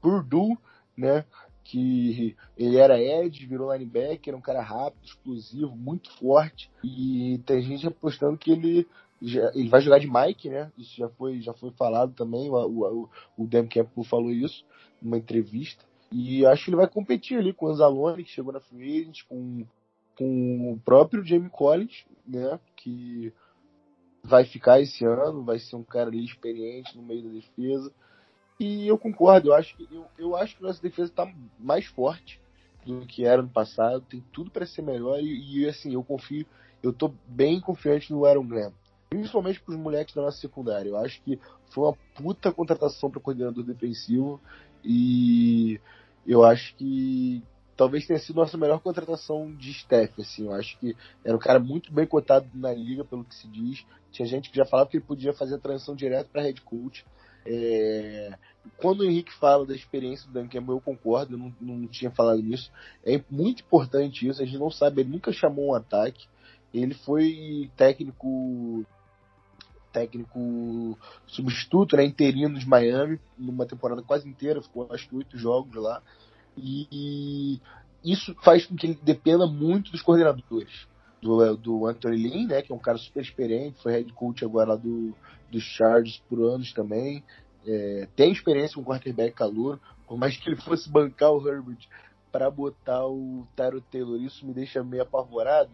Purdue, 0.00 0.56
né? 0.96 1.24
Que 1.64 2.36
ele 2.56 2.76
era 2.76 3.00
Ed, 3.00 3.46
virou 3.46 3.72
linebacker, 3.72 4.34
um 4.34 4.40
cara 4.40 4.62
rápido, 4.62 5.04
explosivo, 5.04 5.76
muito 5.76 6.10
forte. 6.18 6.70
E 6.82 7.40
tem 7.46 7.62
gente 7.62 7.86
apostando 7.86 8.36
que 8.36 8.50
ele 8.50 8.86
já, 9.22 9.52
ele 9.54 9.68
vai 9.68 9.80
jogar 9.80 9.98
de 9.98 10.10
Mike, 10.10 10.48
né? 10.48 10.72
Isso 10.76 10.96
já 10.96 11.08
foi, 11.08 11.40
já 11.40 11.54
foi 11.54 11.70
falado 11.70 12.12
também. 12.14 12.50
O, 12.50 12.54
o, 12.56 13.08
o 13.38 13.46
Dan 13.46 13.68
Campbell 13.68 14.04
falou 14.04 14.30
isso 14.30 14.64
numa 15.00 15.16
entrevista. 15.16 15.84
E 16.10 16.44
acho 16.44 16.64
que 16.64 16.70
ele 16.70 16.76
vai 16.76 16.88
competir 16.88 17.38
ali 17.38 17.52
com 17.52 17.66
o 17.66 17.68
Anzalone, 17.70 18.24
que 18.24 18.30
chegou 18.30 18.52
na 18.52 18.60
free 18.60 19.00
agent, 19.00 19.22
com, 19.28 19.64
com 20.16 20.72
o 20.72 20.80
próprio 20.84 21.24
Jamie 21.24 21.48
Collins, 21.48 22.04
né? 22.26 22.58
Que 22.76 23.32
vai 24.22 24.44
ficar 24.44 24.80
esse 24.80 25.04
ano, 25.04 25.44
vai 25.44 25.58
ser 25.58 25.76
um 25.76 25.82
cara 25.82 26.08
ali 26.08 26.24
experiente 26.24 26.96
no 26.96 27.02
meio 27.02 27.22
da 27.22 27.30
defesa. 27.30 27.92
E 28.64 28.86
eu 28.86 28.96
concordo, 28.96 29.48
eu 29.48 29.54
acho 29.54 29.76
que, 29.76 29.88
eu, 29.90 30.06
eu 30.16 30.36
acho 30.36 30.56
que 30.56 30.62
nossa 30.62 30.80
defesa 30.80 31.10
está 31.10 31.32
mais 31.58 31.86
forte 31.86 32.40
do 32.86 33.06
que 33.06 33.24
era 33.24 33.42
no 33.42 33.48
passado, 33.48 34.04
tem 34.08 34.24
tudo 34.32 34.50
para 34.50 34.66
ser 34.66 34.82
melhor 34.82 35.20
e, 35.20 35.60
e, 35.62 35.68
assim, 35.68 35.94
eu 35.94 36.02
confio, 36.02 36.46
eu 36.82 36.92
tô 36.92 37.12
bem 37.26 37.60
confiante 37.60 38.12
no 38.12 38.24
Aaron 38.24 38.46
Graham 38.46 38.72
principalmente 39.12 39.60
para 39.60 39.74
os 39.74 39.78
moleques 39.78 40.14
da 40.14 40.22
nossa 40.22 40.38
secundária. 40.38 40.88
Eu 40.88 40.96
acho 40.96 41.20
que 41.22 41.38
foi 41.70 41.84
uma 41.84 41.96
puta 42.14 42.50
contratação 42.50 43.10
para 43.10 43.20
coordenador 43.20 43.62
defensivo 43.62 44.40
e 44.82 45.78
eu 46.26 46.42
acho 46.42 46.74
que 46.76 47.42
talvez 47.76 48.06
tenha 48.06 48.18
sido 48.18 48.36
nossa 48.36 48.56
melhor 48.56 48.80
contratação 48.80 49.54
de 49.54 49.70
staff, 49.72 50.18
assim. 50.18 50.46
Eu 50.46 50.52
acho 50.54 50.78
que 50.78 50.96
era 51.22 51.36
um 51.36 51.40
cara 51.40 51.60
muito 51.60 51.92
bem 51.92 52.06
cotado 52.06 52.48
na 52.54 52.72
liga, 52.72 53.04
pelo 53.04 53.22
que 53.22 53.34
se 53.34 53.46
diz. 53.48 53.84
Tinha 54.10 54.26
gente 54.26 54.50
que 54.50 54.56
já 54.56 54.64
falava 54.64 54.88
que 54.88 54.96
ele 54.96 55.04
podia 55.04 55.34
fazer 55.34 55.56
a 55.56 55.58
transição 55.58 55.94
direto 55.94 56.28
para 56.28 56.42
head 56.42 56.62
coach. 56.62 57.04
É, 57.44 58.36
quando 58.76 59.00
o 59.00 59.04
Henrique 59.04 59.32
fala 59.34 59.66
da 59.66 59.74
experiência 59.74 60.26
do 60.26 60.32
Dan 60.32 60.48
Campbell, 60.48 60.76
eu 60.76 60.80
concordo, 60.80 61.34
eu 61.34 61.38
não, 61.38 61.54
não 61.60 61.86
tinha 61.88 62.10
falado 62.10 62.42
nisso. 62.42 62.70
É 63.04 63.20
muito 63.30 63.62
importante 63.62 64.28
isso, 64.28 64.42
a 64.42 64.44
gente 64.44 64.58
não 64.58 64.70
sabe, 64.70 65.02
ele 65.02 65.10
nunca 65.10 65.32
chamou 65.32 65.70
um 65.70 65.74
ataque. 65.74 66.26
Ele 66.72 66.94
foi 66.94 67.70
técnico 67.76 68.86
técnico 69.92 70.98
substituto, 71.26 71.96
né, 71.96 72.04
interino 72.04 72.58
de 72.58 72.66
Miami, 72.66 73.20
numa 73.36 73.66
temporada 73.66 74.02
quase 74.02 74.26
inteira, 74.26 74.62
ficou 74.62 74.88
acho 74.90 75.06
que 75.06 75.14
oito 75.14 75.36
jogos 75.36 75.74
lá. 75.74 76.02
E, 76.56 76.88
e, 76.90 77.60
isso 78.12 78.34
faz 78.42 78.64
com 78.64 78.74
que 78.74 78.86
ele 78.86 78.98
dependa 79.02 79.46
muito 79.46 79.92
dos 79.92 80.00
coordenadores. 80.00 80.90
Do, 81.20 81.56
do 81.56 81.86
Anthony 81.86 82.16
Lynn, 82.16 82.46
né, 82.48 82.62
que 82.62 82.72
é 82.72 82.74
um 82.74 82.80
cara 82.80 82.98
super 82.98 83.22
experiente, 83.22 83.80
foi 83.80 83.92
head 83.92 84.12
coach 84.14 84.44
agora 84.44 84.70
lá 84.70 84.76
do, 84.76 85.14
dos 85.52 85.62
Chargers 85.62 86.22
por 86.28 86.40
anos 86.40 86.72
também 86.72 87.22
é, 87.66 88.08
tem 88.16 88.32
experiência 88.32 88.74
com 88.74 88.84
quarterback 88.84 89.34
calor, 89.34 89.78
por 90.06 90.18
mais 90.18 90.36
que 90.36 90.48
ele 90.48 90.60
fosse 90.60 90.88
bancar 90.90 91.30
o 91.30 91.48
Herbert 91.48 91.88
para 92.30 92.50
botar 92.50 93.06
o 93.06 93.46
Tyro 93.54 93.80
Taylor, 93.80 94.20
isso 94.20 94.46
me 94.46 94.54
deixa 94.54 94.82
meio 94.82 95.02
apavorado. 95.02 95.70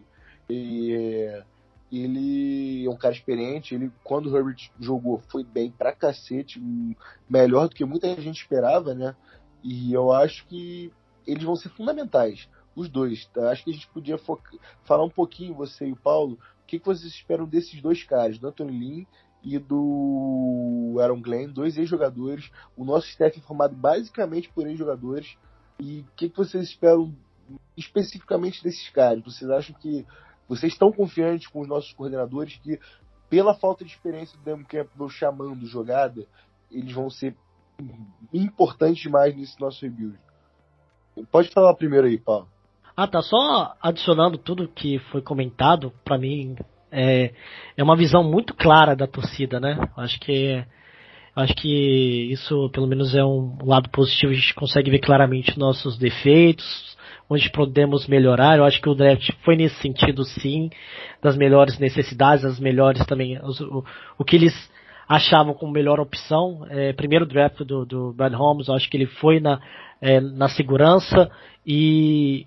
E, 0.49 0.93
é, 0.93 1.43
ele 1.91 2.85
é 2.85 2.89
um 2.89 2.97
cara 2.97 3.15
experiente, 3.15 3.73
ele 3.73 3.91
quando 4.03 4.27
o 4.27 4.37
Herbert 4.37 4.69
jogou 4.79 5.19
foi 5.29 5.43
bem 5.43 5.71
pra 5.71 5.91
cacete, 5.91 6.61
melhor 7.27 7.67
do 7.67 7.75
que 7.75 7.83
muita 7.85 8.07
gente 8.21 8.41
esperava, 8.41 8.93
né? 8.93 9.15
E 9.63 9.91
eu 9.91 10.11
acho 10.11 10.45
que 10.47 10.93
eles 11.25 11.43
vão 11.43 11.55
ser 11.55 11.69
fundamentais, 11.69 12.47
os 12.75 12.87
dois. 12.87 13.25
Tá? 13.27 13.51
Acho 13.51 13.63
que 13.63 13.71
a 13.71 13.73
gente 13.73 13.87
podia 13.89 14.19
falar 14.83 15.03
um 15.03 15.09
pouquinho, 15.09 15.55
você 15.55 15.87
e 15.87 15.91
o 15.91 15.95
Paulo, 15.95 16.37
o 16.61 16.65
que, 16.67 16.79
que 16.79 16.85
vocês 16.85 17.11
esperam 17.11 17.45
desses 17.45 17.81
dois 17.81 18.03
caras, 18.03 18.37
do 18.37 18.47
Anthony 18.47 18.71
Lynn 18.71 19.05
e 19.43 19.57
do 19.57 20.97
Aaron 20.99 21.21
Glenn, 21.21 21.51
dois 21.51 21.77
ex-jogadores. 21.77 22.51
O 22.75 22.83
nosso 22.83 23.07
staff 23.07 23.37
é 23.37 23.41
formado 23.41 23.75
basicamente 23.75 24.49
por 24.49 24.67
ex-jogadores. 24.67 25.37
E 25.79 26.01
o 26.01 26.05
que, 26.15 26.29
que, 26.29 26.37
vocês 26.37 26.65
esperam 26.65 27.15
especificamente 27.77 28.63
desses 28.63 28.89
caras? 28.89 29.23
Vocês 29.23 29.49
acham 29.49 29.75
que 29.79 30.05
vocês 30.47 30.73
estão 30.73 30.91
confiantes 30.91 31.47
com 31.47 31.61
os 31.61 31.67
nossos 31.67 31.93
coordenadores 31.93 32.57
que, 32.57 32.79
pela 33.29 33.53
falta 33.53 33.85
de 33.85 33.91
experiência 33.91 34.37
do 34.37 34.43
Dan 34.43 34.63
Campbell 34.63 35.09
chamando 35.09 35.65
jogada, 35.65 36.27
eles 36.69 36.91
vão 36.91 37.09
ser 37.09 37.35
importantes 38.33 39.01
demais 39.01 39.35
nesse 39.35 39.59
nosso 39.59 39.81
rebuild? 39.81 40.19
Pode 41.31 41.49
falar 41.49 41.73
primeiro 41.75 42.07
aí, 42.07 42.17
Paulo. 42.17 42.47
Ah, 42.95 43.07
tá. 43.07 43.21
Só 43.21 43.75
adicionando 43.81 44.37
tudo 44.37 44.67
que 44.67 44.99
foi 45.11 45.21
comentado, 45.21 45.93
para 46.03 46.17
mim 46.17 46.55
é, 46.91 47.31
é 47.77 47.83
uma 47.83 47.95
visão 47.95 48.23
muito 48.23 48.53
clara 48.53 48.95
da 48.95 49.07
torcida, 49.07 49.59
né? 49.59 49.77
Acho 49.97 50.19
que 50.19 50.63
acho 51.35 51.53
que 51.55 52.31
isso 52.31 52.69
pelo 52.71 52.87
menos 52.87 53.15
é 53.15 53.23
um 53.23 53.57
lado 53.63 53.89
positivo. 53.89 54.31
A 54.31 54.35
gente 54.35 54.53
consegue 54.53 54.91
ver 54.91 54.99
claramente 54.99 55.57
nossos 55.57 55.97
defeitos, 55.97 56.97
onde 57.29 57.49
podemos 57.51 58.07
melhorar. 58.07 58.57
Eu 58.57 58.65
acho 58.65 58.81
que 58.81 58.89
o 58.89 58.95
draft 58.95 59.29
foi 59.43 59.55
nesse 59.55 59.75
sentido, 59.75 60.23
sim, 60.23 60.69
das 61.21 61.37
melhores 61.37 61.77
necessidades, 61.79 62.43
das 62.43 62.59
melhores 62.59 63.05
também, 63.05 63.39
o, 63.39 63.83
o 64.17 64.25
que 64.25 64.35
eles 64.35 64.53
achavam 65.07 65.53
como 65.53 65.71
melhor 65.71 65.99
opção. 65.99 66.65
É, 66.69 66.93
primeiro 66.93 67.25
draft 67.25 67.59
do, 67.63 67.85
do 67.85 68.13
Brad 68.13 68.33
Holmes, 68.33 68.67
eu 68.67 68.75
acho 68.75 68.89
que 68.89 68.97
ele 68.97 69.07
foi 69.07 69.39
na, 69.39 69.59
é, 70.01 70.19
na 70.19 70.49
segurança 70.49 71.31
e, 71.65 72.45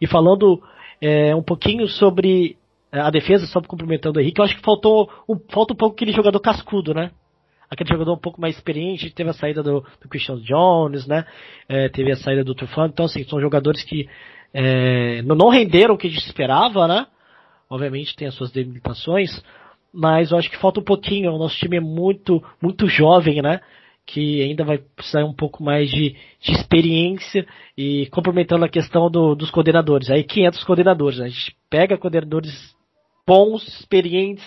e 0.00 0.06
falando 0.06 0.62
é, 1.00 1.34
um 1.34 1.42
pouquinho 1.42 1.88
sobre 1.88 2.56
a 2.92 3.10
defesa, 3.10 3.46
só 3.46 3.60
complementando 3.60 4.18
o 4.18 4.22
Henrique, 4.22 4.40
eu 4.40 4.44
acho 4.44 4.56
que 4.56 4.62
faltou 4.62 5.10
um, 5.28 5.38
falta 5.50 5.72
um 5.72 5.76
pouco 5.76 5.94
aquele 5.94 6.12
jogador 6.12 6.40
cascudo, 6.40 6.92
né? 6.92 7.10
Aquele 7.70 7.88
jogador 7.88 8.14
um 8.14 8.20
pouco 8.20 8.40
mais 8.40 8.56
experiente, 8.56 9.10
teve 9.10 9.30
a 9.30 9.32
saída 9.32 9.62
do, 9.62 9.84
do 10.02 10.08
Christian 10.08 10.40
Jones, 10.40 11.06
né? 11.06 11.24
É, 11.68 11.88
teve 11.88 12.10
a 12.10 12.16
saída 12.16 12.42
do 12.42 12.54
Trufant, 12.54 12.90
então 12.90 13.04
assim, 13.04 13.22
são 13.24 13.40
jogadores 13.40 13.84
que 13.84 14.08
é, 14.52 15.22
não 15.22 15.48
renderam 15.48 15.94
o 15.94 15.98
que 15.98 16.08
a 16.08 16.10
gente 16.10 16.26
esperava, 16.26 16.88
né? 16.88 17.06
Obviamente 17.68 18.16
tem 18.16 18.26
as 18.26 18.34
suas 18.34 18.50
delimitações, 18.50 19.40
mas 19.92 20.32
eu 20.32 20.38
acho 20.38 20.50
que 20.50 20.58
falta 20.58 20.80
um 20.80 20.84
pouquinho, 20.84 21.32
o 21.32 21.38
nosso 21.38 21.56
time 21.56 21.76
é 21.76 21.80
muito, 21.80 22.42
muito 22.60 22.88
jovem, 22.88 23.40
né? 23.40 23.60
que 24.06 24.42
ainda 24.42 24.64
vai 24.64 24.78
precisar 24.78 25.24
um 25.24 25.32
pouco 25.32 25.62
mais 25.62 25.88
de, 25.88 26.16
de 26.40 26.52
experiência 26.52 27.46
e 27.78 28.06
complementando 28.06 28.64
a 28.64 28.68
questão 28.68 29.08
do, 29.08 29.36
dos 29.36 29.52
coordenadores. 29.52 30.10
Aí 30.10 30.24
500 30.24 30.64
coordenadores, 30.64 31.18
né? 31.20 31.26
a 31.26 31.28
gente 31.28 31.54
pega 31.68 31.96
coordenadores 31.96 32.74
bons, 33.30 33.62
experientes, 33.78 34.44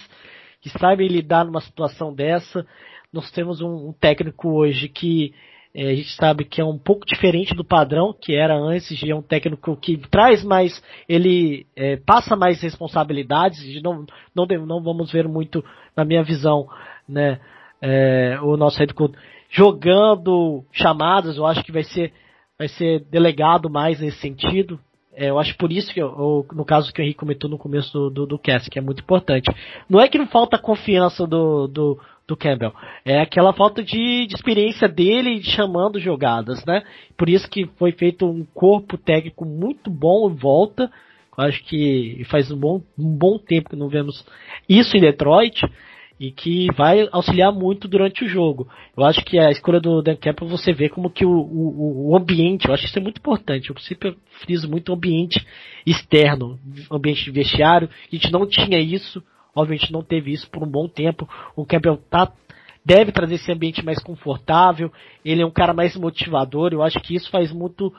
que 0.60 0.70
sabem 0.78 1.08
lidar 1.08 1.46
numa 1.46 1.62
situação 1.62 2.14
dessa. 2.14 2.68
Nós 3.14 3.32
temos 3.32 3.62
um, 3.62 3.88
um 3.88 3.94
técnico 3.94 4.50
hoje 4.50 4.90
que 4.90 5.34
é, 5.74 5.92
a 5.92 5.96
gente 5.96 6.14
sabe 6.18 6.44
que 6.44 6.60
é 6.60 6.66
um 6.66 6.78
pouco 6.78 7.06
diferente 7.06 7.56
do 7.56 7.64
padrão 7.64 8.14
que 8.14 8.36
era 8.36 8.54
antes, 8.54 9.02
é 9.02 9.16
um 9.16 9.22
técnico 9.22 9.78
que 9.78 9.96
traz 10.10 10.44
mais, 10.44 10.84
ele 11.08 11.66
é, 11.78 11.96
passa 11.96 12.36
mais 12.36 12.62
responsabilidades, 12.62 13.82
não, 13.82 14.06
não, 14.36 14.46
não 14.46 14.84
vamos 14.84 15.10
ver 15.14 15.30
muito, 15.30 15.64
na 15.96 16.04
minha 16.04 16.22
visão, 16.22 16.68
né, 17.08 17.40
é, 17.82 18.38
o 18.42 18.58
nosso 18.58 18.80
head 18.80 18.94
coach 18.94 19.18
jogando 19.50 20.66
chamadas, 20.74 21.38
eu 21.38 21.46
acho 21.46 21.64
que 21.64 21.72
vai 21.72 21.84
ser, 21.84 22.12
vai 22.60 22.68
ser 22.68 23.00
delegado 23.06 23.70
mais 23.70 24.02
nesse 24.02 24.20
sentido, 24.20 24.78
é, 25.16 25.30
eu 25.30 25.40
acho 25.40 25.56
por 25.58 25.72
isso 25.72 25.94
que, 25.94 26.02
eu, 26.02 26.46
no 26.54 26.66
caso 26.66 26.92
que 26.92 27.02
o 27.02 27.04
Henrique 27.04 27.20
comentou 27.20 27.50
no 27.50 27.58
começo 27.58 27.92
do, 27.92 28.10
do, 28.10 28.26
do 28.26 28.40
cast, 28.40 28.70
que 28.70 28.80
é 28.80 28.82
muito 28.82 29.02
importante. 29.02 29.50
Não 29.90 30.00
é 30.00 30.08
que 30.08 30.18
não 30.18 30.28
falta 30.28 30.58
confiança 30.58 31.28
do, 31.28 31.68
do, 31.68 32.00
do 32.28 32.36
Campbell, 32.38 32.74
é 33.06 33.20
aquela 33.20 33.54
falta 33.54 33.84
de, 33.84 34.26
de 34.26 34.34
experiência 34.34 34.88
dele 34.88 35.44
chamando 35.44 36.00
jogadas, 36.00 36.66
né? 36.66 36.84
Por 37.18 37.30
isso 37.30 37.50
que 37.50 37.66
foi 37.78 37.92
feito 37.92 38.26
um 38.26 38.46
corpo 38.54 38.98
técnico 38.98 39.46
muito 39.46 39.90
bom 39.90 40.30
em 40.30 40.36
volta. 40.36 40.92
Eu 41.38 41.46
acho 41.46 41.64
que 41.64 42.24
faz 42.30 42.52
um 42.52 42.58
bom, 42.58 42.82
um 42.98 43.18
bom 43.18 43.38
tempo 43.38 43.70
que 43.70 43.76
não 43.76 43.90
vemos 43.90 44.26
isso 44.68 44.96
em 44.96 45.02
Detroit 45.02 45.64
e 46.24 46.32
que 46.32 46.68
vai 46.78 47.10
auxiliar 47.12 47.52
muito 47.52 47.86
durante 47.86 48.24
o 48.24 48.30
jogo. 48.30 48.70
Eu 48.96 49.04
acho 49.04 49.26
que 49.26 49.38
a 49.38 49.52
escolha 49.52 49.82
do 49.82 50.02
Dan 50.02 50.16
Campbell 50.16 50.48
você 50.48 50.72
vê 50.72 50.88
como 50.88 51.10
que 51.10 51.26
o, 51.26 51.30
o, 51.30 52.12
o 52.12 52.16
ambiente, 52.16 52.66
eu 52.66 52.74
acho 52.74 52.84
que 52.84 52.90
isso 52.90 52.98
é 52.98 53.02
muito 53.02 53.18
importante. 53.18 53.70
Eu 53.70 53.78
sempre 53.80 54.16
friso 54.40 54.70
muito 54.70 54.88
o 54.88 54.96
ambiente 54.96 55.46
externo, 55.86 56.58
ambiente 56.90 57.26
de 57.26 57.32
vestiário. 57.32 57.90
A 58.10 58.16
gente 58.16 58.32
não 58.32 58.48
tinha 58.48 58.80
isso, 58.80 59.22
obviamente 59.54 59.92
não 59.92 60.02
teve 60.02 60.32
isso 60.32 60.50
por 60.50 60.64
um 60.64 60.72
bom 60.72 60.88
tempo. 60.88 61.28
O 61.58 61.66
Campbell 61.66 61.98
tá 62.10 62.32
deve 62.86 63.12
trazer 63.12 63.36
esse 63.36 63.52
ambiente 63.52 63.84
mais 63.84 64.02
confortável. 64.02 64.90
Ele 65.26 65.42
é 65.42 65.46
um 65.46 65.52
cara 65.52 65.74
mais 65.74 65.94
motivador. 65.98 66.72
Eu 66.72 66.82
acho 66.82 67.02
que 67.02 67.16
isso 67.16 67.30
faz 67.30 67.52
muito 67.52 67.94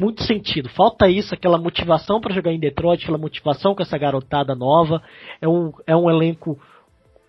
muito 0.00 0.22
sentido. 0.22 0.70
Falta 0.70 1.06
isso, 1.06 1.34
aquela 1.34 1.58
motivação 1.58 2.18
para 2.18 2.34
jogar 2.34 2.50
em 2.50 2.58
Detroit, 2.58 3.02
aquela 3.02 3.18
motivação 3.18 3.74
com 3.74 3.82
essa 3.82 3.98
garotada 3.98 4.54
nova. 4.54 5.02
É 5.38 5.46
um, 5.46 5.70
é 5.86 5.94
um 5.94 6.08
elenco 6.08 6.58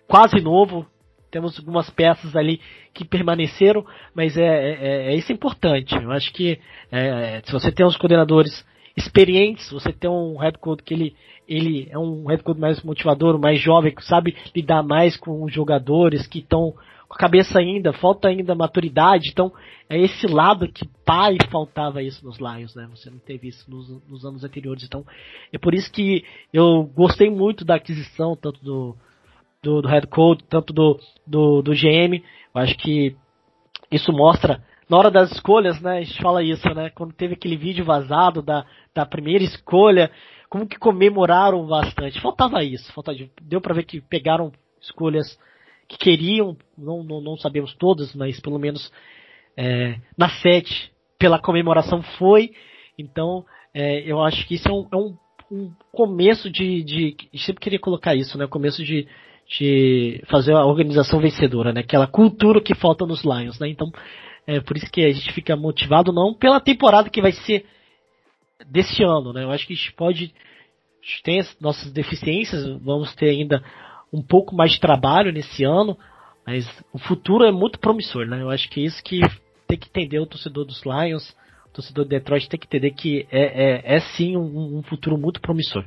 quase 0.06 0.40
novo. 0.40 0.86
Temos 1.30 1.58
algumas 1.58 1.90
peças 1.90 2.36
ali 2.36 2.60
que 2.92 3.04
permaneceram, 3.04 3.84
mas 4.14 4.36
é, 4.36 4.44
é, 4.44 5.12
é 5.12 5.16
isso 5.16 5.32
é 5.32 5.34
importante. 5.34 5.94
Eu 5.94 6.12
acho 6.12 6.32
que 6.32 6.60
é, 6.92 7.42
se 7.44 7.52
você 7.52 7.72
tem 7.72 7.84
uns 7.84 7.96
coordenadores 7.96 8.64
experientes, 8.96 9.70
você 9.70 9.92
tem 9.92 10.08
um 10.08 10.38
head 10.38 10.56
coach 10.58 10.82
que 10.84 10.94
ele, 10.94 11.16
ele 11.48 11.88
é 11.90 11.98
um 11.98 12.26
head 12.26 12.42
coach 12.42 12.58
mais 12.60 12.82
motivador, 12.82 13.38
mais 13.38 13.60
jovem, 13.60 13.92
que 13.92 14.04
sabe 14.04 14.36
lidar 14.54 14.84
mais 14.84 15.16
com 15.16 15.42
os 15.42 15.52
jogadores 15.52 16.26
que 16.26 16.38
estão 16.38 16.72
com 17.08 17.14
a 17.14 17.18
cabeça 17.18 17.58
ainda, 17.58 17.92
falta 17.92 18.28
ainda 18.28 18.54
maturidade, 18.54 19.28
então 19.30 19.52
é 19.88 19.98
esse 19.98 20.26
lado 20.26 20.66
que 20.68 20.88
pai 21.04 21.36
faltava 21.50 22.02
isso 22.02 22.24
nos 22.24 22.38
Lions, 22.38 22.74
né? 22.74 22.88
Você 22.90 23.10
não 23.10 23.18
teve 23.18 23.48
isso 23.48 23.70
nos, 23.70 23.88
nos 24.08 24.24
anos 24.24 24.42
anteriores, 24.42 24.84
então 24.84 25.04
é 25.52 25.58
por 25.58 25.74
isso 25.74 25.92
que 25.92 26.24
eu 26.52 26.84
gostei 26.94 27.28
muito 27.28 27.64
da 27.64 27.74
aquisição 27.74 28.34
tanto 28.36 28.62
do 28.64 28.96
do, 29.64 29.82
do 29.82 29.88
head 29.88 30.06
coach, 30.06 30.44
tanto 30.48 30.72
do, 30.72 31.00
do, 31.26 31.62
do 31.62 31.72
GM. 31.72 32.22
Eu 32.54 32.60
acho 32.60 32.76
que 32.76 33.16
isso 33.90 34.12
mostra, 34.12 34.62
na 34.88 34.98
hora 34.98 35.10
das 35.10 35.32
escolhas, 35.32 35.80
né, 35.80 35.98
a 35.98 36.02
gente 36.02 36.20
fala 36.20 36.42
isso, 36.42 36.68
né, 36.74 36.90
quando 36.90 37.12
teve 37.12 37.34
aquele 37.34 37.56
vídeo 37.56 37.84
vazado 37.84 38.42
da, 38.42 38.66
da 38.94 39.06
primeira 39.06 39.42
escolha, 39.42 40.10
como 40.48 40.68
que 40.68 40.78
comemoraram 40.78 41.66
bastante. 41.66 42.20
Faltava 42.20 42.62
isso, 42.62 42.92
faltava, 42.92 43.18
deu 43.40 43.60
para 43.60 43.74
ver 43.74 43.84
que 43.84 44.00
pegaram 44.00 44.52
escolhas 44.80 45.38
que 45.88 45.98
queriam, 45.98 46.56
não, 46.76 47.02
não, 47.02 47.20
não 47.20 47.36
sabemos 47.36 47.74
todas, 47.74 48.14
mas 48.14 48.40
pelo 48.40 48.58
menos 48.58 48.92
é, 49.56 49.98
na 50.16 50.28
sete, 50.28 50.92
pela 51.18 51.38
comemoração 51.38 52.02
foi. 52.18 52.52
Então, 52.98 53.44
é, 53.72 54.00
eu 54.00 54.20
acho 54.22 54.46
que 54.46 54.54
isso 54.54 54.68
é 54.68 54.72
um, 54.72 54.86
é 54.92 54.96
um, 54.96 55.16
um 55.50 55.72
começo 55.92 56.50
de, 56.50 56.82
de. 56.82 57.16
Sempre 57.38 57.60
queria 57.60 57.78
colocar 57.78 58.14
isso, 58.14 58.38
né? 58.38 58.46
Começo 58.46 58.84
de, 58.84 59.06
de 59.48 60.22
fazer 60.28 60.52
a 60.52 60.64
organização 60.64 61.20
vencedora, 61.20 61.72
né? 61.72 61.80
Aquela 61.80 62.06
cultura 62.06 62.60
que 62.60 62.74
falta 62.74 63.06
nos 63.06 63.22
Lions, 63.22 63.58
né? 63.58 63.68
Então, 63.68 63.90
é 64.46 64.60
por 64.60 64.76
isso 64.76 64.90
que 64.90 65.04
a 65.04 65.12
gente 65.12 65.32
fica 65.32 65.56
motivado 65.56 66.12
não 66.12 66.34
pela 66.34 66.60
temporada 66.60 67.10
que 67.10 67.20
vai 67.20 67.32
ser 67.32 67.66
desse 68.66 69.02
ano, 69.02 69.32
né? 69.32 69.44
Eu 69.44 69.50
acho 69.50 69.66
que 69.66 69.72
a 69.72 69.76
gente 69.76 69.92
pode 69.92 70.34
tem 71.22 71.38
as 71.38 71.60
nossas 71.60 71.92
deficiências, 71.92 72.64
vamos 72.80 73.14
ter 73.14 73.28
ainda 73.28 73.62
um 74.12 74.22
pouco 74.22 74.54
mais 74.54 74.72
de 74.72 74.80
trabalho 74.80 75.32
nesse 75.32 75.64
ano, 75.64 75.98
Mas 76.46 76.66
o 76.92 76.98
futuro 76.98 77.44
é 77.44 77.52
muito 77.52 77.78
promissor, 77.78 78.26
né? 78.26 78.42
Eu 78.42 78.50
acho 78.50 78.68
que 78.68 78.80
é 78.80 78.84
isso 78.84 79.02
que 79.02 79.20
tem 79.66 79.78
que 79.78 79.88
entender 79.88 80.18
o 80.18 80.26
torcedor 80.26 80.64
dos 80.64 80.82
Lions, 80.84 81.34
o 81.66 81.72
torcedor 81.72 82.04
de 82.04 82.10
Detroit 82.10 82.48
tem 82.48 82.60
que 82.60 82.66
entender 82.66 82.90
que 82.90 83.26
é, 83.30 83.94
é, 83.94 83.96
é 83.96 84.00
sim 84.00 84.36
um, 84.36 84.78
um 84.78 84.82
futuro 84.82 85.16
muito 85.16 85.40
promissor. 85.40 85.84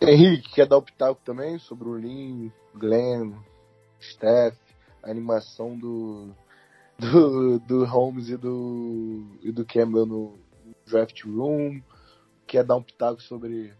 Henrique, 0.00 0.54
quer 0.54 0.66
dar 0.66 0.76
o 0.76 0.82
pitaco 0.82 1.20
também 1.24 1.58
sobre 1.58 1.88
o 1.88 1.96
Lin, 1.96 2.52
Glenn, 2.74 3.32
Steph, 4.00 4.56
a 5.02 5.10
animação 5.10 5.76
do, 5.76 6.30
do, 6.98 7.58
do 7.60 7.84
Holmes 7.84 8.28
e 8.28 8.36
do, 8.36 9.26
e 9.42 9.50
do 9.50 9.64
Campbell 9.64 10.06
no 10.06 10.38
draft 10.86 11.24
room? 11.24 11.80
Quer 12.46 12.64
dar 12.64 12.76
um 12.76 12.82
pitaco 12.82 13.20
sobre, 13.22 13.72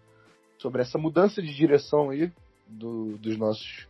sobre 0.59 0.83
essa 0.83 0.99
mudança 0.99 1.41
de 1.41 1.55
direção 1.55 2.11
aí 2.11 2.31
do, 2.67 3.17
dos 3.19 3.37
nossos 3.39 3.87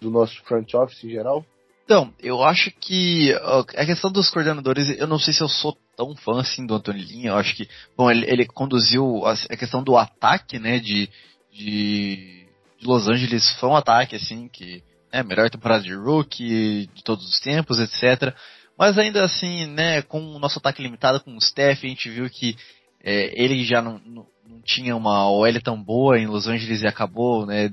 do 0.00 0.10
nosso 0.10 0.42
front 0.42 0.74
office 0.74 1.04
em 1.04 1.10
geral? 1.10 1.46
Então, 1.84 2.12
eu 2.20 2.42
acho 2.42 2.70
que 2.70 3.32
a 3.76 3.86
questão 3.86 4.10
dos 4.10 4.30
coordenadores, 4.30 4.88
eu 4.98 5.06
não 5.06 5.18
sei 5.18 5.32
se 5.32 5.42
eu 5.42 5.48
sou 5.48 5.76
tão 5.96 6.14
fã 6.16 6.40
assim 6.40 6.64
do 6.64 6.74
Antônio 6.74 7.04
Linha. 7.04 7.30
Eu 7.30 7.36
acho 7.36 7.54
que, 7.54 7.68
bom, 7.96 8.10
ele, 8.10 8.24
ele 8.30 8.46
conduziu 8.46 9.24
a, 9.26 9.32
a, 9.32 9.56
questão 9.56 9.82
do 9.82 9.96
ataque, 9.96 10.58
né, 10.58 10.78
de, 10.78 11.10
de, 11.52 12.46
de, 12.80 12.86
Los 12.86 13.08
Angeles 13.08 13.48
foi 13.60 13.68
um 13.68 13.76
ataque 13.76 14.16
assim 14.16 14.48
que 14.48 14.82
é 15.12 15.18
né, 15.18 15.28
melhor 15.28 15.50
temporada 15.50 15.82
de 15.82 15.94
rookie 15.94 16.88
de 16.94 17.04
todos 17.04 17.28
os 17.28 17.38
tempos, 17.40 17.78
etc. 17.78 18.34
Mas 18.78 18.98
ainda 18.98 19.24
assim, 19.24 19.66
né, 19.66 20.02
com 20.02 20.20
o 20.20 20.38
nosso 20.38 20.58
ataque 20.58 20.82
limitado 20.82 21.20
com 21.20 21.36
o 21.36 21.40
Steph, 21.40 21.84
a 21.84 21.86
gente 21.86 22.08
viu 22.08 22.28
que 22.30 22.56
é, 23.04 23.32
ele 23.40 23.64
já 23.64 23.82
não, 23.82 24.00
não, 24.04 24.26
não, 24.46 24.62
tinha 24.62 24.96
uma 24.96 25.28
OL 25.30 25.60
tão 25.62 25.82
boa 25.82 26.18
em 26.18 26.26
Los 26.26 26.46
Angeles 26.46 26.82
e 26.82 26.86
acabou, 26.86 27.44
né, 27.44 27.72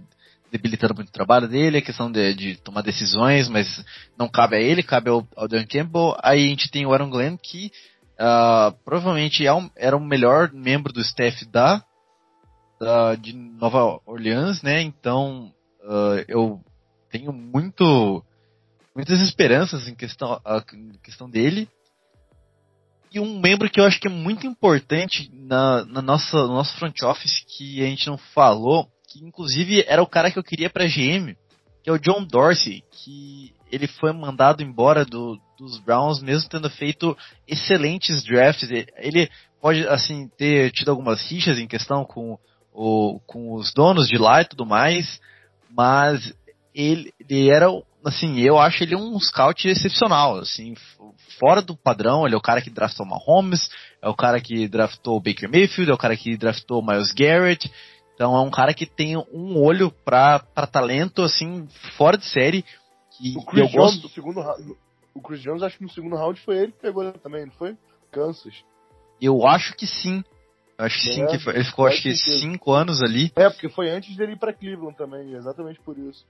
debilitando 0.51 0.95
muito 0.95 1.09
o 1.09 1.13
trabalho 1.13 1.47
dele, 1.47 1.77
a 1.77 1.81
questão 1.81 2.11
de, 2.11 2.33
de, 2.33 2.55
tomar 2.57 2.81
decisões, 2.81 3.47
mas 3.47 3.83
não 4.17 4.27
cabe 4.27 4.57
a 4.57 4.59
ele, 4.59 4.83
cabe 4.83 5.09
ao, 5.09 5.27
ao 5.35 5.47
Dan 5.47 5.65
Campbell. 5.65 6.17
Aí 6.21 6.45
a 6.45 6.49
gente 6.49 6.69
tem 6.69 6.85
o 6.85 6.93
Aaron 6.93 7.09
Glenn, 7.09 7.37
que 7.37 7.71
uh, 8.19 8.75
provavelmente 8.83 9.47
é 9.47 9.51
era 9.75 9.95
o 9.95 10.03
melhor 10.03 10.51
membro 10.51 10.91
do 10.91 11.01
staff 11.01 11.45
da, 11.45 11.83
de 13.21 13.33
Nova 13.33 13.99
Orleans, 14.05 14.61
né? 14.61 14.81
Então 14.81 15.53
uh, 15.83 16.23
eu 16.27 16.61
tenho 17.11 17.33
muito 17.33 18.23
muitas 18.95 19.21
esperanças 19.21 19.87
em 19.87 19.95
questão, 19.95 20.39
a, 20.45 20.63
em 20.73 20.97
questão 21.03 21.29
dele. 21.29 21.67
E 23.11 23.19
um 23.19 23.39
membro 23.39 23.69
que 23.69 23.79
eu 23.79 23.85
acho 23.85 23.99
que 23.99 24.07
é 24.07 24.11
muito 24.11 24.45
importante 24.45 25.31
na, 25.33 25.83
na 25.85 26.01
nossa, 26.01 26.37
no 26.37 26.53
nosso 26.53 26.77
front 26.77 27.01
office 27.01 27.43
que 27.47 27.81
a 27.81 27.85
gente 27.85 28.07
não 28.07 28.17
falou 28.17 28.87
que 29.07 29.25
inclusive 29.25 29.83
era 29.87 30.03
o 30.03 30.07
cara 30.07 30.29
que 30.29 30.37
eu 30.37 30.43
queria 30.43 30.69
para 30.69 30.85
GM, 30.85 31.35
que 31.81 31.89
é 31.89 31.91
o 31.91 31.97
John 31.97 32.23
Dorsey, 32.23 32.83
que 32.91 33.55
ele 33.71 33.87
foi 33.87 34.13
mandado 34.13 34.61
embora 34.61 35.03
do, 35.03 35.39
dos 35.57 35.79
Browns 35.79 36.21
mesmo 36.21 36.49
tendo 36.49 36.69
feito 36.69 37.17
excelentes 37.47 38.23
drafts. 38.23 38.69
Ele 38.97 39.29
pode 39.59 39.87
assim 39.87 40.27
ter 40.37 40.71
tido 40.71 40.91
algumas 40.91 41.21
rixas 41.29 41.57
em 41.57 41.67
questão 41.67 42.05
com, 42.05 42.37
o, 42.81 43.19
com 43.27 43.53
os 43.55 43.73
donos 43.73 44.07
de 44.07 44.17
lá 44.17 44.41
e 44.41 44.45
tudo 44.45 44.65
mais, 44.65 45.19
mas 45.69 46.33
ele, 46.73 47.13
ele 47.19 47.49
era 47.49 47.67
assim, 48.05 48.39
eu 48.39 48.57
acho 48.57 48.81
ele 48.83 48.95
um 48.95 49.19
scout 49.19 49.67
excepcional, 49.67 50.37
assim, 50.37 50.73
fora 51.37 51.61
do 51.61 51.75
padrão, 51.75 52.25
ele 52.25 52.35
é 52.35 52.37
o 52.37 52.41
cara 52.41 52.61
que 52.61 52.69
draftou 52.69 53.05
Mahomes, 53.05 53.69
é 54.01 54.07
o 54.07 54.15
cara 54.15 54.39
que 54.39 54.65
draftou 54.69 55.19
Baker 55.19 55.51
Mayfield, 55.51 55.91
é 55.91 55.93
o 55.93 55.97
cara 55.97 56.15
que 56.15 56.37
draftou 56.37 56.81
Miles 56.81 57.11
Garrett, 57.11 57.69
então 58.15 58.33
é 58.33 58.39
um 58.39 58.49
cara 58.49 58.73
que 58.73 58.85
tem 58.85 59.17
um 59.17 59.57
olho 59.61 59.91
para 59.91 60.39
talento, 60.71 61.21
assim, 61.21 61.67
fora 61.97 62.17
de 62.17 62.25
série. 62.25 62.63
O 63.35 63.43
Chris 63.43 63.63
eu 63.63 63.67
Jones, 63.67 63.95
gosto... 63.95 64.09
segundo 64.09 64.39
o 65.13 65.21
Chris 65.21 65.41
Jones, 65.41 65.63
acho 65.63 65.77
que 65.77 65.83
no 65.83 65.89
segundo 65.89 66.15
round 66.15 66.39
foi 66.39 66.59
ele 66.59 66.71
que 66.71 66.79
pegou 66.79 67.11
também, 67.11 67.45
não 67.45 67.53
foi? 67.53 67.75
Kansas. 68.09 68.53
Eu 69.21 69.45
acho 69.45 69.75
que 69.75 69.85
sim. 69.85 70.23
Acho 70.79 71.01
que 71.01 71.09
é, 71.09 71.13
sim, 71.13 71.27
que 71.27 71.39
foi, 71.39 71.55
ele 71.55 71.65
ficou 71.65 71.87
acho 71.87 72.01
que 72.01 72.15
cinco 72.15 72.71
anos 72.71 73.01
ali. 73.01 73.33
É, 73.35 73.49
porque 73.49 73.67
foi 73.67 73.89
antes 73.89 74.15
dele 74.15 74.31
ir 74.31 74.39
pra 74.39 74.53
Cleveland 74.53 74.95
também, 74.97 75.33
exatamente 75.33 75.77
por 75.81 75.97
isso. 75.97 76.25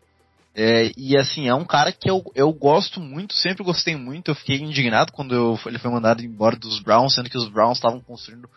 É, 0.55 0.91
e 0.97 1.15
assim, 1.15 1.47
é 1.47 1.53
um 1.53 1.63
cara 1.63 1.91
que 1.91 2.09
eu, 2.09 2.23
eu 2.33 2.51
gosto 2.51 2.99
muito, 2.99 3.35
sempre 3.35 3.63
gostei 3.63 3.95
muito. 3.95 4.31
Eu 4.31 4.35
fiquei 4.35 4.57
indignado 4.57 5.11
quando 5.11 5.35
eu, 5.35 5.59
ele 5.67 5.77
foi 5.77 5.91
mandado 5.91 6.23
embora 6.23 6.55
dos 6.55 6.79
Browns, 6.79 7.13
sendo 7.13 7.29
que 7.29 7.37
os 7.37 7.47
Browns 7.47 7.77
estavam 7.77 8.01
construindo 8.01 8.49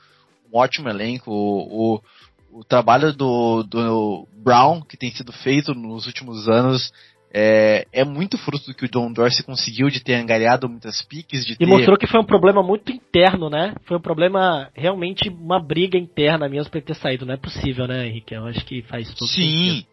um 0.50 0.58
ótimo 0.58 0.88
elenco. 0.88 1.30
O, 1.30 1.96
o, 1.96 2.60
o 2.60 2.64
trabalho 2.64 3.12
do, 3.12 3.62
do 3.62 4.26
Brown, 4.32 4.80
que 4.80 4.96
tem 4.96 5.14
sido 5.14 5.30
feito 5.30 5.74
nos 5.74 6.06
últimos 6.06 6.48
anos, 6.48 6.90
é, 7.34 7.86
é 7.92 8.04
muito 8.04 8.36
fruto 8.36 8.66
do 8.66 8.74
que 8.74 8.84
o 8.84 8.90
John 8.90 9.10
Dorsey 9.10 9.42
conseguiu 9.42 9.88
de 9.88 10.00
ter 10.00 10.14
angariado 10.14 10.68
muitas 10.68 11.00
piques. 11.02 11.46
De 11.46 11.54
e 11.54 11.56
ter... 11.56 11.66
mostrou 11.66 11.96
que 11.96 12.06
foi 12.06 12.20
um 12.20 12.26
problema 12.26 12.62
muito 12.62 12.92
interno, 12.92 13.48
né? 13.48 13.74
Foi 13.84 13.96
um 13.96 14.00
problema, 14.00 14.68
realmente, 14.74 15.30
uma 15.30 15.58
briga 15.58 15.96
interna 15.96 16.48
mesmo 16.48 16.70
pra 16.70 16.78
ele 16.78 16.86
ter 16.86 16.96
saído. 16.96 17.24
Não 17.24 17.34
é 17.34 17.38
possível, 17.38 17.86
né, 17.86 18.06
Henrique? 18.06 18.34
Eu 18.34 18.46
acho 18.46 18.64
que 18.66 18.82
faz 18.82 19.08
tudo 19.14 19.28
Sim. 19.28 19.68
Sentido. 19.68 19.86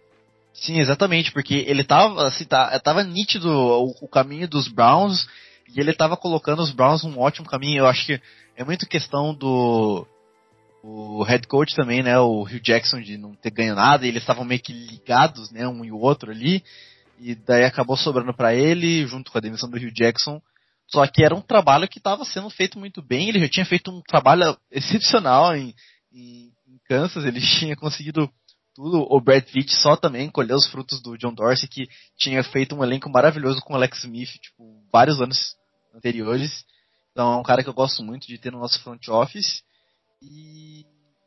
Sim, 0.54 0.80
exatamente, 0.80 1.32
porque 1.32 1.64
ele 1.68 1.86
tava, 1.86 2.28
assim, 2.28 2.44
tá, 2.44 2.78
tava 2.80 3.04
nítido 3.04 3.50
o, 3.50 3.94
o 4.02 4.08
caminho 4.10 4.48
dos 4.48 4.68
Browns 4.68 5.26
e 5.74 5.80
ele 5.80 5.94
tava 5.94 6.18
colocando 6.18 6.62
os 6.62 6.72
Browns 6.72 7.04
num 7.04 7.18
ótimo 7.18 7.48
caminho. 7.48 7.80
Eu 7.80 7.88
acho 7.88 8.06
que 8.06 8.20
é 8.58 8.66
muito 8.66 8.86
questão 8.86 9.34
do, 9.34 10.06
o 10.84 11.24
head 11.24 11.48
coach 11.48 11.76
também, 11.76 12.04
né, 12.04 12.20
o 12.20 12.42
Hugh 12.42 12.62
Jackson 12.62 13.02
de 13.02 13.18
não 13.18 13.34
ter 13.36 13.52
ganho 13.52 13.76
nada, 13.76 14.06
e 14.06 14.10
eles 14.10 14.22
estavam 14.22 14.44
meio 14.46 14.62
que 14.62 14.74
ligados, 14.74 15.52
né, 15.52 15.68
um 15.68 15.86
e 15.86 15.92
o 15.92 16.00
outro 16.00 16.32
ali, 16.32 16.64
e 17.20 17.36
daí 17.36 17.66
acabou 17.66 17.98
sobrando 17.98 18.34
para 18.34 18.54
ele, 18.54 19.06
junto 19.06 19.32
com 19.32 19.38
a 19.38 19.42
demissão 19.42 19.70
do 19.70 19.78
Hugh 19.78 19.92
Jackson, 19.94 20.42
só 20.88 21.06
que 21.06 21.24
era 21.24 21.36
um 21.36 21.42
trabalho 21.42 21.88
que 21.88 22.00
estava 22.00 22.24
sendo 22.26 22.50
feito 22.50 22.80
muito 22.80 23.02
bem, 23.02 23.30
ele 23.30 23.40
já 23.40 23.50
tinha 23.50 23.66
feito 23.66 23.92
um 23.92 24.02
trabalho 24.02 24.58
excepcional 24.72 25.56
em, 25.56 25.76
em, 26.12 26.52
em 26.68 26.80
Kansas, 26.88 27.26
ele 27.26 27.40
tinha 27.60 27.76
conseguido 27.76 28.32
tudo, 28.74 29.06
o 29.10 29.22
Brad 29.22 29.44
Pitt 29.44 29.76
só 29.76 29.96
também 29.96 30.30
colheu 30.30 30.56
os 30.56 30.68
frutos 30.68 31.02
do 31.02 31.18
John 31.18 31.34
Dorsey, 31.34 31.68
que 31.68 31.88
tinha 32.18 32.42
feito 32.44 32.76
um 32.76 32.84
elenco 32.84 33.10
maravilhoso 33.10 33.62
com 33.62 33.74
o 33.74 33.76
Alex 33.76 34.00
Smith, 34.00 34.30
tipo, 34.42 34.82
vários 34.92 35.22
anos 35.22 35.56
anteriores, 35.94 36.66
então 37.12 37.34
é 37.34 37.38
um 37.38 37.44
cara 37.44 37.62
que 37.62 37.70
eu 37.70 37.74
gosto 37.74 38.02
muito 38.02 38.26
de 38.26 38.38
ter 38.38 38.52
no 38.52 38.60
nosso 38.60 38.82
front 38.82 39.06
office, 39.10 39.62
e 40.22 40.86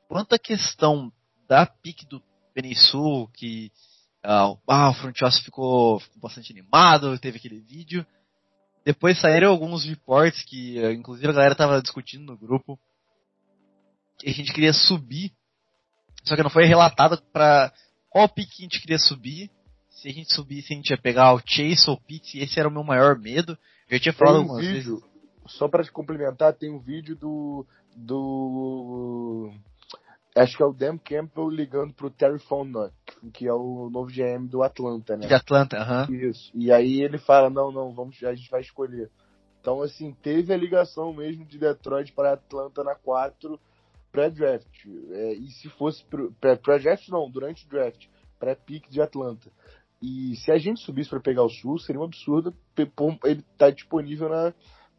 quanto 0.09 0.34
à 0.34 0.38
questão 0.38 1.12
da 1.49 1.66
pique 1.66 2.07
do 2.07 2.22
Peninsul, 2.55 3.28
que 3.34 3.70
uh, 4.24 4.58
ah, 4.68 4.90
o 4.90 4.94
front 4.94 5.20
office 5.22 5.40
ficou, 5.40 6.00
ficou, 6.00 6.20
bastante 6.20 6.52
animado, 6.52 7.18
teve 7.18 7.38
aquele 7.38 7.60
vídeo. 7.60 8.06
Depois 8.84 9.20
saíram 9.20 9.50
alguns 9.50 9.84
reports 9.84 10.42
que, 10.44 10.78
uh, 10.80 10.92
inclusive, 10.92 11.28
a 11.28 11.32
galera 11.32 11.52
estava 11.52 11.80
discutindo 11.80 12.24
no 12.24 12.38
grupo, 12.38 12.78
que 14.18 14.28
a 14.28 14.32
gente 14.32 14.52
queria 14.52 14.72
subir, 14.72 15.32
só 16.24 16.36
que 16.36 16.42
não 16.42 16.50
foi 16.50 16.64
relatado 16.64 17.20
para 17.32 17.72
qual 18.08 18.28
pique 18.28 18.52
a 18.60 18.62
gente 18.62 18.80
queria 18.80 18.98
subir. 18.98 19.50
Se 19.90 20.08
a 20.08 20.12
gente 20.12 20.34
subisse, 20.34 20.72
a 20.72 20.76
gente 20.76 20.90
ia 20.90 20.98
pegar 20.98 21.34
o 21.34 21.40
Chase 21.44 21.88
ou 21.88 21.94
o 21.94 22.00
Pitts, 22.00 22.34
e 22.34 22.40
esse 22.40 22.58
era 22.58 22.68
o 22.68 22.72
meu 22.72 22.82
maior 22.82 23.18
medo. 23.18 23.56
Eu 23.88 23.98
já 23.98 24.04
tinha 24.04 24.12
falado 24.12 24.36
um 24.36 24.42
algumas 24.42 24.64
vídeo, 24.64 24.96
vezes. 24.96 25.12
Só 25.46 25.68
para 25.68 25.84
te 25.84 25.92
complementar, 25.92 26.54
tem 26.54 26.70
um 26.70 26.78
vídeo 26.78 27.14
do 27.14 27.66
do. 27.94 29.52
Acho 30.34 30.56
que 30.56 30.62
é 30.62 30.66
o 30.66 30.72
Dan 30.72 30.96
Campbell 30.96 31.50
ligando 31.50 31.92
pro 31.92 32.10
Terry 32.10 32.38
Fontenot, 32.38 32.94
que 33.34 33.46
é 33.46 33.52
o 33.52 33.90
novo 33.90 34.10
GM 34.10 34.46
do 34.48 34.62
Atlanta, 34.62 35.16
né? 35.16 35.26
De 35.26 35.34
Atlanta, 35.34 35.76
aham. 35.78 36.10
Isso. 36.10 36.50
E 36.54 36.72
aí 36.72 37.02
ele 37.02 37.18
fala: 37.18 37.50
não, 37.50 37.70
não, 37.70 37.92
vamos, 37.92 38.22
a 38.24 38.34
gente 38.34 38.50
vai 38.50 38.62
escolher. 38.62 39.10
Então, 39.60 39.82
assim, 39.82 40.12
teve 40.22 40.52
a 40.52 40.56
ligação 40.56 41.12
mesmo 41.12 41.44
de 41.44 41.58
Detroit 41.58 42.12
para 42.12 42.32
Atlanta 42.32 42.82
na 42.82 42.94
4 42.94 43.60
pré-draft. 44.10 44.86
É, 45.10 45.34
e 45.34 45.48
se 45.50 45.68
fosse 45.70 46.04
pré-draft, 46.40 47.08
não, 47.08 47.30
durante 47.30 47.64
o 47.64 47.68
draft, 47.68 48.06
pré-pick 48.38 48.90
de 48.90 49.00
Atlanta. 49.00 49.50
E 50.00 50.34
se 50.36 50.50
a 50.50 50.58
gente 50.58 50.80
subisse 50.80 51.10
para 51.10 51.20
pegar 51.20 51.44
o 51.44 51.48
Sul, 51.48 51.78
seria 51.78 52.00
um 52.00 52.04
absurdo 52.04 52.52
ele 53.24 53.42
tá 53.56 53.70
disponível 53.70 54.28
na, 54.28 54.52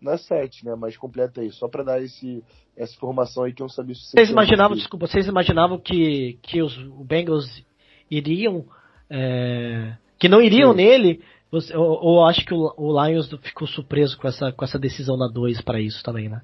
na 0.03 0.17
7, 0.17 0.65
né? 0.65 0.75
Mas 0.75 0.97
completa 0.97 1.41
aí, 1.41 1.51
só 1.51 1.67
para 1.67 1.83
dar 1.83 2.01
esse, 2.01 2.43
essa 2.75 2.93
informação 2.93 3.43
aí 3.43 3.53
que 3.53 3.61
eu 3.61 3.65
não 3.65 3.69
sabia 3.69 3.95
se 3.95 4.11
vocês 4.11 4.29
imaginavam, 4.29 4.75
desculpa, 4.75 5.07
vocês 5.07 5.27
imaginavam 5.27 5.79
que, 5.79 6.37
que 6.41 6.61
os 6.61 6.75
Bengals 7.05 7.63
iriam 8.09 8.65
é, 9.09 9.95
que 10.19 10.27
não 10.27 10.41
iriam 10.41 10.71
Sim. 10.71 10.77
nele? 10.77 11.23
Ou, 11.51 11.99
ou 12.01 12.25
acho 12.25 12.43
que 12.45 12.53
o, 12.53 12.73
o, 12.77 13.05
Lions 13.05 13.29
ficou 13.43 13.67
surpreso 13.67 14.17
com 14.17 14.27
essa, 14.27 14.51
com 14.51 14.65
essa 14.65 14.79
decisão 14.79 15.15
na 15.15 15.27
2 15.27 15.61
para 15.61 15.79
isso 15.79 16.01
também, 16.03 16.27
né? 16.27 16.41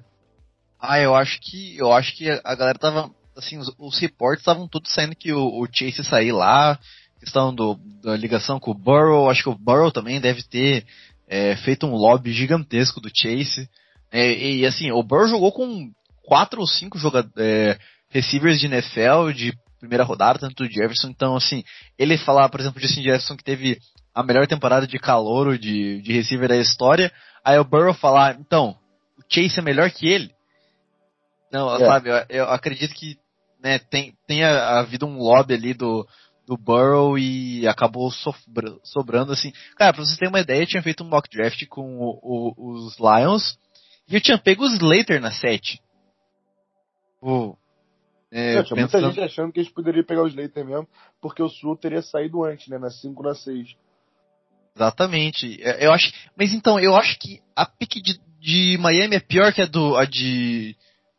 Ah, 0.78 1.00
eu 1.00 1.14
acho 1.14 1.40
que 1.40 1.76
eu 1.76 1.92
acho 1.92 2.16
que 2.16 2.30
a 2.30 2.54
galera 2.54 2.78
tava 2.78 3.10
assim, 3.36 3.58
os, 3.58 3.74
os 3.78 3.98
reportes 3.98 4.42
estavam 4.42 4.68
todos 4.68 4.92
saindo 4.92 5.16
que 5.16 5.32
o, 5.32 5.60
o 5.60 5.66
Chase 5.70 6.04
sair 6.04 6.32
lá, 6.32 6.78
questão 7.18 7.54
do, 7.54 7.76
da 8.02 8.16
ligação 8.16 8.60
com 8.60 8.70
o 8.70 8.74
Burrow, 8.74 9.28
acho 9.28 9.42
que 9.42 9.48
o 9.48 9.58
Burrow 9.58 9.90
também 9.90 10.20
deve 10.20 10.42
ter 10.42 10.86
é, 11.30 11.54
feito 11.54 11.86
um 11.86 11.94
lobby 11.94 12.32
gigantesco 12.32 13.00
do 13.00 13.08
Chase. 13.14 13.68
É, 14.10 14.32
e 14.32 14.66
assim, 14.66 14.90
o 14.90 15.00
Burrow 15.04 15.28
jogou 15.28 15.52
com 15.52 15.88
quatro 16.24 16.60
ou 16.60 16.66
cinco 16.66 16.98
jogadores, 16.98 17.32
é, 17.38 17.78
receivers 18.08 18.58
de 18.58 18.66
NFL 18.66 19.30
de 19.32 19.52
primeira 19.78 20.02
rodada, 20.02 20.40
tanto 20.40 20.64
o 20.64 20.66
Jefferson. 20.66 21.08
Então, 21.08 21.36
assim, 21.36 21.62
ele 21.96 22.18
falar, 22.18 22.48
por 22.48 22.58
exemplo, 22.58 22.80
de 22.80 22.86
Justin 22.86 23.04
Jefferson 23.04 23.36
que 23.36 23.44
teve 23.44 23.78
a 24.12 24.24
melhor 24.24 24.46
temporada 24.48 24.88
de 24.88 24.98
calouro 24.98 25.56
de, 25.56 26.02
de 26.02 26.12
receiver 26.12 26.48
da 26.48 26.56
história, 26.56 27.12
aí 27.44 27.56
o 27.58 27.64
Burrow 27.64 27.94
falar, 27.94 28.36
então, 28.40 28.76
o 29.16 29.22
Chase 29.32 29.60
é 29.60 29.62
melhor 29.62 29.88
que 29.92 30.08
ele? 30.08 30.32
Não, 31.52 31.74
é. 31.76 31.78
sabe, 31.78 32.10
eu, 32.10 32.24
eu, 32.28 32.44
acredito 32.50 32.92
que 32.92 33.16
né, 33.62 33.78
tem, 33.78 34.14
tenha 34.26 34.78
havido 34.78 35.06
um 35.06 35.18
lobby 35.18 35.54
ali 35.54 35.74
do, 35.74 36.06
do 36.50 36.56
Burrow 36.56 37.16
e 37.16 37.64
acabou 37.68 38.10
sobrando 38.82 39.30
assim. 39.30 39.52
Cara, 39.76 39.92
pra 39.92 40.04
vocês 40.04 40.18
terem 40.18 40.32
uma 40.32 40.40
ideia, 40.40 40.62
eu 40.62 40.66
tinha 40.66 40.82
feito 40.82 41.04
um 41.04 41.08
mock 41.08 41.30
draft 41.30 41.64
com 41.68 42.00
o, 42.00 42.18
o, 42.20 42.72
os 42.72 42.98
Lions 42.98 43.56
e 44.08 44.16
eu 44.16 44.20
tinha 44.20 44.36
pego 44.36 44.64
os 44.64 44.72
Slater 44.72 45.20
na 45.20 45.30
7. 45.30 45.80
Pô, 47.20 47.56
é, 48.32 48.56
é, 48.56 48.62
tinha 48.64 48.74
pensando... 48.74 48.80
muita 48.80 49.00
gente 49.00 49.20
achando 49.20 49.52
que 49.52 49.60
a 49.60 49.62
gente 49.62 49.72
poderia 49.72 50.02
pegar 50.02 50.24
os 50.24 50.30
Slater 50.30 50.64
mesmo, 50.64 50.88
porque 51.20 51.40
o 51.40 51.48
Sul 51.48 51.76
teria 51.76 52.02
saído 52.02 52.42
antes, 52.42 52.66
né? 52.66 52.78
Na 52.78 52.90
5 52.90 53.22
na 53.22 53.34
6. 53.34 53.76
Exatamente. 54.74 55.62
É, 55.62 55.86
eu 55.86 55.92
acho. 55.92 56.12
Mas 56.36 56.52
então, 56.52 56.80
eu 56.80 56.96
acho 56.96 57.16
que 57.20 57.40
a 57.54 57.64
pick 57.64 58.02
de, 58.02 58.20
de 58.40 58.76
Miami 58.78 59.14
é 59.14 59.20
pior 59.20 59.52
que 59.52 59.62
a, 59.62 59.66
do, 59.66 59.96
a, 59.96 60.04
de, 60.04 60.74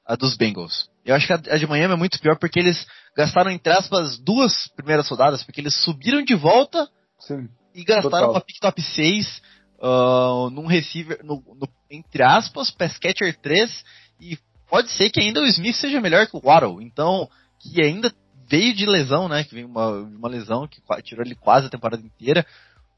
a 0.05 0.17
dos 0.17 0.35
Bengals. 0.35 0.90
Eu 1.05 1.15
acho 1.15 1.27
que 1.27 1.33
a, 1.33 1.37
de 1.37 1.67
Miami 1.67 1.93
é 1.93 1.97
muito 1.97 2.19
pior 2.19 2.37
porque 2.37 2.59
eles 2.59 2.85
gastaram, 3.15 3.51
entre 3.51 3.73
aspas, 3.73 4.17
duas 4.19 4.67
primeiras 4.75 5.07
rodadas, 5.09 5.43
porque 5.43 5.59
eles 5.59 5.75
subiram 5.83 6.23
de 6.23 6.35
volta 6.35 6.87
Sim, 7.19 7.49
e 7.73 7.83
gastaram 7.83 8.27
total. 8.27 8.31
uma 8.31 8.41
pick 8.41 8.59
top 8.59 8.81
6 8.81 9.27
uh, 9.27 9.37
ah, 9.81 10.49
num 10.51 10.67
receiver, 10.67 11.19
no, 11.23 11.43
no, 11.55 11.67
entre 11.89 12.23
aspas, 12.23 12.71
pass 12.71 12.97
catcher 12.97 13.35
3, 13.41 13.83
e 14.19 14.37
pode 14.69 14.89
ser 14.91 15.09
que 15.09 15.19
ainda 15.19 15.41
o 15.41 15.47
Smith 15.47 15.75
seja 15.75 15.99
melhor 15.99 16.27
que 16.27 16.37
o 16.37 16.41
Waddle, 16.41 16.81
então, 16.81 17.27
que 17.59 17.83
ainda 17.83 18.13
veio 18.47 18.73
de 18.73 18.85
lesão, 18.85 19.27
né, 19.27 19.43
que 19.43 19.55
veio 19.55 19.67
uma, 19.67 19.89
uma 19.89 20.29
lesão 20.29 20.67
que 20.67 20.81
tirou 21.03 21.25
ele 21.25 21.35
quase 21.35 21.67
a 21.67 21.69
temporada 21.69 22.01
inteira, 22.01 22.45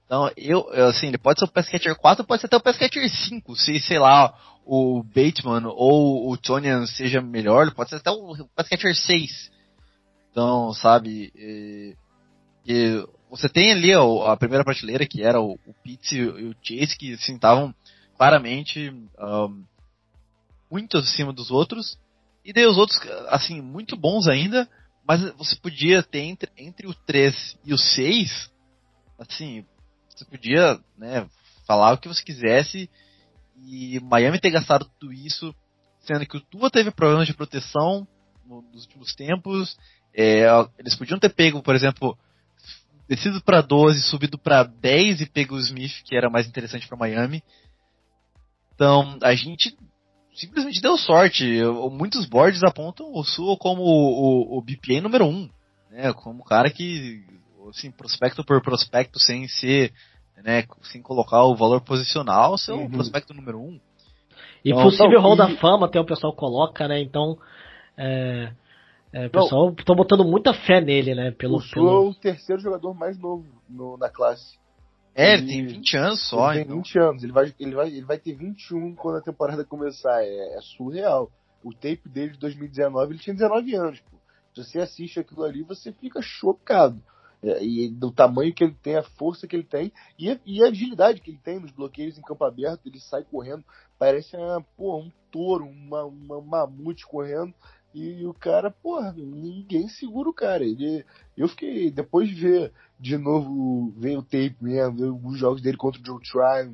então, 0.06 0.30
eu, 0.36 0.70
assim, 0.89 1.08
ele 1.08 1.18
pode 1.18 1.39
ser 1.39 1.45
o 1.45 1.51
pass 1.51 1.70
catcher 1.70 1.95
4, 1.95 2.26
pode 2.26 2.41
ser 2.41 2.47
até 2.47 2.58
o 2.58 2.62
pass 2.62 2.78
catcher 2.78 3.10
5, 3.10 3.56
se, 3.56 3.80
sei 3.80 3.97
lá, 3.97 4.34
o 4.66 5.03
Bateman 5.03 5.68
ou 5.68 6.32
o 6.32 6.38
Tonian 6.38 6.86
seja 6.86 7.22
melhor, 7.22 7.74
pode 7.74 7.89
ser 7.89 7.97
até 7.97 8.11
o 8.11 8.47
pass 8.55 8.70
catcher 8.70 8.95
6. 8.95 9.51
Então, 10.32 10.74
sabe, 10.74 11.32
e, 11.36 11.95
e 12.66 13.07
você 13.30 13.49
tem 13.49 13.72
ali 13.72 13.93
a, 13.93 14.32
a, 14.32 14.38
primeira 14.38 14.64
prateleira, 14.64 15.05
que 15.05 15.22
era 15.22 15.39
o, 15.39 15.53
o 15.66 15.74
Pitts 15.84 16.11
e 16.11 16.22
o 16.22 16.55
Chase, 16.61 16.97
que 16.97 17.14
assim, 17.14 17.36
estavam 17.36 17.74
claramente 18.18 18.89
um, 19.20 19.64
muito 20.72 20.97
acima 20.97 21.34
dos 21.34 21.51
outros, 21.51 21.99
e 22.43 22.51
daí 22.51 22.66
os 22.66 22.78
outros, 22.78 22.99
assim, 23.30 23.61
muito 23.61 23.95
bons 23.95 24.28
ainda, 24.28 24.68
mas 25.07 25.22
você 25.36 25.55
podia 25.55 26.01
ter 26.01 26.22
entre, 26.22 26.51
entre 26.57 26.88
o 26.88 26.93
3 26.93 27.57
e 27.66 27.74
o 27.74 27.78
6, 27.78 28.51
assim, 29.20 29.66
você 30.09 30.26
podia, 30.26 30.80
né, 30.97 31.30
falar 31.66 31.93
o 31.93 31.97
que 31.97 32.07
você 32.07 32.24
quisesse, 32.24 32.89
e 33.66 33.99
Miami 33.99 34.39
ter 34.39 34.51
gastado 34.51 34.89
tudo 34.99 35.14
isso, 35.14 35.53
sendo 36.01 36.26
que 36.26 36.38
o 36.38 36.41
Tua 36.41 36.70
teve 36.70 36.91
problemas 36.91 37.28
de 37.28 37.34
proteção 37.34 38.07
nos 38.45 38.84
últimos 38.84 39.16
tempos, 39.16 39.78
é, 40.14 40.45
eles 40.78 40.95
podiam 40.95 41.18
ter 41.18 41.30
pego, 41.30 41.64
por 41.64 41.76
exemplo, 41.76 42.18
descido 43.07 43.41
para 43.41 43.61
12, 43.61 44.01
subido 44.03 44.38
para 44.38 44.64
10 44.64 45.22
e 45.22 45.26
pego 45.26 45.55
o 45.55 45.59
Smith, 45.59 46.03
que 46.03 46.16
era 46.16 46.30
mais 46.30 46.47
interessante 46.47 46.88
para 46.88 46.97
Miami. 46.97 47.43
Então, 48.76 49.18
a 49.22 49.34
gente 49.34 49.76
simplesmente 50.36 50.82
deu 50.82 50.97
sorte. 50.97 51.61
Muitos 51.91 52.26
boards 52.26 52.64
apontam 52.64 53.11
o 53.14 53.24
Sul 53.24 53.57
como 53.57 53.82
o, 53.82 54.55
o, 54.55 54.57
o 54.57 54.61
BPA 54.61 55.01
número 55.01 55.26
1, 55.26 55.49
né? 55.91 56.14
Como 56.14 56.41
o 56.41 56.45
cara 56.45 56.70
que, 56.70 57.24
assim, 57.70 57.91
prospecto 57.91 58.43
por 58.43 58.61
prospecto, 58.61 59.20
sem 59.20 59.47
ser, 59.47 59.93
né, 60.42 60.64
sem 60.82 61.02
colocar 61.02 61.44
o 61.44 61.56
valor 61.56 61.82
posicional, 61.82 62.58
ser 62.58 62.74
uhum. 62.74 62.90
prospecto 62.90 63.34
número 63.34 63.60
1. 63.60 63.80
E 64.66 64.72
então, 64.72 64.84
possível 64.84 65.20
Hall 65.20 65.36
da 65.36 65.50
Fama, 65.58 65.88
até 65.88 66.00
o 66.00 66.06
pessoal 66.06 66.34
coloca, 66.34 66.88
né? 66.88 67.02
Então, 67.02 67.38
é, 67.98 68.54
é, 69.12 69.28
o 69.28 69.30
pessoal 69.30 69.74
estão 69.78 69.96
botando 69.96 70.24
muita 70.24 70.54
fé 70.54 70.82
nele, 70.82 71.14
né? 71.14 71.32
Pelo, 71.32 71.58
o 71.58 71.62
Sul 71.62 71.74
pelo... 71.74 71.90
é 71.90 72.10
o 72.10 72.14
terceiro 72.14 72.62
jogador 72.62 72.94
mais 72.94 73.18
novo 73.20 73.46
no, 73.70 73.98
na 73.98 74.10
classe. 74.10 74.58
É, 75.16 75.34
ele, 75.34 75.44
ele 75.44 75.52
tem 75.52 75.66
20 75.78 75.98
anos 75.98 76.30
só. 76.30 76.52
Ele 76.52 76.62
então. 76.62 76.82
tem 76.82 76.84
20 76.84 77.00
anos, 77.00 77.24
ele 77.24 77.32
vai, 77.32 77.54
ele, 77.60 77.76
vai, 77.76 77.88
ele 77.88 78.06
vai 78.06 78.18
ter 78.18 78.34
21 78.34 78.96
quando 78.96 79.18
a 79.18 79.22
temporada 79.22 79.64
começar. 79.64 80.24
É, 80.24 80.58
é 80.58 80.62
surreal. 80.62 81.30
O 81.64 81.72
tape 81.72 82.10
dele 82.10 82.32
de 82.32 82.40
2019, 82.40 83.14
ele 83.14 83.20
tinha 83.20 83.34
19 83.34 83.76
anos. 83.76 84.00
Pô. 84.02 84.18
Se 84.56 84.64
você 84.64 84.80
assiste 84.80 85.20
aquilo 85.20 85.44
ali, 85.44 85.64
você 85.64 85.92
fica 85.92 86.22
chocado. 86.22 87.02
E 87.62 87.89
do 87.89 88.10
tamanho 88.10 88.54
que 88.54 88.64
ele 88.64 88.76
tem, 88.82 88.96
a 88.96 89.04
força 89.04 89.46
que 89.46 89.56
ele 89.56 89.66
tem 89.66 89.91
e 90.18 90.32
a, 90.32 90.39
e 90.46 90.64
a, 90.64 90.68
agilidade 90.68 91.20
que 91.20 91.30
ele 91.30 91.39
tem 91.44 91.60
nos 91.60 91.72
bloqueios 91.72 92.18
em 92.18 92.22
campo 92.22 92.46
aberto. 92.46 92.86
Ele 92.86 93.00
sai 93.00 93.24
correndo, 93.24 93.64
parece 94.00 94.36
uma, 94.38 94.62
pô, 94.78 95.00
um 95.00 95.12
touro, 95.30 95.66
uma, 95.66 96.06
uma 96.06 96.41
mamute 96.41 97.06
correndo. 97.06 97.54
E 97.94 98.26
o 98.26 98.34
cara, 98.34 98.72
porra, 98.72 99.14
ninguém 99.14 99.88
segura 99.88 100.30
o 100.30 100.34
cara. 100.34 100.64
Ele, 100.64 101.06
eu 101.38 101.48
fiquei, 101.48 101.91
depois 101.91 102.30
de 102.30 102.36
ver 102.36 102.72
de 103.00 103.18
novo, 103.18 103.91
ver 103.98 104.18
o 104.18 104.24
tape 104.24 104.56
mesmo, 104.62 104.98
ver 104.98 105.08
alguns 105.10 105.38
jogos 105.38 105.62
dele 105.62 105.78
contra 105.78 106.02
o 106.02 106.06
Joe 106.06 106.22
Tryon, 106.22 106.74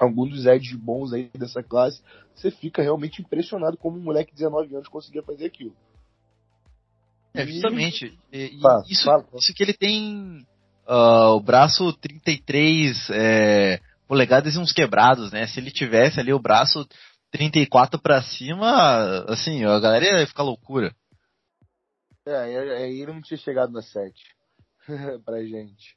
alguns 0.00 0.30
dos 0.30 0.46
edges 0.46 0.76
bons 0.76 1.12
aí 1.12 1.30
dessa 1.38 1.62
classe, 1.62 2.02
você 2.34 2.50
fica 2.50 2.82
realmente 2.82 3.22
impressionado 3.22 3.76
como 3.76 3.96
um 3.96 4.02
moleque 4.02 4.32
de 4.32 4.38
19 4.38 4.74
anos 4.74 4.88
conseguia 4.88 5.22
fazer 5.22 5.46
aquilo. 5.46 5.74
É, 7.34 7.46
justamente. 7.46 8.18
E, 8.32 8.60
fala, 8.60 8.82
isso, 8.88 9.04
fala. 9.04 9.26
isso 9.34 9.54
que 9.54 9.62
ele 9.62 9.72
tem 9.72 10.46
uh, 10.86 11.34
o 11.34 11.40
braço 11.40 11.92
33 11.94 13.10
é, 13.10 13.80
polegadas 14.06 14.54
e 14.54 14.58
uns 14.58 14.72
quebrados, 14.72 15.32
né? 15.32 15.46
Se 15.46 15.58
ele 15.58 15.70
tivesse 15.70 16.20
ali 16.20 16.32
o 16.32 16.38
braço 16.38 16.86
34 17.30 18.00
pra 18.00 18.22
cima, 18.22 19.24
assim, 19.28 19.64
a 19.64 19.80
galera 19.80 20.20
ia 20.20 20.26
ficar 20.26 20.42
loucura. 20.42 20.94
É, 22.26 22.36
aí 22.36 23.00
ele 23.00 23.12
não 23.12 23.22
tinha 23.22 23.38
chegado 23.38 23.72
na 23.72 23.82
7 23.82 24.14
pra 25.24 25.42
gente. 25.42 25.96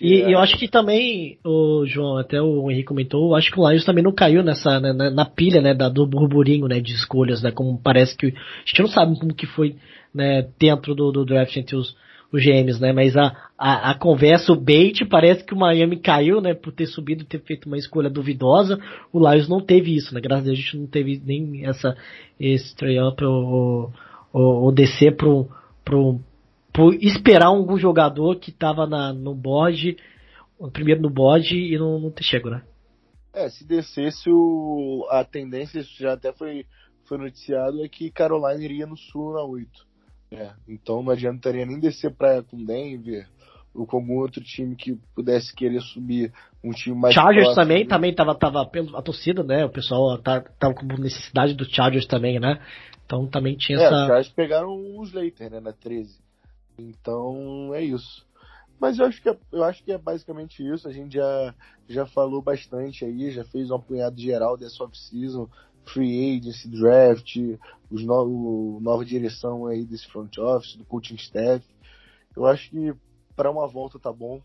E, 0.00 0.22
é... 0.22 0.34
eu 0.34 0.38
acho 0.38 0.58
que 0.58 0.68
também, 0.68 1.38
o 1.44 1.84
João, 1.86 2.18
até 2.18 2.40
o 2.40 2.70
Henrique 2.70 2.88
comentou, 2.88 3.34
acho 3.34 3.50
que 3.50 3.58
o 3.58 3.68
Lions 3.68 3.84
também 3.84 4.04
não 4.04 4.12
caiu 4.12 4.42
nessa, 4.42 4.80
né, 4.80 4.92
na, 4.92 5.10
na, 5.10 5.24
pilha, 5.24 5.60
né, 5.60 5.74
da, 5.74 5.88
do 5.88 6.06
burburinho, 6.06 6.68
né, 6.68 6.80
de 6.80 6.92
escolhas, 6.92 7.42
né, 7.42 7.50
como 7.50 7.80
parece 7.80 8.16
que, 8.16 8.26
a 8.26 8.30
gente 8.66 8.80
não 8.80 8.88
sabe 8.88 9.18
como 9.18 9.34
que 9.34 9.46
foi, 9.46 9.76
né, 10.14 10.46
dentro 10.58 10.94
do, 10.94 11.10
do 11.10 11.24
draft 11.24 11.56
entre 11.56 11.76
os, 11.76 11.96
os 12.32 12.42
GMs, 12.42 12.80
né? 12.80 12.92
Mas 12.92 13.16
a, 13.16 13.34
a, 13.58 13.90
a, 13.90 13.94
conversa, 13.94 14.52
o 14.52 14.60
bait, 14.60 15.04
parece 15.04 15.44
que 15.44 15.54
o 15.54 15.58
Miami 15.58 15.96
caiu, 15.96 16.40
né? 16.40 16.54
Por 16.54 16.72
ter 16.72 16.86
subido 16.86 17.24
ter 17.24 17.40
feito 17.40 17.66
uma 17.66 17.78
escolha 17.78 18.10
duvidosa. 18.10 18.78
O 19.12 19.18
Lions 19.18 19.48
não 19.48 19.60
teve 19.60 19.94
isso, 19.94 20.14
né? 20.14 20.20
Graças 20.20 20.44
a 20.44 20.46
Deus 20.48 20.58
a 20.58 20.62
gente 20.62 20.76
não 20.76 20.86
teve 20.86 21.22
nem 21.24 21.66
essa, 21.66 21.96
esse 22.38 22.74
trade-up 22.76 23.24
ou, 23.24 23.92
ou, 24.32 24.64
ou 24.64 24.72
descer 24.72 25.16
pro, 25.16 25.48
pro, 25.84 26.20
pro 26.76 26.92
esperar 26.92 27.46
algum 27.46 27.78
jogador 27.78 28.36
que 28.36 28.52
tava 28.52 28.86
na, 28.86 29.10
no 29.10 29.34
board, 29.34 29.96
primeiro 30.74 31.00
no 31.00 31.08
board 31.08 31.56
e 31.56 31.78
não, 31.78 31.98
não 31.98 32.10
ter 32.10 32.22
chego, 32.22 32.50
né? 32.50 32.62
É, 33.32 33.48
se 33.48 33.66
descesse 33.66 34.28
o, 34.30 35.06
a 35.10 35.24
tendência, 35.24 35.80
isso 35.80 35.94
já 35.98 36.12
até 36.12 36.34
foi, 36.34 36.66
foi 37.06 37.16
noticiado, 37.16 37.82
é 37.82 37.88
que 37.88 38.10
Carolina 38.10 38.62
iria 38.62 38.86
no 38.86 38.96
sul 38.96 39.32
na 39.32 39.42
8. 39.42 39.70
É, 40.32 40.52
então 40.68 41.02
não 41.02 41.12
adiantaria 41.12 41.64
nem 41.64 41.80
descer 41.80 42.14
praia 42.14 42.42
com 42.42 42.62
Denver 42.62 43.26
ou 43.74 43.86
com 43.86 43.96
algum 43.98 44.18
outro 44.18 44.42
time 44.42 44.74
que 44.76 44.98
pudesse 45.14 45.54
querer 45.54 45.80
subir 45.80 46.32
um 46.64 46.72
time 46.72 46.96
mais 46.98 47.14
Chargers 47.14 47.44
próximo. 47.44 47.62
também, 47.62 47.86
também 47.86 48.14
tava, 48.14 48.34
tava 48.34 48.62
a 48.62 49.02
torcida, 49.02 49.42
né? 49.42 49.64
O 49.64 49.70
pessoal 49.70 50.18
tá, 50.18 50.40
tava 50.58 50.74
com 50.74 50.84
necessidade 50.98 51.54
do 51.54 51.64
Chargers 51.64 52.06
também, 52.06 52.40
né? 52.40 52.60
Então 53.04 53.26
também 53.28 53.56
tinha 53.56 53.78
é, 53.78 53.82
essa. 53.82 53.94
Os 53.94 54.06
Chargers 54.08 54.28
pegaram 54.30 54.98
os 54.98 55.08
Slater, 55.08 55.50
né? 55.50 55.60
Na 55.60 55.72
13. 55.72 56.25
Então 56.78 57.74
é 57.74 57.82
isso. 57.82 58.26
Mas 58.78 58.98
eu 58.98 59.06
acho 59.06 59.22
que 59.22 59.28
é, 59.28 59.38
eu 59.52 59.64
acho 59.64 59.82
que 59.82 59.92
é 59.92 59.98
basicamente 59.98 60.66
isso. 60.66 60.86
A 60.86 60.92
gente 60.92 61.14
já, 61.14 61.54
já 61.88 62.06
falou 62.06 62.42
bastante 62.42 63.04
aí, 63.04 63.30
já 63.30 63.44
fez 63.44 63.70
um 63.70 63.76
apunhado 63.76 64.20
geral 64.20 64.56
dessa 64.56 64.84
off-season 64.84 65.48
free 65.86 66.36
agency, 66.36 66.68
draft, 66.68 67.36
os 67.90 68.04
no, 68.04 68.80
nova 68.80 69.04
direção 69.04 69.66
aí 69.66 69.84
desse 69.84 70.06
front 70.08 70.36
office, 70.38 70.76
do 70.76 70.84
coaching 70.84 71.14
staff. 71.14 71.64
Eu 72.36 72.44
acho 72.44 72.68
que 72.70 72.92
para 73.34 73.50
uma 73.50 73.68
volta 73.68 73.98
tá 73.98 74.12
bom. 74.12 74.42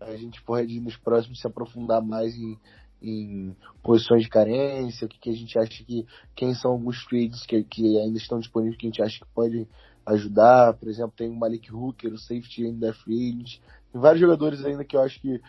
A 0.00 0.14
gente 0.16 0.42
pode 0.42 0.78
nos 0.80 0.96
próximos 0.96 1.40
se 1.40 1.46
aprofundar 1.46 2.02
mais 2.02 2.34
em, 2.34 2.58
em 3.02 3.56
posições 3.82 4.22
de 4.22 4.28
carência, 4.28 5.06
o 5.06 5.08
que, 5.08 5.18
que, 5.18 5.30
a 5.30 5.34
gente 5.34 5.58
acha 5.58 5.84
que 5.84 6.06
quem 6.34 6.54
são 6.54 6.72
alguns 6.72 7.04
trades 7.06 7.44
que, 7.46 7.64
que 7.64 7.98
ainda 7.98 8.18
estão 8.18 8.38
disponíveis 8.38 8.76
que 8.78 8.86
a 8.86 8.90
gente 8.90 9.02
acha 9.02 9.18
que 9.18 9.32
pode 9.34 9.66
ajudar. 10.06 10.74
Por 10.74 10.88
exemplo, 10.88 11.12
tem 11.16 11.28
o 11.28 11.36
Malik 11.36 11.72
Hooker, 11.72 12.12
o 12.12 12.18
safety 12.18 12.64
ainda 12.64 12.88
é 12.88 12.92
free 12.92 13.28
agent. 13.28 13.60
Tem 13.92 14.00
vários 14.00 14.20
jogadores 14.20 14.64
ainda 14.64 14.84
que 14.84 14.96
eu 14.96 15.00
acho 15.00 15.20
que 15.20 15.40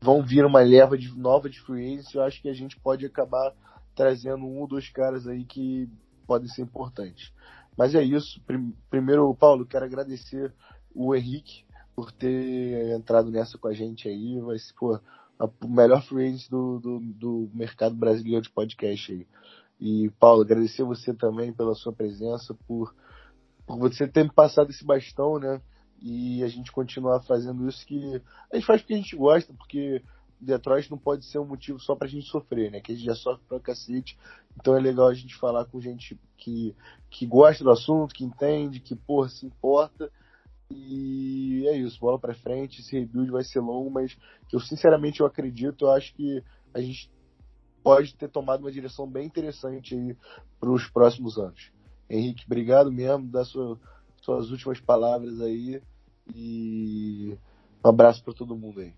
vão 0.00 0.22
vir 0.22 0.44
uma 0.44 0.60
leva 0.60 0.98
de 0.98 1.16
nova 1.16 1.48
de 1.48 1.60
free 1.60 1.92
agents. 1.94 2.14
Eu 2.14 2.22
acho 2.22 2.42
que 2.42 2.48
a 2.48 2.54
gente 2.54 2.78
pode 2.78 3.06
acabar 3.06 3.52
trazendo 3.94 4.44
um 4.44 4.58
ou 4.58 4.66
dois 4.66 4.88
caras 4.88 5.26
aí 5.26 5.44
que 5.44 5.88
podem 6.26 6.48
ser 6.48 6.62
importantes. 6.62 7.32
Mas 7.76 7.94
é 7.94 8.02
isso. 8.02 8.40
Primeiro, 8.90 9.34
Paulo, 9.34 9.66
quero 9.66 9.84
agradecer 9.84 10.52
o 10.94 11.14
Henrique 11.14 11.64
por 11.94 12.10
ter 12.10 12.96
entrado 12.96 13.30
nessa 13.30 13.58
com 13.58 13.68
a 13.68 13.72
gente 13.72 14.08
aí. 14.08 14.40
Vai 14.40 14.58
ser, 14.58 14.74
pô, 14.74 14.98
o 15.62 15.68
melhor 15.68 16.02
free 16.02 16.36
do, 16.50 16.78
do, 16.78 17.00
do 17.00 17.50
mercado 17.54 17.94
brasileiro 17.94 18.42
de 18.42 18.50
podcast 18.50 19.12
aí. 19.12 19.26
E, 19.80 20.10
Paulo, 20.20 20.42
agradecer 20.42 20.82
você 20.82 21.14
também 21.14 21.52
pela 21.52 21.74
sua 21.74 21.92
presença, 21.92 22.54
por 22.66 22.94
você 23.78 24.06
ter 24.06 24.24
me 24.24 24.32
passado 24.32 24.70
esse 24.70 24.84
bastão, 24.84 25.38
né? 25.38 25.60
E 26.00 26.42
a 26.42 26.48
gente 26.48 26.72
continuar 26.72 27.20
fazendo 27.22 27.68
isso 27.68 27.86
que 27.86 28.22
a 28.50 28.56
gente 28.56 28.66
faz 28.66 28.80
porque 28.80 28.94
a 28.94 28.96
gente 28.96 29.16
gosta, 29.16 29.52
porque 29.52 30.02
Detroit 30.40 30.90
não 30.90 30.96
pode 30.96 31.24
ser 31.26 31.38
um 31.38 31.44
motivo 31.44 31.78
só 31.78 31.94
pra 31.94 32.08
gente 32.08 32.26
sofrer, 32.26 32.70
né? 32.70 32.80
Que 32.80 32.92
a 32.92 32.94
gente 32.94 33.04
já 33.04 33.14
sofre 33.14 33.44
pra 33.46 33.60
cacete. 33.60 34.18
Então 34.58 34.76
é 34.76 34.80
legal 34.80 35.08
a 35.08 35.14
gente 35.14 35.36
falar 35.36 35.66
com 35.66 35.80
gente 35.80 36.18
que, 36.38 36.74
que 37.10 37.26
gosta 37.26 37.62
do 37.62 37.70
assunto, 37.70 38.14
que 38.14 38.24
entende, 38.24 38.80
que, 38.80 38.96
porra, 38.96 39.28
se 39.28 39.44
importa. 39.44 40.10
E 40.70 41.66
é 41.66 41.76
isso, 41.76 42.00
bola 42.00 42.18
pra 42.18 42.34
frente. 42.34 42.80
Esse 42.80 42.98
rebuild 42.98 43.30
vai 43.30 43.44
ser 43.44 43.60
longo, 43.60 43.90
mas 43.90 44.16
eu 44.50 44.60
sinceramente 44.60 45.20
eu 45.20 45.26
acredito, 45.26 45.84
eu 45.84 45.90
acho 45.90 46.14
que 46.14 46.42
a 46.72 46.80
gente 46.80 47.10
pode 47.82 48.14
ter 48.14 48.28
tomado 48.28 48.60
uma 48.60 48.72
direção 48.72 49.06
bem 49.06 49.26
interessante 49.26 49.94
aí 49.94 50.16
pros 50.58 50.88
próximos 50.88 51.36
anos. 51.38 51.70
Henrique, 52.10 52.44
obrigado 52.44 52.90
mesmo, 52.90 53.30
dá 53.30 53.44
sua, 53.44 53.78
suas 54.20 54.50
últimas 54.50 54.80
palavras 54.80 55.40
aí. 55.40 55.80
E 56.34 57.36
um 57.84 57.88
abraço 57.88 58.22
para 58.24 58.34
todo 58.34 58.56
mundo 58.56 58.80
aí. 58.80 58.92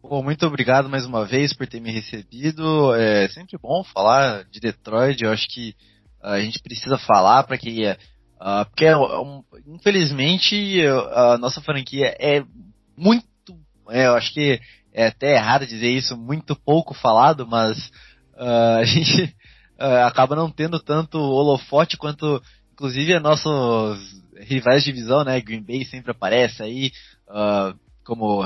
Bom, 0.00 0.22
muito 0.22 0.46
obrigado 0.46 0.88
mais 0.88 1.04
uma 1.04 1.24
vez 1.24 1.52
por 1.52 1.66
ter 1.66 1.80
me 1.80 1.90
recebido. 1.90 2.94
É 2.94 3.28
sempre 3.28 3.58
bom 3.58 3.84
falar 3.84 4.44
de 4.44 4.60
Detroit. 4.60 5.22
Eu 5.22 5.30
acho 5.30 5.46
que 5.48 5.74
a 6.20 6.40
gente 6.40 6.60
precisa 6.60 6.96
falar 6.98 7.44
para 7.44 7.58
que, 7.58 7.88
uh, 7.88 8.64
porque 8.66 8.92
um, 8.94 9.42
infelizmente 9.66 10.80
a 11.12 11.38
nossa 11.38 11.60
franquia 11.60 12.16
é 12.20 12.44
muito, 12.96 13.26
é, 13.90 14.06
eu 14.06 14.14
acho 14.14 14.32
que 14.32 14.60
é 14.92 15.06
até 15.06 15.34
errado 15.34 15.66
dizer 15.66 15.90
isso, 15.90 16.16
muito 16.16 16.54
pouco 16.54 16.94
falado, 16.94 17.46
mas 17.46 17.88
uh, 18.34 18.78
a 18.82 18.84
gente 18.84 19.34
uh, 19.82 20.06
acaba 20.06 20.36
não 20.36 20.50
tendo 20.50 20.78
tanto 20.78 21.18
holofote 21.18 21.96
quanto, 21.96 22.40
inclusive, 22.72 23.18
nossos 23.18 24.22
rivais 24.36 24.84
de 24.84 24.92
divisão, 24.92 25.24
né? 25.24 25.40
Green 25.40 25.62
Bay 25.62 25.84
sempre 25.84 26.12
aparece 26.12 26.62
aí. 26.62 26.92
Uh, 27.28 27.78
como 28.04 28.40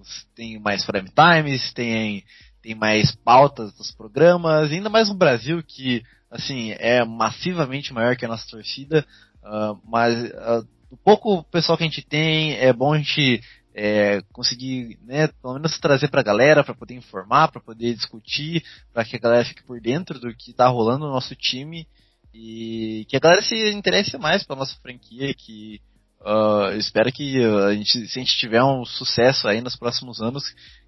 os, 0.00 0.26
tem 0.34 0.58
mais 0.58 0.84
prime 0.84 1.08
times, 1.08 1.72
tem, 1.72 2.24
tem 2.62 2.74
mais 2.74 3.14
pautas 3.14 3.72
dos 3.74 3.90
programas, 3.90 4.70
ainda 4.70 4.88
mais 4.88 5.08
no 5.08 5.14
Brasil 5.14 5.62
que 5.62 6.02
assim 6.30 6.72
é 6.78 7.02
massivamente 7.04 7.92
maior 7.92 8.16
que 8.16 8.24
a 8.24 8.28
nossa 8.28 8.46
torcida, 8.48 9.06
uh, 9.42 9.80
mas 9.86 10.24
uh, 10.24 10.68
o 10.90 10.96
pouco 10.96 11.42
pessoal 11.44 11.76
que 11.76 11.84
a 11.84 11.86
gente 11.86 12.06
tem 12.06 12.54
é 12.56 12.72
bom 12.72 12.92
a 12.92 12.98
gente 12.98 13.42
é, 13.78 14.20
conseguir, 14.32 14.98
né, 15.06 15.28
pelo 15.40 15.54
menos 15.54 15.78
trazer 15.78 16.08
para 16.08 16.20
a 16.20 16.24
galera, 16.24 16.64
para 16.64 16.74
poder 16.74 16.94
informar, 16.94 17.48
para 17.48 17.60
poder 17.60 17.94
discutir, 17.94 18.64
para 18.92 19.04
que 19.04 19.14
a 19.14 19.20
galera 19.20 19.44
fique 19.44 19.62
por 19.62 19.80
dentro 19.80 20.18
do 20.18 20.34
que 20.34 20.50
está 20.50 20.66
rolando 20.66 21.06
no 21.06 21.12
nosso 21.12 21.36
time 21.36 21.86
e 22.34 23.06
que 23.08 23.16
a 23.16 23.20
galera 23.20 23.40
se 23.40 23.54
interesse 23.70 24.18
mais 24.18 24.42
pela 24.42 24.58
nossa 24.58 24.76
franquia, 24.82 25.32
que 25.32 25.80
Uh, 26.20 26.76
espero 26.76 27.12
que 27.12 27.38
a 27.44 27.72
gente, 27.74 28.08
se 28.08 28.18
a 28.18 28.22
gente 28.22 28.36
tiver 28.36 28.60
um 28.60 28.84
sucesso 28.84 29.46
aí 29.46 29.60
nos 29.60 29.76
próximos 29.76 30.20
anos, 30.20 30.42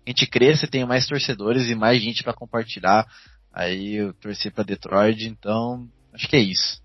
a 0.04 0.10
gente 0.10 0.26
cresça 0.26 0.64
e 0.64 0.68
tenha 0.68 0.84
mais 0.84 1.06
torcedores 1.06 1.68
e 1.68 1.74
mais 1.76 2.02
gente 2.02 2.24
para 2.24 2.34
compartilhar 2.34 3.06
aí 3.52 4.12
torcer 4.20 4.52
para 4.52 4.64
Detroit. 4.64 5.24
Então, 5.24 5.88
acho 6.12 6.28
que 6.28 6.34
é 6.34 6.40
isso. 6.40 6.82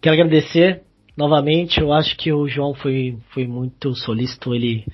Quero 0.00 0.14
agradecer 0.14 0.82
novamente. 1.14 1.78
Eu 1.78 1.92
acho 1.92 2.16
que 2.16 2.32
o 2.32 2.48
João 2.48 2.72
foi, 2.72 3.18
foi 3.34 3.46
muito 3.46 3.94
solícito. 3.94 4.54
Ele 4.54 4.86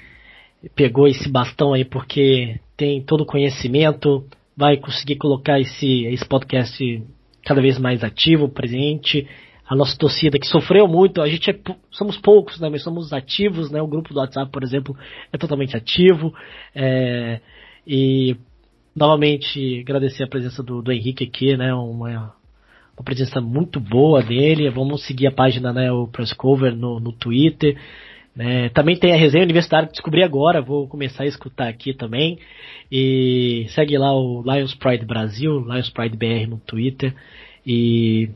pegou 0.75 1.07
esse 1.07 1.29
bastão 1.29 1.73
aí 1.73 1.85
porque 1.85 2.61
tem 2.77 3.03
todo 3.03 3.23
o 3.23 3.27
conhecimento, 3.27 4.25
vai 4.57 4.77
conseguir 4.77 5.17
colocar 5.17 5.61
esse, 5.61 6.05
esse 6.07 6.27
podcast 6.27 7.03
cada 7.45 7.61
vez 7.61 7.79
mais 7.79 8.03
ativo, 8.03 8.49
presente. 8.49 9.29
A 9.67 9.75
nossa 9.75 9.97
torcida 9.97 10.39
que 10.39 10.47
sofreu 10.47 10.87
muito, 10.87 11.23
a 11.23 11.29
gente 11.29 11.51
é, 11.51 11.59
somos 11.91 12.19
poucos, 12.19 12.61
né, 12.61 12.69
mas 12.69 12.83
somos 12.83 13.13
ativos, 13.13 13.71
né, 13.71 13.81
o 13.81 13.87
grupo 13.87 14.13
do 14.13 14.21
WhatsApp, 14.21 14.51
por 14.53 14.63
exemplo, 14.63 14.97
é 15.33 15.39
totalmente 15.39 15.75
ativo, 15.75 16.35
é, 16.75 17.41
e 17.87 18.37
novamente 18.95 19.81
agradecer 19.81 20.23
a 20.23 20.29
presença 20.29 20.63
do, 20.63 20.83
do 20.83 20.93
Henrique 20.93 21.25
aqui, 21.25 21.57
né, 21.57 21.73
uma, 21.73 22.35
uma 22.97 23.05
presença 23.05 23.41
muito 23.41 23.81
boa 23.81 24.23
dele, 24.23 24.69
vamos 24.69 25.07
seguir 25.07 25.29
a 25.29 25.33
página, 25.33 25.73
né, 25.73 25.91
o 25.91 26.07
Press 26.09 26.35
Cover 26.35 26.77
no, 26.77 27.01
no 27.01 27.13
Twitter, 27.13 27.81
né, 28.35 28.69
também 28.71 28.97
tem 28.97 29.13
a 29.13 29.17
resenha 29.17 29.45
universitária 29.45 29.87
que 29.87 29.95
descobri 29.95 30.23
agora, 30.23 30.61
vou 30.61 30.89
começar 30.89 31.23
a 31.25 31.27
escutar 31.27 31.69
aqui 31.69 31.95
também, 31.95 32.39
e 32.91 33.67
segue 33.71 33.97
lá 33.97 34.13
o 34.13 34.43
Lions 34.43 34.75
Pride 34.75 35.05
Brasil, 35.05 35.61
Lions 35.61 35.91
Pride 35.91 36.17
BR 36.17 36.49
no 36.49 36.59
Twitter, 36.59 37.15
e 37.67 38.29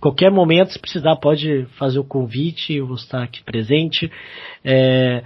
qualquer 0.00 0.30
momento, 0.30 0.72
se 0.72 0.78
precisar, 0.78 1.16
pode 1.16 1.66
fazer 1.78 1.98
o 1.98 2.04
convite, 2.04 2.74
eu 2.74 2.86
vou 2.86 2.94
estar 2.94 3.24
aqui 3.24 3.42
presente. 3.42 4.10
É, 4.64 5.22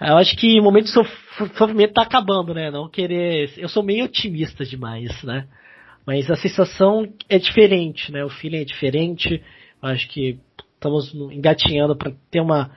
eu 0.00 0.16
acho 0.16 0.34
que 0.36 0.58
o 0.58 0.62
momento 0.62 0.86
de 0.86 0.92
sofrimento 0.92 1.90
está 1.90 2.02
acabando, 2.02 2.54
né? 2.54 2.70
Não 2.70 2.88
querer. 2.88 3.52
Eu 3.58 3.68
sou 3.68 3.82
meio 3.82 4.06
otimista 4.06 4.64
demais, 4.64 5.22
né? 5.22 5.46
Mas 6.06 6.30
a 6.30 6.36
sensação 6.36 7.06
é 7.28 7.38
diferente, 7.38 8.10
né? 8.10 8.24
O 8.24 8.30
feeling 8.30 8.60
é 8.60 8.64
diferente. 8.64 9.42
Eu 9.82 9.88
acho 9.90 10.08
que 10.08 10.38
estamos 10.74 11.12
engatinhando 11.14 11.96
para 11.96 12.12
ter 12.30 12.40
uma 12.40 12.70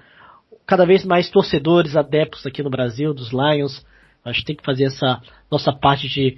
cada 0.70 0.86
vez 0.86 1.03
mais 1.03 1.28
torcedores 1.32 1.97
adeptos 1.97 2.45
aqui 2.45 2.61
no 2.61 2.70
Brasil 2.70 3.11
dos 3.11 3.32
Lions. 3.32 3.84
Acho 4.24 4.41
que 4.41 4.45
tem 4.45 4.55
que 4.55 4.63
fazer 4.63 4.84
essa 4.84 5.20
nossa 5.49 5.74
parte 5.74 6.07
de 6.07 6.38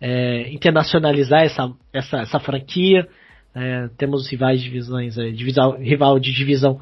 é, 0.00 0.50
internacionalizar 0.50 1.42
essa, 1.42 1.70
essa, 1.92 2.20
essa 2.20 2.40
franquia. 2.40 3.06
É, 3.54 3.88
temos 3.98 4.30
rivais 4.30 4.62
de 4.62 4.70
divisões, 4.70 5.18
é, 5.18 5.30
divisão, 5.30 5.76
rival 5.78 6.18
de 6.18 6.32
divisão 6.32 6.80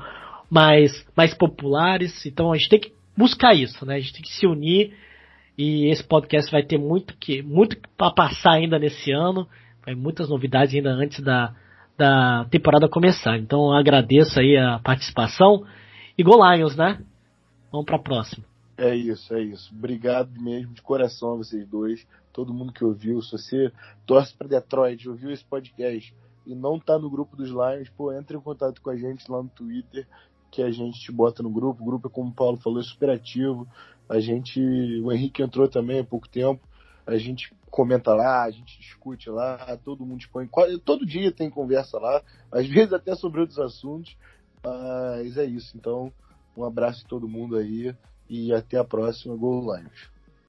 mais, 0.49 1.05
mais 1.17 1.35
populares. 1.35 2.25
Então 2.27 2.53
a 2.53 2.57
gente 2.57 2.69
tem 2.69 2.79
que 2.79 2.93
buscar 3.19 3.55
isso, 3.55 3.85
né? 3.85 3.97
A 3.97 3.99
gente 3.99 4.13
tem 4.13 4.23
que 4.23 4.33
se 4.33 4.47
unir 4.47 4.93
e 5.59 5.87
esse 5.87 6.05
podcast 6.05 6.49
vai 6.53 6.63
ter 6.63 6.79
muito 6.79 7.17
que 7.19 7.43
muito 7.43 7.77
para 7.97 8.13
passar 8.13 8.53
ainda 8.53 8.79
nesse 8.79 9.11
ano. 9.11 9.49
Vai 9.85 9.97
muitas 9.97 10.29
novidades 10.29 10.73
ainda 10.73 10.91
antes 10.91 11.19
da, 11.19 11.53
da 11.99 12.47
temporada 12.53 12.89
começar. 12.89 13.37
Então 13.37 13.73
agradeço 13.73 14.39
aí 14.39 14.57
a 14.57 14.79
participação 14.79 15.65
e 16.17 16.23
Go 16.23 16.37
Lions, 16.37 16.77
né? 16.77 17.03
Vamos 17.71 17.87
para 17.87 17.97
a 17.97 18.03
próxima. 18.03 18.45
É 18.77 18.95
isso, 18.95 19.35
é 19.35 19.43
isso. 19.43 19.73
Obrigado 19.75 20.31
mesmo 20.41 20.75
de 20.75 20.83
coração 20.83 21.35
a 21.35 21.37
vocês 21.37 21.67
dois 21.69 22.07
todo 22.35 22.53
mundo 22.53 22.73
que 22.73 22.85
ouviu. 22.85 23.23
Se 23.23 23.33
você 23.33 23.73
torce 24.05 24.35
para 24.35 24.49
Detroit, 24.49 25.09
ouviu 25.09 25.31
esse 25.31 25.45
podcast 25.45 26.15
e 26.45 26.55
não 26.55 26.79
tá 26.79 26.99
no 26.99 27.09
grupo 27.09 27.37
dos 27.37 27.49
Lions, 27.49 27.89
pô, 27.97 28.13
entre 28.13 28.37
em 28.37 28.41
contato 28.41 28.83
com 28.83 28.91
a 28.91 28.97
gente 28.97 29.31
lá 29.31 29.43
no 29.43 29.49
Twitter, 29.49 30.07
que 30.51 30.61
a 30.61 30.71
gente 30.71 31.01
te 31.01 31.13
bota 31.13 31.43
no 31.43 31.49
grupo. 31.49 31.83
O 31.83 31.87
grupo 31.87 32.09
é, 32.09 32.11
como 32.11 32.31
o 32.31 32.35
Paulo 32.35 32.59
falou, 32.59 32.81
é 32.81 32.83
super 32.83 33.09
ativo. 33.09 33.67
A 34.09 34.21
gente, 34.21 34.61
o 35.03 35.11
Henrique 35.11 35.43
entrou 35.43 35.69
também 35.69 36.01
há 36.01 36.05
pouco 36.05 36.29
tempo. 36.29 36.61
A 37.07 37.17
gente 37.17 37.55
comenta 37.71 38.13
lá, 38.15 38.45
a 38.45 38.51
gente 38.51 38.79
discute 38.79 39.31
lá, 39.31 39.79
todo 39.85 40.05
mundo 40.05 40.21
expõe. 40.21 40.49
Todo 40.85 41.07
dia 41.07 41.33
tem 41.33 41.49
conversa 41.49 41.99
lá, 41.99 42.23
às 42.51 42.67
vezes 42.67 42.93
até 42.93 43.15
sobre 43.15 43.41
outros 43.41 43.59
assuntos. 43.59 44.17
Mas 44.65 45.37
é 45.37 45.45
isso. 45.45 45.77
Então, 45.77 46.13
um 46.57 46.65
abraço 46.65 47.05
a 47.05 47.09
todo 47.09 47.29
mundo 47.29 47.57
aí 47.57 47.95
e 48.29 48.53
até 48.53 48.79
a 48.79 48.85
próxima. 48.85 49.37
Go 49.37 49.61
Lions! 49.61 50.14